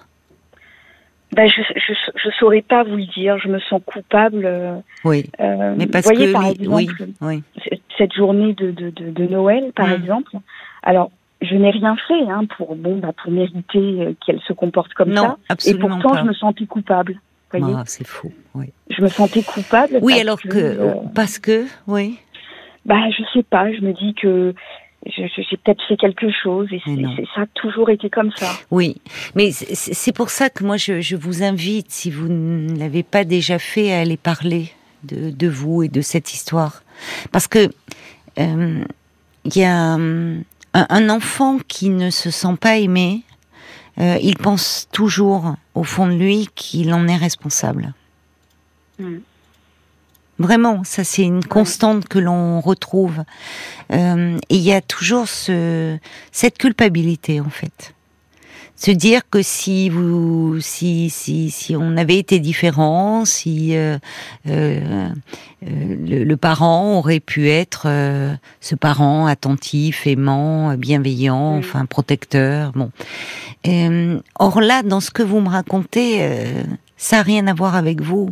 Bah, 1.33 1.47
je, 1.47 1.61
je, 1.75 1.93
je 2.15 2.29
saurais 2.39 2.61
pas 2.61 2.83
vous 2.83 2.97
le 2.97 3.05
dire. 3.05 3.37
Je 3.39 3.47
me 3.47 3.59
sens 3.59 3.81
coupable. 3.85 4.45
euh, 4.45 4.75
Oui, 5.05 5.29
euh, 5.39 5.75
mais 5.77 5.87
parce 5.87 6.05
voyez, 6.05 6.27
que 6.27 6.33
par 6.33 6.45
exemple, 6.45 7.05
oui, 7.21 7.21
oui, 7.21 7.43
cette 7.97 8.13
journée 8.13 8.53
de, 8.53 8.71
de, 8.71 8.89
de, 8.89 9.11
de 9.11 9.25
Noël, 9.27 9.71
par 9.73 9.87
Mm. 9.87 9.91
exemple. 9.93 10.31
Alors, 10.83 11.11
je 11.41 11.55
n'ai 11.55 11.71
rien 11.71 11.95
fait 12.07 12.21
hein, 12.29 12.43
pour 12.57 12.75
bon, 12.75 12.97
bah, 12.97 13.11
pour 13.21 13.31
mériter 13.31 13.79
euh, 13.79 14.13
qu'elle 14.25 14.41
se 14.41 14.53
comporte 14.53 14.93
comme 14.93 15.09
non, 15.11 15.21
ça. 15.23 15.37
Et 15.39 15.51
absolument 15.53 15.87
pourtant, 15.89 16.11
pas. 16.11 16.21
je 16.21 16.25
me 16.27 16.33
sentais 16.33 16.65
coupable. 16.65 17.13
Vous 17.53 17.59
voyez, 17.59 17.75
Ah, 17.77 17.83
c'est 17.85 18.05
fou. 18.07 18.31
Oui, 18.53 18.67
je 18.89 19.01
me 19.01 19.09
sentais 19.09 19.43
coupable. 19.43 19.99
oui 20.01 20.13
parce 20.13 20.21
alors 20.21 20.41
que, 20.41 20.49
euh, 20.57 20.93
parce 21.15 21.39
que, 21.39 21.65
oui, 21.87 22.19
bah, 22.85 23.09
je 23.09 23.23
sais 23.33 23.43
pas. 23.43 23.71
Je 23.71 23.81
me 23.81 23.93
dis 23.93 24.13
que 24.15 24.53
je- 25.05 25.23
je- 25.35 25.41
j'ai 25.49 25.57
peut-être 25.57 25.81
fait 25.87 25.97
quelque 25.97 26.29
chose 26.31 26.67
et 26.71 26.81
c'est 26.85 27.25
ça 27.35 27.41
a 27.41 27.45
toujours 27.55 27.89
été 27.89 28.09
comme 28.09 28.31
ça. 28.33 28.51
oui. 28.69 28.97
Mais 29.35 29.51
c'est 29.51 30.11
pour 30.15 30.29
ça 30.29 30.49
que 30.49 30.63
moi, 30.63 30.77
je, 30.77 31.01
je 31.01 31.15
vous 31.15 31.43
invite, 31.43 31.89
si 31.91 32.11
vous 32.11 32.27
ne 32.27 32.77
l'avez 32.77 33.03
pas 33.03 33.23
déjà 33.23 33.57
fait, 33.59 33.91
à 33.93 33.99
aller 34.01 34.17
parler 34.17 34.71
de, 35.03 35.31
de 35.31 35.47
vous 35.47 35.83
et 35.83 35.87
de 35.89 36.01
cette 36.01 36.33
histoire, 36.33 36.83
parce 37.31 37.47
que 37.47 37.69
euh, 38.39 38.83
il 39.45 39.57
y 39.57 39.63
a 39.63 39.95
hum, 39.95 40.43
un, 40.73 40.85
un 40.89 41.09
enfant 41.09 41.57
qui 41.67 41.89
ne 41.89 42.09
se 42.11 42.29
sent 42.29 42.55
pas 42.59 42.77
aimé. 42.77 43.23
euh, 43.99 44.17
il 44.21 44.37
pense 44.37 44.87
toujours, 44.91 45.55
au 45.75 45.83
fond 45.83 46.07
de 46.07 46.13
lui, 46.13 46.47
qu'il 46.55 46.93
en 46.93 47.07
est 47.07 47.17
responsable. 47.17 47.93
Mm. 48.99 49.17
Vraiment, 50.41 50.83
ça 50.83 51.03
c'est 51.03 51.21
une 51.21 51.45
constante 51.45 52.07
que 52.07 52.17
l'on 52.17 52.61
retrouve. 52.61 53.23
Euh, 53.93 54.37
et 54.49 54.55
il 54.55 54.61
y 54.61 54.73
a 54.73 54.81
toujours 54.81 55.27
ce, 55.27 55.97
cette 56.31 56.57
culpabilité 56.57 57.39
en 57.39 57.49
fait. 57.49 57.93
Se 58.75 58.89
dire 58.89 59.21
que 59.29 59.43
si 59.43 59.89
vous, 59.89 60.59
si 60.59 61.11
si 61.11 61.51
si 61.51 61.75
on 61.75 61.95
avait 61.97 62.17
été 62.17 62.39
différent, 62.39 63.25
si 63.25 63.77
euh, 63.77 63.99
euh, 64.47 65.09
le, 65.61 66.23
le 66.23 66.37
parent 66.37 66.97
aurait 66.97 67.19
pu 67.19 67.47
être 67.49 67.85
ce 68.59 68.73
parent 68.73 69.27
attentif, 69.27 70.07
aimant, 70.07 70.73
bienveillant, 70.75 71.57
Mm. 71.57 71.59
enfin 71.59 71.85
protecteur. 71.85 72.71
Bon. 72.73 72.89
Or 74.39 74.59
là, 74.61 74.81
dans 74.81 75.01
ce 75.01 75.11
que 75.11 75.21
vous 75.21 75.41
me 75.41 75.49
racontez, 75.49 76.27
ça 76.97 77.17
n'a 77.17 77.21
rien 77.21 77.45
à 77.45 77.53
voir 77.53 77.75
avec 77.75 78.01
vous. 78.01 78.31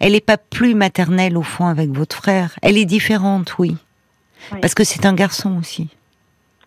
Elle 0.00 0.12
n'est 0.12 0.20
pas 0.20 0.36
plus 0.38 0.74
maternelle 0.74 1.36
au 1.36 1.42
fond 1.42 1.66
avec 1.66 1.90
votre 1.90 2.16
frère. 2.16 2.58
Elle 2.62 2.78
est 2.78 2.84
différente, 2.84 3.58
oui. 3.58 3.76
Oui. 4.52 4.58
Parce 4.60 4.74
que 4.74 4.84
c'est 4.84 5.06
un 5.06 5.14
garçon 5.14 5.56
aussi. 5.58 5.88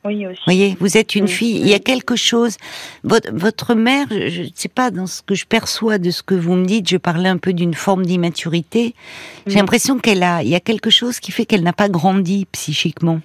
Oui, 0.06 0.26
aussi. 0.26 0.39
voyez, 0.46 0.78
vous 0.80 0.98
êtes 0.98 1.15
une 1.15 1.26
Oui, 1.26 1.30
fille. 1.30 1.60
Il 1.60 1.68
y 1.68 1.74
a 1.74 1.80
quelque 1.80 2.15
chose. 2.15 2.56
Votre, 3.04 3.32
votre 3.34 3.76
mère, 3.76 4.08
je 4.10 4.44
ne 4.44 4.50
sais 4.56 4.70
pas, 4.70 4.92
dans 4.92 5.08
ce 5.08 5.22
que 5.22 5.36
je 5.36 5.46
perçois 5.46 5.98
de 5.98 6.10
ce 6.10 6.24
que 6.24 6.36
vous 6.36 6.56
me 6.56 6.65
dites, 6.65 6.88
je 6.89 6.98
parlais 6.98 7.30
un 7.30 7.38
peu 7.38 7.52
d'une 7.52 7.74
forme 7.74 8.06
d'immaturité. 8.06 8.96
J'ai 9.46 9.60
l'impression 9.60 10.00
qu'elle 10.00 10.24
a, 10.24 10.42
il 10.42 10.50
y 10.50 10.56
a 10.56 10.62
quelque 10.62 10.89
chose 10.89 11.20
qui 11.20 11.32
fait 11.32 11.46
qu'elle 11.46 11.63
n'a 11.63 11.74
pas 11.74 11.89
grandi 11.89 12.48
psychiquement 12.52 13.20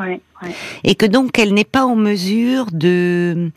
Ouais, 0.00 0.20
ouais. 0.42 0.54
et 0.84 0.94
que 0.94 1.04
donc 1.06 1.38
elle 1.38 1.52
n'est 1.52 1.64
pas 1.64 1.84
en 1.84 1.94
mesure 1.96 2.66
de 2.72 3.50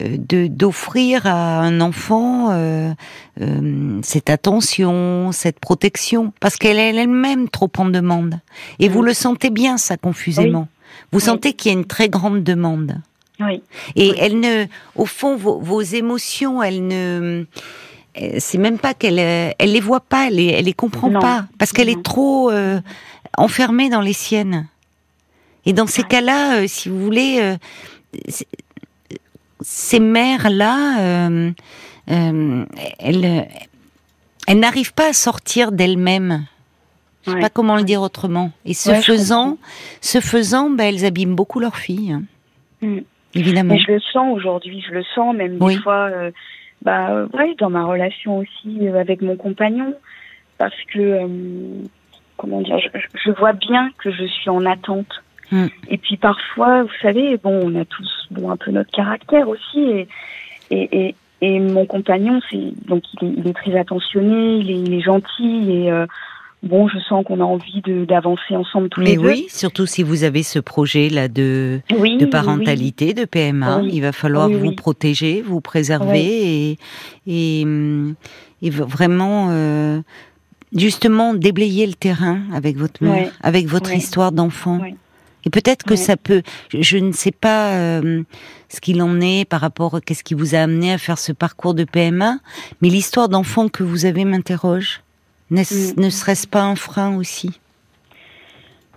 euh, 0.00 0.16
de 0.16 0.46
d'offrir 0.46 1.26
à 1.26 1.58
un 1.60 1.80
enfant 1.80 2.50
euh, 2.52 2.92
euh, 3.40 3.98
cette 4.02 4.30
attention, 4.30 5.32
cette 5.32 5.58
protection, 5.58 6.32
parce 6.40 6.56
qu'elle 6.56 6.78
est 6.78 6.94
elle-même 6.94 7.48
trop 7.48 7.70
en 7.78 7.86
demande. 7.86 8.38
Et 8.78 8.88
vous 8.88 9.02
le 9.02 9.12
sentez 9.14 9.50
bien 9.50 9.76
ça 9.78 9.96
confusément. 9.96 10.68
Vous 11.12 11.18
Oui. 11.18 11.24
sentez 11.24 11.52
qu'il 11.54 11.72
y 11.72 11.74
a 11.74 11.78
une 11.78 11.86
très 11.86 12.08
grande 12.08 12.42
demande. 12.44 13.00
Oui. 13.40 13.62
Et 13.96 14.10
Oui. 14.10 14.16
elle 14.18 14.40
ne, 14.40 14.66
au 14.96 15.06
fond, 15.06 15.36
vos, 15.36 15.58
vos 15.60 15.80
émotions, 15.80 16.62
elle 16.62 16.86
ne, 16.86 17.44
c'est 18.38 18.58
même 18.58 18.78
pas 18.78 18.94
qu'elle, 18.94 19.18
elle 19.20 19.72
les 19.72 19.80
voit 19.80 20.00
pas, 20.00 20.26
elle 20.28 20.34
les, 20.36 20.46
elle 20.46 20.64
les 20.64 20.72
comprend 20.72 21.08
Non. 21.10 21.20
pas, 21.20 21.46
parce 21.58 21.72
qu'elle 21.72 21.88
est 21.88 22.02
trop 22.02 22.50
euh, 22.50 22.80
enfermée 23.36 23.90
dans 23.90 24.00
les 24.00 24.12
siennes. 24.12 24.66
Et 25.68 25.74
dans 25.74 25.86
ces 25.86 26.00
Ouais. 26.00 26.08
cas-là, 26.08 26.60
euh, 26.60 26.66
si 26.66 26.88
vous 26.88 26.98
voulez, 26.98 27.40
euh, 27.42 27.56
ces 29.60 30.00
mères-là, 30.00 30.98
euh, 31.00 31.50
elles, 32.06 33.46
elles 34.46 34.58
n'arrivent 34.58 34.94
pas 34.94 35.10
à 35.10 35.12
sortir 35.12 35.70
d'elles-mêmes. 35.72 36.46
Je 37.26 37.30
sais 37.32 37.36
Ouais. 37.36 37.42
pas 37.42 37.50
comment 37.50 37.76
le 37.76 37.82
dire 37.82 38.00
autrement. 38.00 38.50
Et 38.64 38.72
ce 38.72 38.88
Ouais, 38.90 39.02
faisant, 39.02 39.58
ce 40.00 40.20
faisant, 40.22 40.70
ben, 40.70 40.84
elles 40.84 41.04
abîment 41.04 41.34
beaucoup 41.34 41.60
leur 41.60 41.76
fille, 41.76 42.12
hein, 42.12 42.22
Mm. 42.80 43.00
évidemment. 43.34 43.74
Mais 43.74 43.80
je 43.80 43.92
le 43.92 44.00
sens 44.00 44.34
aujourd'hui, 44.34 44.82
je 44.88 44.94
le 44.94 45.04
sens 45.14 45.36
même 45.36 45.58
Oui. 45.60 45.76
des 45.76 45.82
fois, 45.82 46.08
euh, 46.10 46.30
bah 46.80 47.26
ouais, 47.34 47.54
dans 47.58 47.68
ma 47.68 47.84
relation 47.84 48.38
aussi 48.38 48.88
euh, 48.88 48.98
avec 48.98 49.20
mon 49.20 49.36
compagnon, 49.36 49.92
parce 50.56 50.80
que 50.94 50.98
euh, 50.98 51.28
comment 52.38 52.62
dire, 52.62 52.78
je 53.26 53.30
vois 53.32 53.52
bien 53.52 53.90
que 53.98 54.10
je 54.10 54.24
suis 54.24 54.48
en 54.48 54.64
attente. 54.64 55.22
Mm. 55.50 55.66
Et 55.88 55.98
puis 55.98 56.16
parfois, 56.16 56.82
vous 56.82 56.88
savez, 57.02 57.36
bon, 57.38 57.60
on 57.64 57.74
a 57.80 57.84
tous 57.84 58.26
bon 58.30 58.50
un 58.50 58.56
peu 58.56 58.70
notre 58.70 58.90
caractère 58.90 59.48
aussi, 59.48 59.80
et 59.80 60.08
et, 60.70 61.06
et, 61.08 61.14
et 61.40 61.60
mon 61.60 61.86
compagnon, 61.86 62.40
c'est 62.50 62.72
donc 62.86 63.02
il 63.14 63.26
est, 63.28 63.32
il 63.38 63.48
est 63.48 63.54
très 63.54 63.74
attentionné, 63.78 64.58
il 64.58 64.70
est, 64.70 64.80
il 64.80 64.92
est 64.94 65.00
gentil 65.00 65.70
et 65.70 65.90
euh, 65.90 66.04
bon, 66.62 66.88
je 66.88 66.98
sens 66.98 67.24
qu'on 67.24 67.40
a 67.40 67.44
envie 67.44 67.80
d'avancer 68.06 68.54
ensemble 68.54 68.90
tous 68.90 69.00
Mais 69.00 69.12
les 69.12 69.16
deux. 69.16 69.22
oui, 69.28 69.46
surtout 69.48 69.86
si 69.86 70.02
vous 70.02 70.24
avez 70.24 70.42
ce 70.42 70.58
projet 70.58 71.08
là 71.08 71.28
de, 71.28 71.80
Oui, 71.98 72.18
de 72.18 72.24
oui, 72.24 72.30
parentalité, 72.30 73.14
de 73.14 73.24
PMA, 73.24 73.78
Oui. 73.78 73.90
il 73.94 74.00
va 74.02 74.12
falloir 74.12 74.50
vous 74.50 74.72
protéger, 74.72 75.40
vous 75.40 75.60
préserver 75.62 76.72
et, 76.72 76.78
et, 77.26 77.64
vraiment 78.70 79.48
euh, 79.50 80.00
justement 80.74 81.32
déblayer 81.34 81.86
le 81.86 81.94
terrain 81.94 82.40
avec 82.52 82.76
votre 82.76 83.00
avec 83.42 83.66
votre 83.68 83.92
histoire 83.94 84.32
d'enfant. 84.32 84.80
Et 85.48 85.50
peut-être 85.50 85.82
que 85.84 85.96
ça 85.96 86.18
peut. 86.18 86.42
Je, 86.70 86.82
je 86.82 86.98
ne 86.98 87.12
sais 87.12 87.32
pas 87.32 87.72
euh, 87.72 88.22
ce 88.68 88.80
qu'il 88.82 89.00
en 89.00 89.18
est 89.20 89.48
par 89.48 89.62
rapport 89.62 89.94
à 89.94 90.00
qu'est-ce 90.02 90.22
qui 90.22 90.34
vous 90.34 90.54
a 90.54 90.58
amené 90.58 90.92
à 90.92 90.98
faire 90.98 91.16
ce 91.18 91.32
parcours 91.32 91.72
de 91.72 91.84
PMA, 91.84 92.34
mais 92.82 92.88
l'histoire 92.90 93.30
d'enfant 93.30 93.68
que 93.70 93.82
vous 93.82 94.04
avez 94.04 94.24
m'interroge. 94.26 95.00
N'est-ce- 95.50 95.94
Mm. 95.98 96.00
Ne 96.04 96.10
serait-ce 96.10 96.46
pas 96.46 96.60
un 96.62 96.76
frein 96.76 97.16
aussi? 97.16 97.58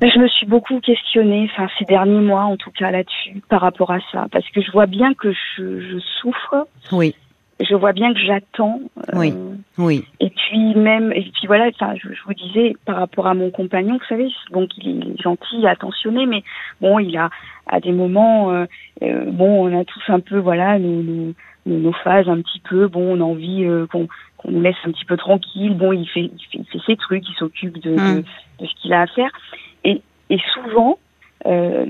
Je 0.02 0.20
me 0.20 0.28
suis 0.28 0.48
beaucoup 0.48 0.80
questionnée, 0.82 1.48
enfin 1.54 1.70
ces 1.80 1.86
derniers 1.86 2.20
mois 2.20 2.42
en 2.44 2.58
tout 2.58 2.72
cas 2.72 2.90
là-dessus, 2.92 3.42
par 3.50 3.62
rapport 3.62 3.92
à 3.92 4.00
ça, 4.12 4.26
parce 4.32 4.50
que 4.50 4.60
je 4.62 4.72
vois 4.72 4.88
bien 4.88 5.14
que 5.14 5.32
je, 5.32 5.80
je 5.80 6.00
souffre, 6.22 6.68
Oui, 6.92 7.16
je 7.68 7.76
vois 7.76 7.94
bien 7.94 8.14
que 8.14 8.20
j'attends. 8.20 8.80
euh, 9.14 9.18
Oui. 9.18 9.34
oui, 9.78 10.06
Et 10.20 10.30
puis 10.30 10.76
même, 10.76 11.12
et 11.14 11.22
puis 11.22 11.48
voilà, 11.48 11.68
enfin 11.68 11.94
je, 11.96 12.14
je 12.14 12.24
vous 12.26 12.34
disais 12.34 12.76
par 12.86 12.98
rapport 12.98 13.28
à 13.28 13.34
mon 13.34 13.50
compagnon, 13.52 13.98
vous 13.98 14.06
savez, 14.08 14.30
donc 14.52 14.70
il 14.78 14.88
est, 14.88 14.92
il 14.92 15.14
est 15.14 15.22
gentil, 15.22 15.66
attentionné, 15.68 16.26
mais 16.26 16.44
bon, 16.80 17.00
il 17.00 17.18
a 17.18 17.30
à 17.68 17.80
des 17.80 17.92
moments, 17.92 18.52
euh, 18.52 18.66
euh, 19.04 19.26
bon, 19.32 19.68
on 19.68 19.80
a 19.80 19.86
tous 19.86 20.04
un 20.08 20.20
peu, 20.20 20.38
voilà, 20.38 20.80
nos, 20.80 21.34
nos, 21.66 21.94
phases 21.94 22.28
un 22.28 22.42
petit 22.42 22.60
peu, 22.60 22.88
bon, 22.88 23.18
on 23.18 23.22
a 23.22 23.24
envie 23.24 23.66
qu'on 23.92 24.08
qu'on 24.38 24.52
nous 24.52 24.62
laisse 24.62 24.76
un 24.86 24.92
petit 24.92 25.06
peu 25.06 25.18
tranquille. 25.18 25.76
Bon, 25.76 25.92
il 25.92 26.08
fait, 26.08 26.22
il 26.22 26.46
fait, 26.52 26.58
il 26.58 26.66
fait 26.66 26.80
ses 26.86 26.96
trucs, 26.96 27.28
il 27.30 27.36
s'occupe 27.36 27.80
de, 27.80 27.92
de, 27.96 28.24
de 28.60 28.66
ce 28.66 28.74
qu'il 28.82 28.92
a 28.92 29.02
à 29.02 29.08
faire. 29.08 29.30
Et, 29.84 30.02
et 30.32 30.40
souvent, 30.54 30.98
euh, 31.46 31.86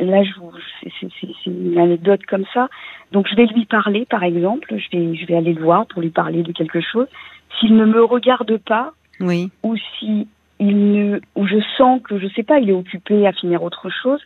là, 0.00 0.22
je 0.24 0.40
vous, 0.40 0.52
c'est- 1.00 1.46
une 1.46 1.78
anecdote 1.78 2.24
comme 2.26 2.44
ça. 2.52 2.68
Donc, 3.12 3.26
je 3.30 3.36
vais 3.36 3.46
lui 3.46 3.64
parler, 3.64 4.06
par 4.08 4.22
exemple. 4.22 4.74
Je 4.76 4.96
vais, 4.96 5.14
je 5.16 5.26
vais 5.26 5.36
aller 5.36 5.52
le 5.54 5.62
voir 5.62 5.86
pour 5.86 6.02
lui 6.02 6.10
parler 6.10 6.42
de 6.42 6.52
quelque 6.52 6.80
chose. 6.80 7.06
S'il 7.58 7.74
ne 7.76 7.84
me 7.84 8.02
regarde 8.04 8.56
pas, 8.58 8.92
oui. 9.20 9.50
ou 9.62 9.76
si 9.98 10.26
il 10.60 10.92
ne, 10.92 11.20
ou 11.36 11.46
je 11.46 11.56
sens 11.76 12.00
que, 12.02 12.18
je 12.18 12.26
sais 12.28 12.42
pas, 12.42 12.58
il 12.58 12.68
est 12.70 12.74
occupé 12.74 13.26
à 13.26 13.32
finir 13.32 13.62
autre 13.62 13.88
chose, 14.02 14.20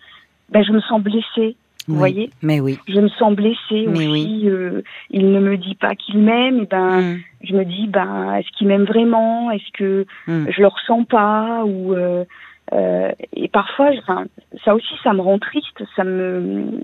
ben, 0.50 0.62
je 0.64 0.72
me 0.72 0.80
sens 0.80 1.00
blessée. 1.02 1.56
Vous 1.88 1.94
oui. 1.94 1.98
voyez 1.98 2.30
Mais 2.42 2.60
oui. 2.60 2.78
Je 2.86 3.00
me 3.00 3.08
sens 3.08 3.34
blessée 3.34 3.86
Mais 3.88 4.06
aussi. 4.06 4.42
euh, 4.48 4.82
il 5.10 5.32
ne 5.32 5.40
me 5.40 5.56
dit 5.56 5.74
pas 5.74 5.94
qu'il 5.96 6.18
m'aime. 6.18 6.60
Et 6.60 6.66
ben, 6.66 7.00
Mm, 7.00 7.20
je 7.42 7.54
me 7.54 7.64
dis 7.64 7.86
ben 7.88 8.34
est-ce 8.36 8.48
qu'il 8.56 8.68
m'aime 8.68 8.84
vraiment? 8.84 9.50
Est-ce 9.50 9.70
que 9.72 10.06
mm. 10.28 10.46
je 10.50 10.60
le 10.60 10.68
ressens 10.68 11.02
pas? 11.04 11.64
Ou 11.64 11.92
euh, 11.94 12.24
euh, 12.72 13.10
et 13.34 13.48
parfois 13.48 13.90
enfin, 13.98 14.24
ça 14.64 14.74
aussi 14.74 14.94
ça 15.02 15.12
me 15.12 15.20
rend 15.20 15.38
triste 15.38 15.82
ça 15.96 16.04
me 16.04 16.80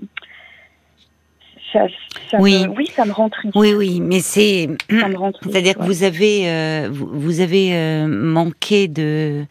ça, 1.71 1.85
ça 2.31 2.37
Oui. 2.39 2.67
me, 2.67 2.73
oui 2.75 2.87
ça 2.87 3.05
me 3.05 3.11
rend 3.11 3.29
triste 3.29 3.55
Oui, 3.55 3.73
oui, 3.75 4.01
mais 4.01 4.19
c'est. 4.21 4.69
C'est-à-dire 4.89 5.75
que 5.77 5.83
vous 5.83 6.03
avez, 6.03 6.49
euh, 6.49 6.89
vous, 6.91 7.07
vous 7.13 7.41
avez 7.41 7.75
euh, 7.75 8.07
manqué 8.07 8.87
de 8.87 9.45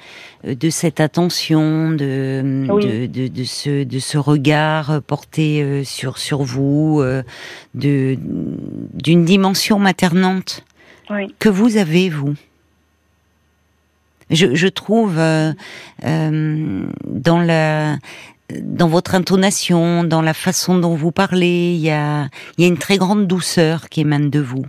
de 0.44 0.70
cette 0.70 0.98
attention, 1.00 1.90
de 1.92 2.42
Oui. 2.72 2.84
de, 2.84 3.06
de, 3.06 3.28
de 3.28 3.44
ce 3.44 3.84
de 3.84 3.98
ce 4.00 4.18
regard 4.18 5.00
porté 5.06 5.84
sur 5.84 6.18
sur 6.18 6.42
vous, 6.42 7.02
de 7.74 8.18
d'une 8.94 9.24
dimension 9.24 9.78
maternante 9.78 10.64
oui 11.10 11.32
que 11.38 11.48
vous 11.48 11.76
avez 11.76 12.08
vous. 12.08 12.34
Je, 14.30 14.54
je 14.54 14.68
trouve 14.68 15.18
euh, 15.18 15.52
euh, 16.04 16.86
dans 17.06 17.40
la 17.40 17.98
dans 18.50 18.88
votre 18.88 19.14
intonation, 19.14 20.04
dans 20.04 20.22
la 20.22 20.32
façon 20.32 20.78
dont 20.78 20.94
vous 20.94 21.12
parlez, 21.12 21.74
il 21.74 21.80
y 21.80 21.90
a, 21.90 22.28
y 22.56 22.64
a 22.64 22.66
une 22.66 22.78
très 22.78 22.96
grande 22.96 23.26
douceur 23.26 23.88
qui 23.88 24.00
émane 24.00 24.30
de 24.30 24.40
vous. 24.40 24.64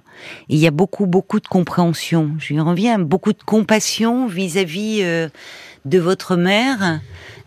Il 0.50 0.58
y 0.58 0.68
a 0.68 0.72
beaucoup, 0.72 1.06
beaucoup 1.06 1.40
de 1.40 1.48
compréhension. 1.48 2.32
Je 2.40 2.54
y 2.54 2.60
reviens, 2.60 3.00
beaucoup 3.00 3.32
de 3.32 3.42
compassion 3.42 4.28
vis-à-vis 4.28 5.00
euh, 5.02 5.30
de 5.86 5.98
votre 5.98 6.36
mère, 6.36 7.00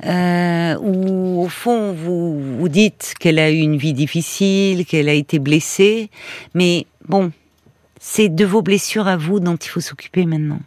euh, 0.07 0.77
où 0.81 1.43
au 1.43 1.49
fond 1.49 1.93
vous 1.93 2.41
vous 2.59 2.69
dites 2.69 3.15
qu'elle 3.21 3.39
a 3.39 3.51
eu 3.51 3.59
une 3.59 3.77
vie 3.77 3.93
difficile, 3.93 4.87
qu'elle 4.87 5.11
a 5.11 5.15
été 5.15 5.39
blessée, 5.39 6.09
mais 6.55 6.87
bon, 7.09 7.31
c'est 8.01 8.31
de 8.31 8.45
vos 8.47 8.63
blessures 8.63 9.07
à 9.07 9.19
vous 9.19 9.39
dont 9.39 9.57
il 9.57 9.69
faut 9.69 9.81
s'occuper 9.81 10.25
maintenant. 10.25 10.61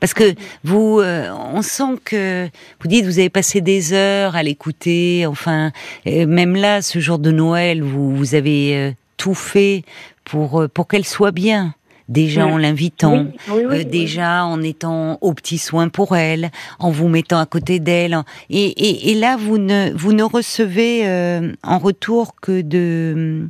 Parce 0.00 0.14
que 0.14 0.34
vous, 0.62 1.00
euh, 1.00 1.30
on 1.52 1.62
sent 1.62 1.98
que 2.04 2.48
vous 2.80 2.88
dites 2.88 3.04
vous 3.04 3.18
avez 3.18 3.30
passé 3.30 3.60
des 3.60 3.92
heures 3.92 4.36
à 4.36 4.42
l'écouter. 4.42 5.26
Enfin, 5.26 5.72
même 6.06 6.56
là, 6.56 6.82
ce 6.82 6.98
jour 6.98 7.18
de 7.18 7.30
Noël, 7.30 7.82
vous, 7.82 8.14
vous 8.14 8.34
avez 8.34 8.76
euh, 8.76 8.92
tout 9.16 9.34
fait 9.34 9.84
pour 10.24 10.62
euh, 10.62 10.68
pour 10.68 10.88
qu'elle 10.88 11.04
soit 11.04 11.32
bien. 11.32 11.74
Déjà 12.06 12.46
en 12.46 12.58
l'invitant, 12.58 13.28
déjà 13.86 14.44
en 14.44 14.60
étant 14.60 15.16
aux 15.22 15.32
petits 15.32 15.56
soins 15.56 15.88
pour 15.88 16.14
elle, 16.14 16.50
en 16.78 16.90
vous 16.90 17.08
mettant 17.08 17.38
à 17.38 17.46
côté 17.46 17.80
d'elle. 17.80 18.18
Et, 18.50 18.66
et, 18.66 19.10
et, 19.10 19.14
là, 19.14 19.38
vous 19.38 19.56
ne 19.56 19.90
vous 19.94 20.12
ne 20.12 20.22
recevez 20.22 21.08
en 21.62 21.78
retour 21.78 22.34
que 22.38 22.60
de 22.60 23.48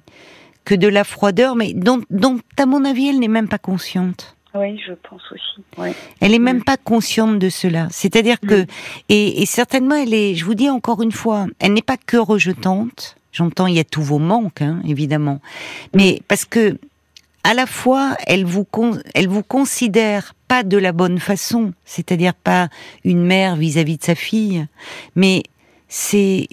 que 0.65 0.77
de 0.77 0.87
la 0.87 1.03
froideur, 1.03 1.57
mais 1.57 1.73
dont, 1.75 2.01
dont 2.11 2.39
à 2.57 2.67
mon 2.67 2.85
avis, 2.85 3.09
elle 3.09 3.19
n'est 3.19 3.27
même 3.27 3.49
pas 3.49 3.59
consciente. 3.59 4.37
Oui, 4.55 4.81
je 4.87 4.93
pense 4.93 5.23
aussi. 5.33 5.65
Ouais. 5.77 5.95
Elle 6.21 6.33
est 6.33 6.39
même 6.39 6.59
mm. 6.59 6.65
pas 6.65 6.77
consciente 6.77 7.39
de 7.39 7.49
cela. 7.49 7.89
C'est-à-dire 7.91 8.39
que, 8.41 8.63
mm. 8.63 8.67
et, 9.09 9.43
et, 9.43 9.47
certainement, 9.47 9.97
elle 9.97 10.15
est, 10.15 10.35
je 10.35 10.45
vous 10.45 10.55
dis 10.55 10.71
encore 10.71 11.03
une 11.03 11.13
fois, 11.13 11.47
elle 11.59 11.73
n'est 11.73 11.83
pas 11.83 11.97
que 11.97 12.17
rejetante. 12.17 13.17
J'entends, 13.33 13.67
il 13.67 13.75
y 13.75 13.81
a 13.81 13.85
tous 13.85 14.03
vos 14.03 14.21
manques, 14.21 14.63
hein, 14.63 14.81
évidemment. 14.87 15.41
Mais 15.93 16.23
parce 16.29 16.45
que, 16.45 16.79
à 17.43 17.53
la 17.53 17.67
fois, 17.67 18.17
elle 18.27 18.45
vous, 18.45 18.67
elle 19.15 19.29
vous 19.29 19.43
considère 19.43 20.35
pas 20.47 20.63
de 20.63 20.79
la 20.79 20.93
bonne 20.93 21.19
façon. 21.19 21.73
C'est-à-dire 21.85 22.35
pas 22.35 22.69
une 23.03 23.25
mère 23.25 23.57
vis-à-vis 23.57 23.95
-vis 23.95 23.99
de 23.99 24.05
sa 24.05 24.15
fille, 24.15 24.67
mais 25.17 25.43
c'est 25.89 26.49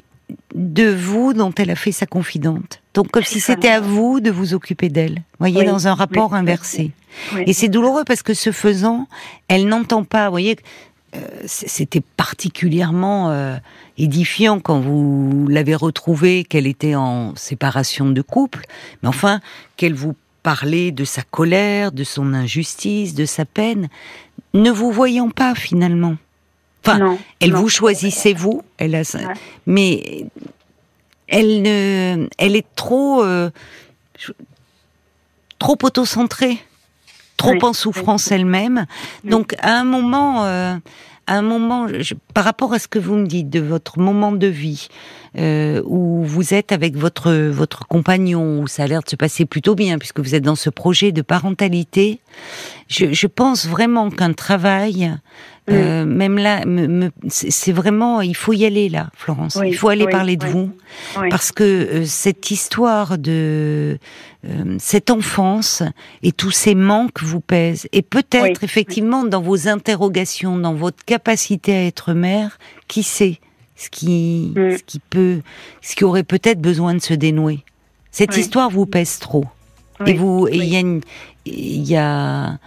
de 0.55 0.93
vous 0.93 1.33
dont 1.33 1.53
elle 1.57 1.71
a 1.71 1.75
fait 1.75 1.91
sa 1.91 2.05
confidente. 2.05 2.81
Donc 2.93 3.11
comme 3.11 3.23
si 3.23 3.39
c'était 3.39 3.69
à 3.69 3.79
vous 3.79 4.19
de 4.19 4.31
vous 4.31 4.53
occuper 4.53 4.89
d'elle. 4.89 5.21
Voyez, 5.39 5.63
dans 5.63 5.87
un 5.87 5.93
rapport 5.93 6.33
inversé. 6.33 6.91
Et 7.45 7.53
c'est 7.53 7.67
douloureux 7.67 8.03
parce 8.05 8.23
que 8.23 8.33
ce 8.33 8.51
faisant, 8.51 9.07
elle 9.47 9.67
n'entend 9.67 10.03
pas. 10.03 10.25
Vous 10.25 10.31
voyez, 10.31 10.57
euh, 11.15 11.19
c'était 11.45 12.01
particulièrement 12.01 13.31
euh, 13.31 13.57
édifiant 13.97 14.59
quand 14.59 14.79
vous 14.79 15.47
l'avez 15.49 15.75
retrouvée, 15.75 16.45
qu'elle 16.45 16.67
était 16.67 16.95
en 16.95 17.35
séparation 17.35 18.09
de 18.09 18.21
couple, 18.21 18.65
mais 19.03 19.09
enfin 19.09 19.41
qu'elle 19.75 19.93
vous 19.93 20.15
parlait 20.43 20.91
de 20.91 21.03
sa 21.03 21.21
colère, 21.21 21.91
de 21.91 22.03
son 22.03 22.33
injustice, 22.33 23.13
de 23.13 23.25
sa 23.25 23.45
peine, 23.45 23.89
ne 24.53 24.71
vous 24.71 24.91
voyant 24.91 25.29
pas 25.29 25.53
finalement. 25.53 26.15
Enfin, 26.85 27.17
elle 27.39 27.53
vous 27.53 27.69
choisissait 27.69 28.33
vous, 28.33 28.63
elle 28.77 28.95
a, 28.95 29.03
mais 29.65 30.25
elle 31.27 31.61
ne, 31.61 32.27
elle 32.37 32.55
est 32.55 32.65
trop, 32.75 33.23
euh, 33.23 33.51
trop 35.59 35.77
autocentrée 35.83 36.59
trop 37.41 37.65
en 37.65 37.73
souffrance 37.73 38.31
elle-même. 38.31 38.85
Donc 39.23 39.55
à 39.59 39.79
un 39.79 39.83
moment, 39.83 40.45
euh, 40.45 40.75
à 41.27 41.37
un 41.37 41.41
moment, 41.41 41.87
par 42.33 42.43
rapport 42.43 42.73
à 42.73 42.79
ce 42.79 42.87
que 42.87 42.99
vous 42.99 43.15
me 43.15 43.25
dites 43.25 43.49
de 43.49 43.59
votre 43.59 43.99
moment 43.99 44.31
de 44.31 44.47
vie, 44.47 44.87
euh, 45.37 45.81
où 45.85 46.23
vous 46.23 46.53
êtes 46.53 46.71
avec 46.71 46.95
votre 46.95 47.31
votre 47.31 47.87
compagnon, 47.87 48.61
où 48.61 48.67
ça 48.67 48.83
a 48.83 48.87
l'air 48.87 49.01
de 49.01 49.09
se 49.09 49.15
passer 49.15 49.45
plutôt 49.45 49.75
bien 49.75 49.97
puisque 49.97 50.19
vous 50.19 50.35
êtes 50.35 50.43
dans 50.43 50.55
ce 50.55 50.69
projet 50.69 51.11
de 51.11 51.21
parentalité, 51.21 52.19
je, 52.87 53.13
je 53.13 53.27
pense 53.27 53.67
vraiment 53.67 54.09
qu'un 54.09 54.33
travail 54.33 55.17
euh, 55.69 56.05
même 56.05 56.37
là, 56.37 56.63
c'est 57.27 57.71
vraiment, 57.71 58.21
il 58.21 58.35
faut 58.35 58.53
y 58.53 58.65
aller 58.65 58.89
là, 58.89 59.09
Florence. 59.15 59.59
il 59.63 59.75
faut 59.75 59.89
aller 59.89 60.07
parler 60.07 60.35
de 60.35 60.45
vous, 60.45 60.71
parce 61.29 61.51
que 61.51 61.63
euh, 61.63 62.05
cette 62.05 62.49
histoire 62.49 63.17
de 63.17 63.99
euh, 64.45 64.75
cette 64.79 65.11
enfance 65.11 65.83
et 66.23 66.31
tous 66.31 66.51
ces 66.51 66.73
manques 66.73 67.21
vous 67.21 67.41
pèsent. 67.41 67.87
Et 67.91 68.01
peut-être 68.01 68.63
effectivement 68.63 69.23
dans 69.23 69.41
vos 69.41 69.67
interrogations, 69.67 70.57
dans 70.57 70.73
votre 70.73 71.05
capacité 71.05 71.73
à 71.73 71.85
être 71.85 72.13
mère, 72.13 72.57
qui 72.87 73.03
sait? 73.03 73.39
Ce 73.81 73.89
qui, 73.89 74.53
mm. 74.55 74.77
ce 74.77 74.83
qui 74.83 74.99
peut, 74.99 75.41
ce 75.81 75.95
qui 75.95 76.03
aurait 76.03 76.23
peut-être 76.23 76.61
besoin 76.61 76.93
de 76.93 76.99
se 76.99 77.13
dénouer. 77.13 77.63
Cette 78.11 78.35
histoire 78.37 78.69
vous 78.69 78.85
pèse 78.85 79.19
trop. 79.19 79.45
Et 80.05 80.13
vous, 80.13 80.47
il 80.51 80.65
y 80.65 80.77
a 80.77 80.83
il 81.45 81.89
y 81.89 81.95
a, 81.95 82.57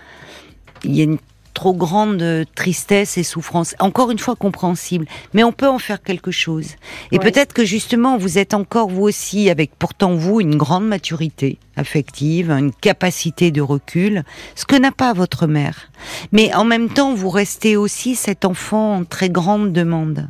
il 0.85 0.97
y 0.97 1.01
a 1.01 1.05
une 1.05 1.19
trop 1.53 1.73
grande 1.73 2.45
tristesse 2.57 3.17
et 3.17 3.23
souffrance. 3.23 3.77
Encore 3.79 4.11
une 4.11 4.19
fois 4.19 4.35
compréhensible, 4.35 5.07
mais 5.33 5.45
on 5.45 5.53
peut 5.53 5.69
en 5.69 5.79
faire 5.79 6.03
quelque 6.03 6.33
chose. 6.33 6.71
Et 7.12 7.21
peut-être 7.21 7.53
que 7.53 7.65
justement 7.65 8.19
vous 8.19 8.39
êtes 8.39 8.55
encore 8.55 8.89
vous 8.89 9.03
aussi 9.03 9.49
avec 9.49 9.71
pourtant 9.79 10.15
vous 10.15 10.41
une 10.41 10.57
grande 10.57 10.87
maturité 10.87 11.59
affective, 11.77 12.51
une 12.51 12.73
capacité 12.73 13.53
de 13.53 13.62
recul, 13.62 14.25
ce 14.57 14.65
que 14.65 14.77
n'a 14.77 14.93
pas 14.93 15.12
votre 15.12 15.47
mère. 15.47 15.91
Mais 16.33 16.53
en 16.55 16.65
même 16.65 16.89
temps, 16.89 17.15
vous 17.15 17.31
restez 17.31 17.77
aussi 17.77 18.17
cet 18.17 18.45
enfant 18.45 18.97
en 18.97 19.05
très 19.05 19.31
grande 19.31 19.73
demande. 19.73 20.29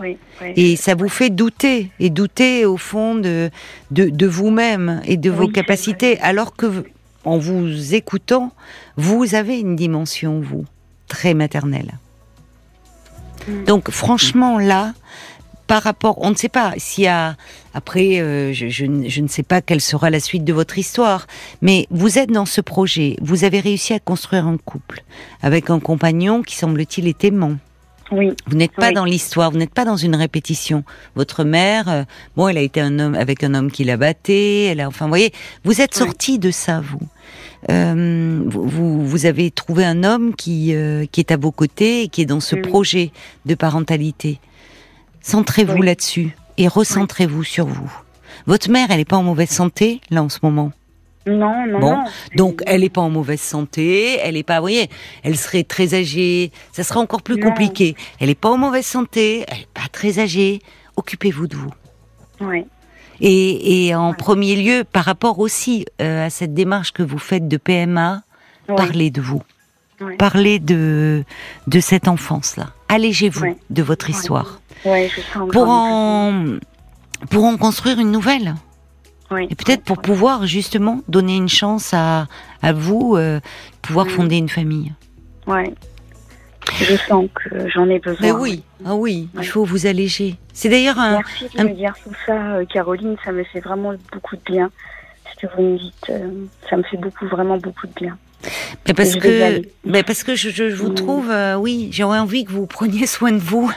Oui, 0.00 0.16
Et 0.56 0.76
ça 0.76 0.94
vous 0.94 1.08
fait 1.08 1.30
douter, 1.30 1.90
et 1.98 2.10
douter 2.10 2.64
au 2.64 2.76
fond 2.76 3.16
de, 3.16 3.50
de, 3.90 4.26
vous-même 4.26 5.00
et 5.04 5.16
de 5.16 5.30
vos 5.30 5.48
capacités, 5.48 6.18
alors 6.20 6.54
que 6.54 6.84
en 7.24 7.38
vous 7.38 7.94
écoutant, 7.94 8.52
vous 8.96 9.34
avez 9.34 9.58
une 9.58 9.76
dimension, 9.76 10.40
vous, 10.40 10.64
très 11.08 11.34
maternelle. 11.34 11.98
Mm. 13.48 13.64
Donc 13.64 13.90
franchement, 13.90 14.58
là, 14.58 14.94
par 15.68 15.82
rapport, 15.82 16.16
on 16.22 16.30
ne 16.30 16.34
sait 16.34 16.48
pas 16.48 16.72
s'il 16.78 17.04
y 17.04 17.08
a, 17.08 17.36
après, 17.74 18.20
euh, 18.20 18.52
je, 18.52 18.86
ne 18.86 19.28
sais 19.28 19.42
pas 19.42 19.60
quelle 19.60 19.82
sera 19.82 20.10
la 20.10 20.18
suite 20.18 20.44
de 20.44 20.52
votre 20.52 20.78
histoire, 20.78 21.26
mais 21.60 21.86
vous 21.90 22.18
êtes 22.18 22.30
dans 22.30 22.46
ce 22.46 22.60
projet, 22.60 23.16
vous 23.20 23.44
avez 23.44 23.60
réussi 23.60 23.92
à 23.92 24.00
construire 24.00 24.46
un 24.46 24.56
couple 24.56 25.02
avec 25.42 25.70
un 25.70 25.78
compagnon 25.78 26.42
qui 26.42 26.56
semble-t-il 26.56 27.06
est 27.06 27.22
aimant. 27.24 27.56
Oui. 28.10 28.32
Vous 28.46 28.56
n'êtes 28.56 28.72
pas 28.72 28.92
dans 28.92 29.04
l'histoire, 29.04 29.50
vous 29.50 29.58
n'êtes 29.58 29.74
pas 29.74 29.84
dans 29.84 29.96
une 29.96 30.16
répétition. 30.16 30.82
Votre 31.14 31.44
mère, 31.44 31.88
euh, 31.88 32.04
bon, 32.36 32.48
elle 32.48 32.58
a 32.58 32.62
été 32.62 32.80
un 32.80 32.98
homme 32.98 33.14
avec 33.14 33.44
un 33.44 33.54
homme 33.54 33.70
qui 33.70 33.84
l'a 33.84 33.96
batté, 33.96 34.64
elle 34.64 34.80
a, 34.80 34.88
enfin, 34.88 35.04
vous 35.04 35.10
voyez, 35.10 35.32
vous 35.64 35.80
êtes 35.80 35.94
sorti 35.94 36.38
de 36.38 36.50
ça, 36.50 36.80
vous. 36.80 37.06
Euh, 37.70 38.42
vous, 38.46 39.04
vous, 39.04 39.26
avez 39.26 39.50
trouvé 39.50 39.84
un 39.84 40.04
homme 40.04 40.34
qui, 40.34 40.74
euh, 40.74 41.06
qui 41.10 41.20
est 41.20 41.32
à 41.32 41.36
vos 41.36 41.50
côtés 41.50 42.02
et 42.02 42.08
qui 42.08 42.22
est 42.22 42.26
dans 42.26 42.40
ce 42.40 42.56
projet 42.56 43.10
de 43.46 43.54
parentalité. 43.54 44.40
Centrez-vous 45.20 45.82
là-dessus 45.82 46.36
et 46.56 46.68
recentrez-vous 46.68 47.44
sur 47.44 47.66
vous. 47.66 47.92
Votre 48.46 48.70
mère, 48.70 48.90
elle 48.90 48.98
n'est 48.98 49.04
pas 49.04 49.16
en 49.16 49.24
mauvaise 49.24 49.50
santé, 49.50 50.00
là, 50.10 50.22
en 50.22 50.28
ce 50.28 50.38
moment? 50.42 50.72
Non, 51.28 51.66
non, 51.66 51.78
bon, 51.78 51.98
Donc, 52.36 52.62
elle 52.66 52.82
n'est 52.82 52.88
pas 52.88 53.00
en 53.00 53.10
mauvaise 53.10 53.40
santé, 53.40 54.18
elle 54.22 54.34
n'est 54.34 54.42
pas, 54.42 54.56
vous 54.56 54.64
voyez, 54.64 54.88
elle 55.22 55.36
serait 55.36 55.64
très 55.64 55.94
âgée, 55.94 56.52
ça 56.72 56.82
serait 56.82 57.00
encore 57.00 57.22
plus 57.22 57.40
compliqué. 57.40 57.94
Elle 58.20 58.28
n'est 58.28 58.34
pas 58.34 58.50
en 58.50 58.58
mauvaise 58.58 58.86
santé, 58.86 59.44
elle 59.48 59.58
n'est 59.58 59.68
pas 59.74 59.88
très 59.90 60.18
âgée. 60.18 60.60
Occupez-vous 60.96 61.46
de 61.46 61.56
vous. 61.56 61.72
Oui. 62.40 62.64
Et, 63.20 63.94
en 63.94 64.14
premier 64.14 64.56
lieu, 64.56 64.84
par 64.84 65.04
rapport 65.04 65.38
aussi 65.38 65.86
euh, 66.00 66.26
à 66.26 66.30
cette 66.30 66.54
démarche 66.54 66.92
que 66.92 67.02
vous 67.02 67.18
faites 67.18 67.48
de 67.48 67.56
PMA, 67.56 68.22
parlez 68.66 69.10
de 69.10 69.20
vous. 69.20 69.42
Parlez 70.18 70.60
de, 70.60 71.24
de 71.66 71.80
cette 71.80 72.06
enfance-là. 72.06 72.68
Allégez-vous 72.88 73.56
de 73.70 73.82
votre 73.82 74.10
histoire. 74.10 74.60
pour, 75.50 75.68
en, 75.68 76.58
pour 77.30 77.44
en 77.44 77.56
construire 77.56 77.98
une 77.98 78.12
nouvelle. 78.12 78.54
Et 79.36 79.54
peut-être 79.54 79.84
pour 79.84 79.98
pouvoir 79.98 80.46
justement 80.46 81.00
donner 81.08 81.36
une 81.36 81.48
chance 81.48 81.92
à, 81.92 82.26
à 82.62 82.72
vous, 82.72 83.16
euh, 83.16 83.40
pouvoir 83.82 84.08
fonder 84.08 84.36
une 84.36 84.48
famille. 84.48 84.92
Ouais. 85.46 85.74
Je 86.80 86.96
sens 86.96 87.28
que 87.34 87.68
j'en 87.68 87.88
ai 87.88 87.98
besoin. 87.98 88.26
Mais 88.26 88.32
oui, 88.32 88.62
ah 88.84 88.94
oui, 88.94 89.28
il 89.34 89.46
faut 89.46 89.64
vous 89.64 89.86
alléger. 89.86 90.36
C'est 90.52 90.68
d'ailleurs 90.68 90.98
un. 90.98 91.16
Merci 91.16 91.48
de 91.56 91.62
me 91.62 91.74
dire 91.74 91.94
tout 92.02 92.12
ça, 92.26 92.56
euh, 92.56 92.64
Caroline. 92.66 93.16
Ça 93.24 93.32
me 93.32 93.44
fait 93.44 93.60
vraiment 93.60 93.94
beaucoup 94.12 94.36
de 94.36 94.42
bien. 94.44 94.70
Ce 95.30 95.46
que 95.46 95.52
vous 95.54 95.62
me 95.62 95.78
dites, 95.78 96.10
euh, 96.10 96.44
ça 96.68 96.76
me 96.76 96.82
fait 96.82 96.96
beaucoup, 96.96 97.26
vraiment 97.26 97.58
beaucoup 97.58 97.86
de 97.86 97.92
bien. 97.94 98.18
Mais 98.86 98.94
parce 98.94 99.16
que, 99.16 99.62
mais 99.84 100.02
parce 100.02 100.22
que 100.22 100.34
je, 100.34 100.50
je 100.50 100.64
vous 100.64 100.90
trouve, 100.90 101.30
euh, 101.30 101.56
oui, 101.56 101.88
j'aurais 101.92 102.20
envie 102.20 102.44
que 102.44 102.52
vous 102.52 102.66
preniez 102.66 103.06
soin 103.06 103.32
de 103.32 103.38
vous. 103.38 103.70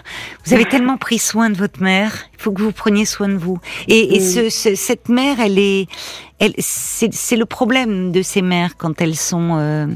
Vous 0.46 0.54
avez 0.54 0.66
tellement 0.66 0.98
pris 0.98 1.18
soin 1.18 1.50
de 1.50 1.58
votre 1.58 1.82
mère. 1.82 2.30
Il 2.36 2.42
faut 2.42 2.52
que 2.52 2.62
vous 2.62 2.72
preniez 2.72 3.06
soin 3.06 3.28
de 3.28 3.38
vous. 3.38 3.60
Et, 3.88 4.16
et 4.16 4.20
ce, 4.20 4.50
cette 4.50 5.10
mère, 5.10 5.40
elle 5.40 5.58
est, 5.58 5.88
elle, 6.40 6.54
c'est 6.60 7.36
le 7.36 7.46
problème 7.46 8.12
de 8.12 8.22
ces 8.22 8.42
mères 8.42 8.78
quand 8.78 9.02
elles 9.02 9.18
sont 9.18 9.58
euh, 9.58 9.88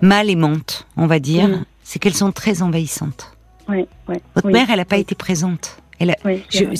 mal 0.00 0.28
aimantes, 0.28 0.86
on 0.96 1.06
va 1.06 1.20
dire. 1.20 1.48
Mm 1.48 1.64
c'est 1.84 1.98
qu'elles 2.00 2.14
sont 2.14 2.32
très 2.32 2.62
envahissantes. 2.62 3.36
Oui, 3.68 3.86
Votre 4.34 4.48
mère, 4.48 4.68
elle 4.70 4.78
n'a 4.78 4.84
pas 4.84 4.96
été 4.96 5.14
présente. 5.14 5.76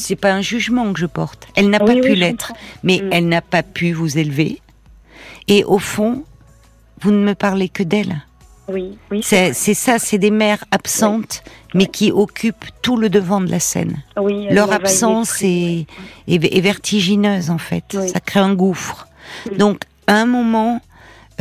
C'est 0.01 0.17
pas 0.17 0.33
un 0.33 0.41
jugement 0.41 0.93
que 0.93 0.99
je 0.99 1.07
porte. 1.07 1.47
Elle 1.55 1.71
n'a 1.71 1.79
pas 1.79 1.95
pu 1.95 2.15
l'être, 2.15 2.53
mais 2.83 3.01
mm. 3.01 3.09
elle 3.13 3.29
n'a 3.29 3.41
pas 3.41 3.63
pu 3.63 3.93
vous 3.93 4.19
élever. 4.19 4.61
Et 5.47 5.63
au 5.65 5.79
fond, 5.79 6.25
vous 7.05 7.11
ne 7.13 7.23
me 7.23 7.35
parlez 7.35 7.69
que 7.69 7.83
d'elle. 7.83 8.23
Oui, 8.67 8.97
oui. 9.11 9.21
C'est 9.23 9.53
ça, 9.53 9.99
c'est 9.99 10.17
des 10.17 10.31
mères 10.31 10.65
absentes, 10.71 11.43
mais 11.75 11.85
qui 11.87 12.11
occupent 12.11 12.65
tout 12.81 12.97
le 12.97 13.11
devant 13.11 13.43
de 13.43 13.51
la 13.51 13.61
scène. 13.61 14.03
Oui, 14.17 14.49
Leur 14.51 14.73
absence 14.73 15.43
est, 15.43 15.87
est, 16.29 16.61
vertigineuse 16.61 17.51
en 17.51 17.59
fait. 17.59 17.85
Ça 18.09 18.21
crée 18.21 18.41
un 18.41 18.55
gouffre. 18.55 19.07
Donc, 19.59 19.83
à 20.07 20.15
un 20.15 20.25
moment, 20.25 20.81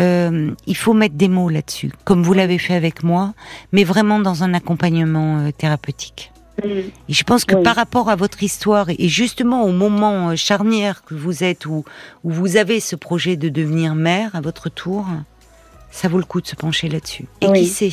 euh, 0.02 0.52
il 0.68 0.76
faut 0.76 0.94
mettre 0.94 1.16
des 1.16 1.30
mots 1.30 1.48
là-dessus, 1.48 1.94
comme 2.04 2.24
vous 2.24 2.34
l'avez 2.34 2.58
fait 2.58 2.76
avec 2.76 3.04
moi, 3.04 3.34
mais 3.72 3.86
vraiment 3.86 4.20
dans 4.20 4.44
un 4.44 4.54
accompagnement 4.54 5.40
euh, 5.40 5.52
thérapeutique. 5.52 6.34
Mm. 6.62 6.68
Et 6.68 7.14
je 7.14 7.24
pense 7.24 7.46
que 7.46 7.56
par 7.56 7.78
rapport 7.78 8.10
à 8.10 8.18
votre 8.18 8.44
histoire 8.44 8.88
et 8.90 9.08
justement 9.08 9.64
au 9.64 9.72
moment 9.72 10.30
euh, 10.30 10.36
charnière 10.36 11.04
que 11.04 11.14
vous 11.14 11.46
êtes, 11.46 11.66
où, 11.68 11.86
où 12.26 12.32
vous 12.32 12.58
avez 12.58 12.82
ce 12.82 12.98
projet 12.98 13.38
de 13.38 13.48
devenir 13.48 13.96
mère 13.96 14.36
à 14.36 14.42
votre 14.42 14.70
tour, 14.70 15.06
ça 15.94 16.08
vaut 16.08 16.18
le 16.18 16.26
coup 16.26 16.42
de 16.42 16.48
se 16.48 16.56
pencher 16.56 16.90
là-dessus. 16.90 17.26
Et 17.40 17.52
qui 17.54 17.68
sait, 17.68 17.90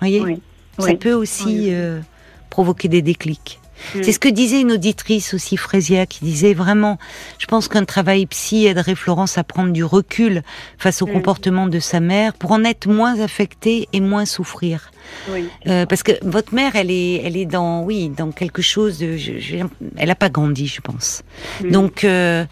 voyez, 0.00 0.40
ça 0.78 0.94
peut 0.94 1.12
aussi 1.14 1.72
provoquer 2.50 2.88
des 2.88 3.00
déclics. 3.02 3.60
C'est 4.02 4.12
ce 4.12 4.18
que 4.18 4.28
disait 4.28 4.60
une 4.60 4.72
auditrice 4.72 5.34
aussi, 5.34 5.56
Frésia, 5.56 6.06
qui 6.06 6.24
disait 6.24 6.54
vraiment, 6.54 6.98
je 7.38 7.46
pense 7.46 7.68
qu'un 7.68 7.84
travail 7.84 8.26
psy 8.26 8.66
aiderait 8.66 8.94
Florence 8.94 9.38
à 9.38 9.44
prendre 9.44 9.72
du 9.72 9.84
recul 9.84 10.42
face 10.78 11.02
au 11.02 11.06
comportement 11.06 11.66
de 11.66 11.78
sa 11.78 12.00
mère 12.00 12.34
pour 12.34 12.52
en 12.52 12.64
être 12.64 12.88
moins 12.88 13.20
affectée 13.20 13.88
et 13.92 14.00
moins 14.00 14.24
souffrir. 14.24 14.90
Euh, 15.66 15.86
parce 15.86 16.02
que 16.02 16.12
votre 16.22 16.54
mère, 16.54 16.76
elle 16.76 16.90
est, 16.90 17.22
elle 17.24 17.36
est 17.36 17.46
dans, 17.46 17.82
oui, 17.82 18.10
dans 18.10 18.30
quelque 18.30 18.62
chose 18.62 18.98
de, 18.98 19.16
elle 19.96 20.08
n'a 20.08 20.14
pas 20.14 20.28
grandi, 20.28 20.66
je 20.66 20.80
pense. 20.80 21.22
Donc, 21.62 22.04
euh, 22.04 22.44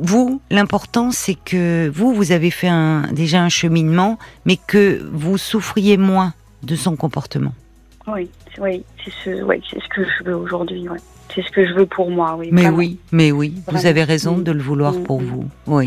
vous, 0.00 0.40
l'important, 0.50 1.10
c'est 1.10 1.34
que 1.34 1.88
vous, 1.88 2.14
vous 2.14 2.32
avez 2.32 2.50
fait 2.50 2.68
un, 2.68 3.02
déjà 3.12 3.42
un 3.42 3.48
cheminement, 3.48 4.18
mais 4.44 4.56
que 4.56 5.02
vous 5.12 5.38
souffriez 5.38 5.96
moins 5.96 6.32
de 6.62 6.74
son 6.74 6.96
comportement. 6.96 7.52
Oui, 8.06 8.30
oui, 8.58 8.82
c'est 9.04 9.12
ce, 9.24 9.46
c'est 9.70 9.80
ce 9.80 9.88
que 9.88 10.04
je 10.04 10.24
veux 10.24 10.36
aujourd'hui. 10.36 10.88
Ouais. 10.88 10.98
C'est 11.34 11.42
ce 11.42 11.50
que 11.50 11.66
je 11.66 11.74
veux 11.74 11.86
pour 11.86 12.10
moi. 12.10 12.36
Oui, 12.38 12.48
mais 12.50 12.68
oui, 12.68 12.98
mais 13.12 13.30
oui, 13.30 13.54
vous 13.68 13.86
avez 13.86 14.02
raison 14.02 14.38
de 14.38 14.50
le 14.50 14.62
vouloir 14.62 14.94
mm, 14.94 15.02
pour 15.02 15.20
vous. 15.20 15.44
Oui. 15.66 15.86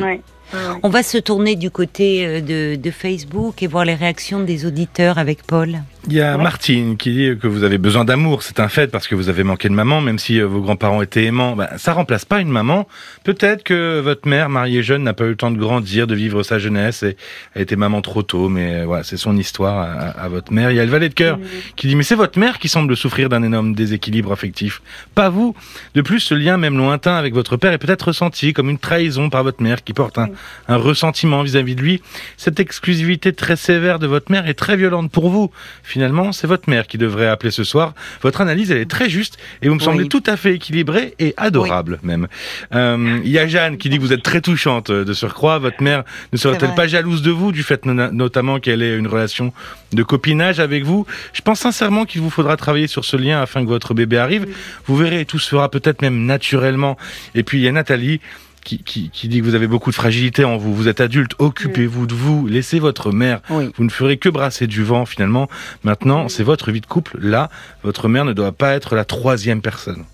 On 0.83 0.89
va 0.89 1.01
se 1.01 1.17
tourner 1.17 1.55
du 1.55 1.71
côté 1.71 2.25
euh, 2.25 2.41
de, 2.41 2.75
de, 2.75 2.91
Facebook 2.91 3.63
et 3.63 3.67
voir 3.67 3.85
les 3.85 3.95
réactions 3.95 4.41
des 4.41 4.65
auditeurs 4.65 5.17
avec 5.17 5.43
Paul. 5.43 5.79
Il 6.07 6.13
y 6.13 6.21
a 6.21 6.35
Martine 6.35 6.97
qui 6.97 7.11
dit 7.11 7.37
que 7.39 7.45
vous 7.45 7.63
avez 7.63 7.77
besoin 7.77 8.05
d'amour, 8.05 8.41
c'est 8.41 8.59
un 8.59 8.69
fait 8.69 8.89
parce 8.89 9.07
que 9.07 9.13
vous 9.13 9.29
avez 9.29 9.43
manqué 9.43 9.69
de 9.69 9.75
maman, 9.75 10.01
même 10.01 10.17
si 10.17 10.41
euh, 10.41 10.47
vos 10.47 10.59
grands-parents 10.59 11.03
étaient 11.03 11.25
aimants. 11.25 11.55
Ben, 11.55 11.69
ça 11.77 11.93
remplace 11.93 12.25
pas 12.25 12.41
une 12.41 12.49
maman. 12.49 12.87
Peut-être 13.23 13.61
que 13.61 13.99
votre 13.99 14.27
mère, 14.27 14.49
mariée 14.49 14.81
jeune, 14.81 15.03
n'a 15.03 15.13
pas 15.13 15.25
eu 15.25 15.29
le 15.29 15.35
temps 15.35 15.51
de 15.51 15.59
grandir, 15.59 16.07
de 16.07 16.15
vivre 16.15 16.41
sa 16.41 16.57
jeunesse 16.57 17.03
et 17.03 17.17
a 17.55 17.61
été 17.61 17.75
maman 17.75 18.01
trop 18.01 18.23
tôt. 18.23 18.49
Mais 18.49 18.81
euh, 18.81 18.85
voilà, 18.85 19.03
c'est 19.03 19.15
son 19.15 19.37
histoire 19.37 20.17
à, 20.17 20.27
votre 20.27 20.51
mère. 20.51 20.71
Il 20.71 20.77
y 20.77 20.79
a 20.79 20.85
le 20.85 20.89
valet 20.89 21.07
de 21.07 21.13
cœur 21.13 21.37
qui 21.75 21.87
dit 21.87 21.95
mais 21.95 22.03
c'est 22.03 22.15
votre 22.15 22.39
mère 22.39 22.57
qui 22.57 22.67
semble 22.67 22.97
souffrir 22.97 23.29
d'un 23.29 23.43
énorme 23.43 23.75
déséquilibre 23.75 24.31
affectif, 24.31 24.81
pas 25.13 25.29
vous. 25.29 25.55
De 25.93 26.01
plus, 26.01 26.19
ce 26.19 26.33
lien 26.33 26.57
même 26.57 26.77
lointain 26.77 27.15
avec 27.15 27.35
votre 27.35 27.57
père 27.57 27.73
est 27.73 27.77
peut-être 27.77 28.07
ressenti 28.07 28.53
comme 28.53 28.71
une 28.71 28.79
trahison 28.79 29.29
par 29.29 29.43
votre 29.43 29.61
mère 29.61 29.83
qui 29.83 29.93
porte 29.93 30.17
un, 30.17 30.29
un 30.67 30.77
ressentiment 30.77 31.43
vis-à-vis 31.43 31.75
de 31.75 31.81
lui. 31.81 32.01
Cette 32.37 32.59
exclusivité 32.59 33.33
très 33.33 33.55
sévère 33.55 33.99
de 33.99 34.07
votre 34.07 34.31
mère 34.31 34.47
est 34.47 34.55
très 34.55 34.75
violente 34.77 35.11
pour 35.11 35.29
vous 35.29 35.51
finalement, 35.91 36.31
c'est 36.31 36.47
votre 36.47 36.69
mère 36.69 36.87
qui 36.87 36.97
devrait 36.97 37.27
appeler 37.27 37.51
ce 37.51 37.63
soir. 37.63 37.93
Votre 38.21 38.41
analyse, 38.41 38.71
elle 38.71 38.77
est 38.77 38.89
très 38.89 39.09
juste 39.09 39.37
et 39.61 39.67
vous 39.67 39.75
me 39.75 39.79
semblez 39.79 40.07
tout 40.07 40.23
à 40.25 40.37
fait 40.37 40.55
équilibrée 40.55 41.15
et 41.19 41.33
adorable 41.37 41.99
même. 42.03 42.27
Euh, 42.73 43.19
il 43.23 43.31
y 43.31 43.39
a 43.39 43.47
Jeanne 43.47 43.77
qui 43.77 43.89
dit 43.89 43.97
que 43.97 44.01
vous 44.01 44.13
êtes 44.13 44.23
très 44.23 44.41
touchante 44.41 44.89
euh, 44.89 45.03
de 45.03 45.13
surcroît. 45.13 45.59
Votre 45.59 45.83
mère 45.83 46.03
ne 46.31 46.37
serait-elle 46.37 46.73
pas 46.75 46.87
jalouse 46.87 47.21
de 47.21 47.31
vous 47.31 47.51
du 47.51 47.63
fait 47.63 47.85
notamment 47.85 48.59
qu'elle 48.59 48.81
ait 48.81 48.97
une 48.97 49.07
relation 49.07 49.53
de 49.91 50.03
copinage 50.03 50.59
avec 50.59 50.83
vous? 50.83 51.05
Je 51.33 51.41
pense 51.41 51.59
sincèrement 51.59 52.05
qu'il 52.05 52.21
vous 52.21 52.29
faudra 52.29 52.55
travailler 52.57 52.87
sur 52.87 53.03
ce 53.03 53.17
lien 53.17 53.41
afin 53.41 53.63
que 53.63 53.69
votre 53.69 53.93
bébé 53.93 54.17
arrive. 54.17 54.47
Vous 54.85 54.95
verrez, 54.95 55.25
tout 55.25 55.39
se 55.39 55.49
fera 55.49 55.69
peut-être 55.69 56.01
même 56.01 56.25
naturellement. 56.25 56.97
Et 57.35 57.43
puis 57.43 57.59
il 57.59 57.63
y 57.63 57.67
a 57.67 57.71
Nathalie 57.71 58.21
qui, 58.63 58.83
qui, 58.83 59.09
qui, 59.09 59.27
dit 59.27 59.39
que 59.39 59.45
vous 59.45 59.55
avez 59.55 59.67
beaucoup 59.67 59.89
de 59.89 59.95
fragilité 59.95 60.43
en 60.43 60.57
vous. 60.57 60.73
Vous 60.73 60.87
êtes 60.87 61.01
adulte, 61.01 61.33
occupez-vous 61.39 62.07
de 62.07 62.13
vous, 62.13 62.47
laissez 62.47 62.79
votre 62.79 63.11
mère. 63.11 63.41
Vous 63.49 63.83
ne 63.83 63.89
ferez 63.89 64.17
que 64.17 64.29
brasser 64.29 64.67
du 64.67 64.83
vent 64.83 65.05
finalement. 65.05 65.47
Maintenant, 65.83 66.29
c'est 66.29 66.43
votre 66.43 66.71
vie 66.71 66.81
de 66.81 66.85
couple. 66.85 67.17
Là, 67.19 67.49
votre 67.83 68.07
mère 68.07 68.25
ne 68.25 68.33
doit 68.33 68.51
pas 68.51 68.73
être 68.73 68.95
la 68.95 69.05
troisième 69.05 69.61
personne. 69.61 70.05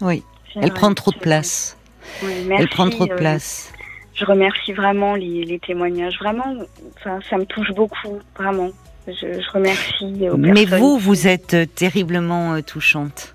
Oui, 0.00 0.22
elle 0.56 0.72
prend 0.72 0.92
trop 0.94 1.10
de 1.10 1.18
place. 1.18 1.76
elle 2.22 2.68
prend 2.68 2.88
trop 2.90 3.06
de 3.06 3.12
euh, 3.12 3.16
place. 3.16 3.72
je 4.14 4.24
remercie 4.24 4.72
vraiment 4.72 5.14
les, 5.14 5.44
les 5.44 5.58
témoignages. 5.58 6.18
Vraiment, 6.18 6.54
ça, 7.02 7.18
ça 7.28 7.38
me 7.38 7.46
touche 7.46 7.72
beaucoup, 7.72 8.20
vraiment. 8.36 8.70
Je, 9.06 9.52
remercie. 9.52 10.06
Mais 10.38 10.64
vous, 10.64 10.98
vous 10.98 11.26
êtes 11.26 11.74
terriblement 11.74 12.54
euh, 12.54 12.62
touchante. 12.62 13.34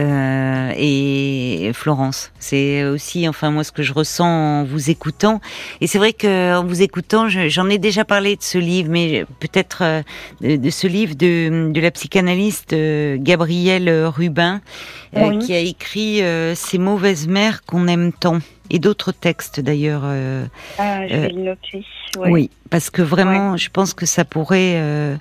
Euh, 0.00 0.72
et 0.76 1.70
Florence, 1.74 2.32
c'est 2.38 2.84
aussi, 2.84 3.28
enfin 3.28 3.50
moi, 3.50 3.62
ce 3.62 3.72
que 3.72 3.82
je 3.82 3.92
ressens 3.92 4.24
en 4.24 4.64
vous 4.64 4.90
écoutant. 4.90 5.40
Et 5.82 5.86
c'est 5.86 5.98
vrai 5.98 6.14
que 6.14 6.56
en 6.56 6.64
vous 6.64 6.80
écoutant, 6.80 7.28
j'en 7.28 7.68
ai 7.68 7.76
déjà 7.76 8.06
parlé 8.06 8.36
de 8.36 8.42
ce 8.42 8.56
livre, 8.56 8.88
mais 8.90 9.26
peut-être 9.40 9.82
euh, 9.82 10.02
de, 10.40 10.70
ce 10.70 10.86
livre 10.86 11.14
de, 11.14 11.70
de 11.70 11.80
la 11.80 11.90
psychanalyste 11.90 12.72
euh, 12.72 13.16
Gabrielle 13.20 13.90
Rubin, 14.06 14.62
qui 15.40 15.52
a 15.52 15.58
écrit 15.58 16.22
Ces 16.54 16.78
mauvaises 16.78 17.28
mères 17.28 17.62
qu'on 17.64 17.86
aime 17.86 18.12
tant 18.12 18.38
et 18.72 18.80
d'autres 18.80 19.12
textes 19.12 19.60
d'ailleurs. 19.60 20.02
ah, 20.78 21.06
je 21.06 21.14
vais 21.14 21.28
le 21.28 21.42
noter. 21.42 21.84
Oui, 22.18 22.50
parce 22.70 22.90
que 22.90 23.02
vraiment, 23.02 23.56
je 23.56 23.70
pense 23.70 23.94
que 23.94 24.06
ça 24.06 24.24
pourrait 24.24 24.74
euh, 24.76 25.16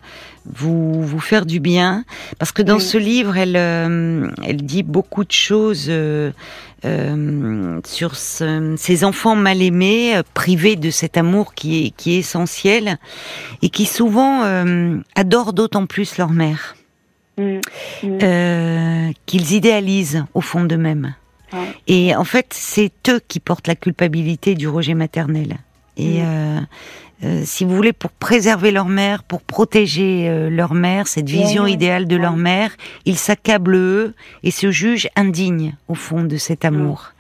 vous 0.46 1.04
vous 1.04 1.20
faire 1.20 1.46
du 1.46 1.60
bien, 1.60 2.04
parce 2.38 2.52
que 2.52 2.62
dans 2.62 2.80
ce 2.80 2.98
livre, 2.98 3.38
elle 3.38 3.56
euh, 3.56 4.30
elle 4.46 4.58
dit 4.64 4.84
beaucoup 4.84 5.24
de 5.24 5.32
choses 5.32 5.88
euh, 5.90 6.32
sur 7.86 8.16
ces 8.16 9.04
enfants 9.04 9.36
mal 9.36 9.62
aimés, 9.62 10.20
privés 10.34 10.76
de 10.76 10.90
cet 10.90 11.18
amour 11.18 11.54
qui 11.54 11.86
est 11.86 11.90
qui 11.92 12.16
est 12.16 12.20
essentiel 12.20 12.98
et 13.62 13.70
qui 13.70 13.86
souvent 13.86 14.42
adorent 15.16 15.54
d'autant 15.54 15.86
plus 15.86 16.18
leur 16.18 16.32
mère. 16.32 16.76
Mm. 17.38 17.62
Mm. 18.04 19.14
qu'ils 19.26 19.54
idéalisent 19.54 20.26
au 20.34 20.42
fond 20.42 20.66
d'eux-mêmes. 20.66 21.16
Et 21.88 22.16
en 22.16 22.24
fait, 22.24 22.48
c'est 22.52 22.92
eux 23.10 23.22
qui 23.28 23.40
portent 23.40 23.68
la 23.68 23.76
culpabilité 23.76 24.56
du 24.56 24.68
rejet 24.68 24.94
maternel. 24.94 25.58
Et 25.98 26.20
mm. 26.20 26.26
euh, 26.26 26.60
euh, 27.24 27.42
si 27.46 27.66
vous 27.66 27.76
voulez, 27.76 27.94
pour 27.94 28.12
préserver 28.12 28.72
leur 28.72 28.88
mère, 28.88 29.24
pour 29.24 29.42
protéger 29.42 30.28
euh, 30.28 30.50
leur 30.50 30.74
mère, 30.74 31.08
cette 31.08 31.30
vision 31.30 31.68
idéale 31.68 32.08
de 32.08 32.16
leur 32.16 32.36
mère, 32.36 32.72
ils 33.06 33.18
s'accablent 33.18 33.76
eux 33.76 34.14
et 34.44 34.52
se 34.52 34.72
jugent 34.72 35.10
indignes 35.16 35.76
au 35.88 35.96
fond 35.96 36.24
de 36.24 36.38
cet 36.38 36.66
amour. 36.66 37.14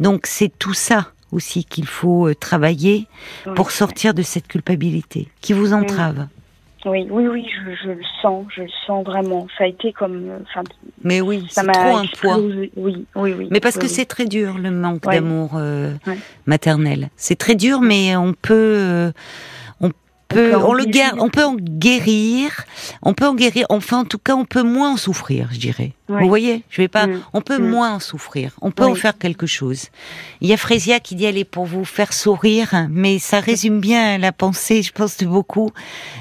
Donc 0.00 0.26
c'est 0.26 0.52
tout 0.58 0.74
ça 0.74 1.08
aussi 1.32 1.64
qu'il 1.64 1.86
faut 1.86 2.32
travailler 2.34 3.06
pour 3.54 3.70
sortir 3.70 4.14
de 4.14 4.22
cette 4.22 4.48
culpabilité 4.48 5.28
qui 5.40 5.52
vous 5.52 5.72
entrave. 5.72 6.26
Oui, 6.84 7.08
oui, 7.10 7.26
oui, 7.26 7.46
je, 7.82 7.88
le 7.88 7.98
sens, 8.22 8.46
je 8.54 8.62
le 8.62 8.68
sens 8.86 9.04
vraiment. 9.04 9.48
Ça 9.58 9.64
a 9.64 9.66
été 9.66 9.92
comme. 9.92 10.30
Enfin, 10.42 10.62
Mais 11.02 11.20
oui, 11.20 11.44
c'est 11.50 11.66
trop 11.66 11.96
un 11.96 12.06
poids. 12.06 12.38
Oui, 12.38 12.70
oui, 12.76 13.06
oui. 13.14 13.48
Mais 13.50 13.60
parce 13.60 13.76
que 13.76 13.88
c'est 13.88 14.04
très 14.04 14.26
dur 14.26 14.58
le 14.58 14.70
manque 14.70 15.02
d'amour 15.02 15.52
euh, 15.56 15.94
maternel. 16.46 17.08
C'est 17.16 17.36
très 17.36 17.54
dur, 17.54 17.80
mais 17.80 18.16
on 18.16 18.32
peut. 18.32 18.54
Euh, 18.54 19.12
on, 20.34 20.74
le 20.74 20.84
on 21.20 21.30
peut 21.30 21.44
en 21.44 21.54
guérir, 21.54 22.64
on 23.02 23.14
peut 23.14 23.26
en 23.26 23.34
guérir. 23.34 23.66
Enfin, 23.70 24.00
en 24.00 24.04
tout 24.04 24.18
cas, 24.18 24.34
on 24.34 24.44
peut 24.44 24.62
moins 24.62 24.92
en 24.92 24.96
souffrir, 24.96 25.48
je 25.52 25.58
dirais. 25.58 25.92
Vous 26.08 26.28
voyez, 26.28 26.64
je 26.70 26.80
vais 26.80 26.88
pas. 26.88 27.06
Mm. 27.06 27.20
On 27.32 27.40
peut 27.40 27.58
mm. 27.58 27.68
moins 27.68 27.94
en 27.94 28.00
souffrir. 28.00 28.52
On 28.60 28.70
peut 28.70 28.84
en 28.84 28.94
faire 28.94 29.16
quelque 29.16 29.46
chose. 29.46 29.86
Il 30.40 30.48
y 30.48 30.52
a 30.52 30.56
Frésia 30.56 31.00
qui 31.00 31.14
dit 31.14 31.26
est 31.26 31.44
pour 31.44 31.66
vous 31.66 31.84
faire 31.84 32.12
sourire, 32.12 32.86
mais 32.90 33.18
ça 33.18 33.40
résume 33.40 33.80
bien 33.80 34.18
la 34.18 34.32
pensée, 34.32 34.82
je 34.82 34.92
pense 34.92 35.16
de 35.18 35.26
beaucoup. 35.26 35.70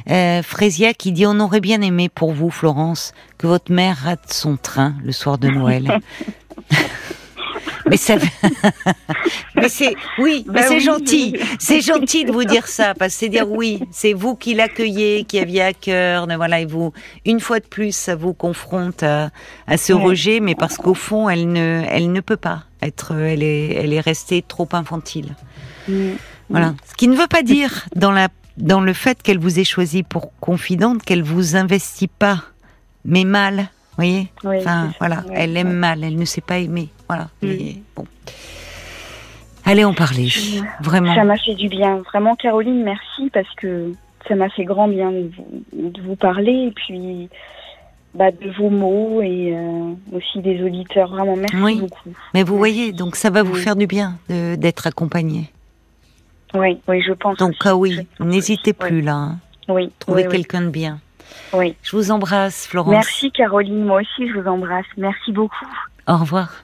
Euh, 0.10 0.44
Frésia 0.44 0.94
qui 0.94 1.12
dit 1.12 1.26
on 1.26 1.40
aurait 1.40 1.62
bien 1.62 1.82
aimé 1.82 2.10
pour 2.10 2.34
vous, 2.34 2.50
Florence, 2.50 3.14
que 3.38 3.48
votre 3.48 3.72
mère 3.72 3.98
rate 3.98 4.32
son 4.32 4.58
train 4.58 4.96
le 5.04 5.12
soir 5.12 5.38
de 5.38 5.50
Noël. 5.50 6.00
Mais 7.90 7.98
ça, 7.98 8.16
mais 9.56 9.70
c'est, 9.70 9.96
oui, 10.20 10.46
mais 10.48 10.62
bah 10.62 10.68
c'est 10.68 10.80
gentil. 10.80 11.38
C'est 11.60 11.82
gentil 11.82 12.26
de 12.26 12.32
vous 12.32 12.44
dire 12.44 12.68
ça, 12.68 12.94
parce 12.94 13.14
que 13.14 13.20
c'est 13.20 13.30
dire 13.30 13.50
oui, 13.50 13.82
c'est 13.92 14.14
vous 14.14 14.36
qui 14.36 14.54
l'accueillez, 14.54 15.24
qui 15.24 15.40
aviez 15.40 15.62
à 15.62 15.74
cœur, 15.74 16.28
voilà, 16.36 16.60
et 16.60 16.66
vous, 16.66 16.94
une 17.26 17.40
fois 17.40 17.60
de 17.60 17.66
plus, 17.66 17.96
ça 17.96 18.16
vous 18.16 18.34
confronte 18.34 19.04
à, 19.04 19.30
ce 19.78 19.94
rejet, 19.94 20.40
mais 20.40 20.56
parce 20.56 20.78
qu'au 20.78 20.94
fond, 20.94 21.30
elle 21.30 21.52
ne, 21.52 21.84
elle 21.90 22.12
ne 22.12 22.22
peut 22.22 22.38
pas 22.38 22.64
être, 22.82 23.14
elle 23.14 23.44
est, 23.44 23.74
elle 23.76 23.94
est 23.94 24.00
restée 24.00 24.44
trop 24.48 24.68
infantile. 24.74 25.36
Mm. 25.88 26.12
Voilà. 26.50 26.76
Ce 26.90 26.96
qui 26.96 27.08
ne 27.08 27.16
veut 27.16 27.28
pas 27.28 27.44
dire 27.44 27.86
dans 27.96 28.12
la, 28.12 28.30
dans 28.58 28.82
le 28.82 28.94
fait 28.94 29.22
qu'elle 29.22 29.40
vous 29.40 29.60
ait 29.60 29.66
choisi 29.66 30.04
pour 30.04 30.32
confidente 30.40 31.04
qu'elle 31.04 31.24
vous 31.24 31.56
investit 31.56 32.08
pas, 32.08 32.44
mais 33.06 33.26
mal 33.26 33.70
voyez? 33.98 34.32
Oui, 34.44 34.58
Enfin, 34.60 34.92
voilà, 35.00 35.24
ouais, 35.28 35.34
elle 35.36 35.58
aime 35.58 35.68
ouais. 35.68 35.74
mal, 35.74 36.04
elle 36.04 36.18
ne 36.18 36.26
sait 36.26 36.42
pas 36.42 36.60
aimer. 36.60 36.90
Voilà. 37.08 37.24
Mm. 37.42 37.48
Mais 37.48 37.76
bon. 37.96 38.06
Allez 39.66 39.84
en 39.84 39.94
parler, 39.94 40.30
vraiment. 40.82 41.14
Ça 41.14 41.24
m'a 41.26 41.38
fait 41.38 41.54
du 41.56 41.68
bien. 41.68 41.98
Vraiment, 42.14 42.36
Caroline, 42.36 42.84
merci 42.84 43.30
parce 43.34 43.54
que 43.56 43.92
ça 44.28 44.36
m'a 44.36 44.50
fait 44.50 44.64
grand 44.64 44.88
bien 44.88 45.12
de 45.12 45.30
vous, 45.36 45.90
de 45.92 46.02
vous 46.02 46.16
parler 46.16 46.68
et 46.68 46.72
puis 46.72 47.28
bah, 48.14 48.32
de 48.32 48.50
vos 48.58 48.70
mots 48.70 49.22
et 49.22 49.54
euh, 49.54 49.92
aussi 50.14 50.40
des 50.40 50.64
auditeurs. 50.64 51.10
Vraiment, 51.10 51.36
merci 51.36 51.56
Oui. 51.58 51.80
beaucoup. 51.82 52.10
Mais 52.34 52.44
vous 52.44 52.58
voyez, 52.58 52.94
donc 52.94 53.18
ça 53.18 53.30
va 53.30 53.44
vous 53.44 53.56
Oui. 53.56 53.62
faire 53.62 53.76
du 53.76 53.88
bien 53.88 54.18
de- 54.30 54.56
d'être 54.56 54.88
accompagné. 54.88 55.52
Oui, 56.54 56.80
oui, 56.88 57.02
je 57.06 57.12
pense. 57.12 57.38
Donc 57.38 57.56
ah 57.66 57.76
oui, 57.76 58.08
n'hésitez 58.22 58.72
plus 58.72 59.02
là. 59.02 59.16
hein. 59.16 59.40
Oui, 59.68 59.92
Trouvez 60.00 60.28
quelqu'un 60.30 60.62
de 60.62 60.70
bien. 60.70 61.00
Oui. 61.52 61.76
Je 61.84 61.94
vous 61.94 62.10
embrasse, 62.10 62.68
Florence. 62.68 62.92
Merci 62.94 63.32
Caroline, 63.32 63.84
moi 63.84 64.00
aussi 64.00 64.30
je 64.30 64.40
vous 64.40 64.48
embrasse. 64.48 64.86
Merci 64.96 65.34
beaucoup. 65.34 65.68
Au 66.08 66.16
revoir. 66.16 66.64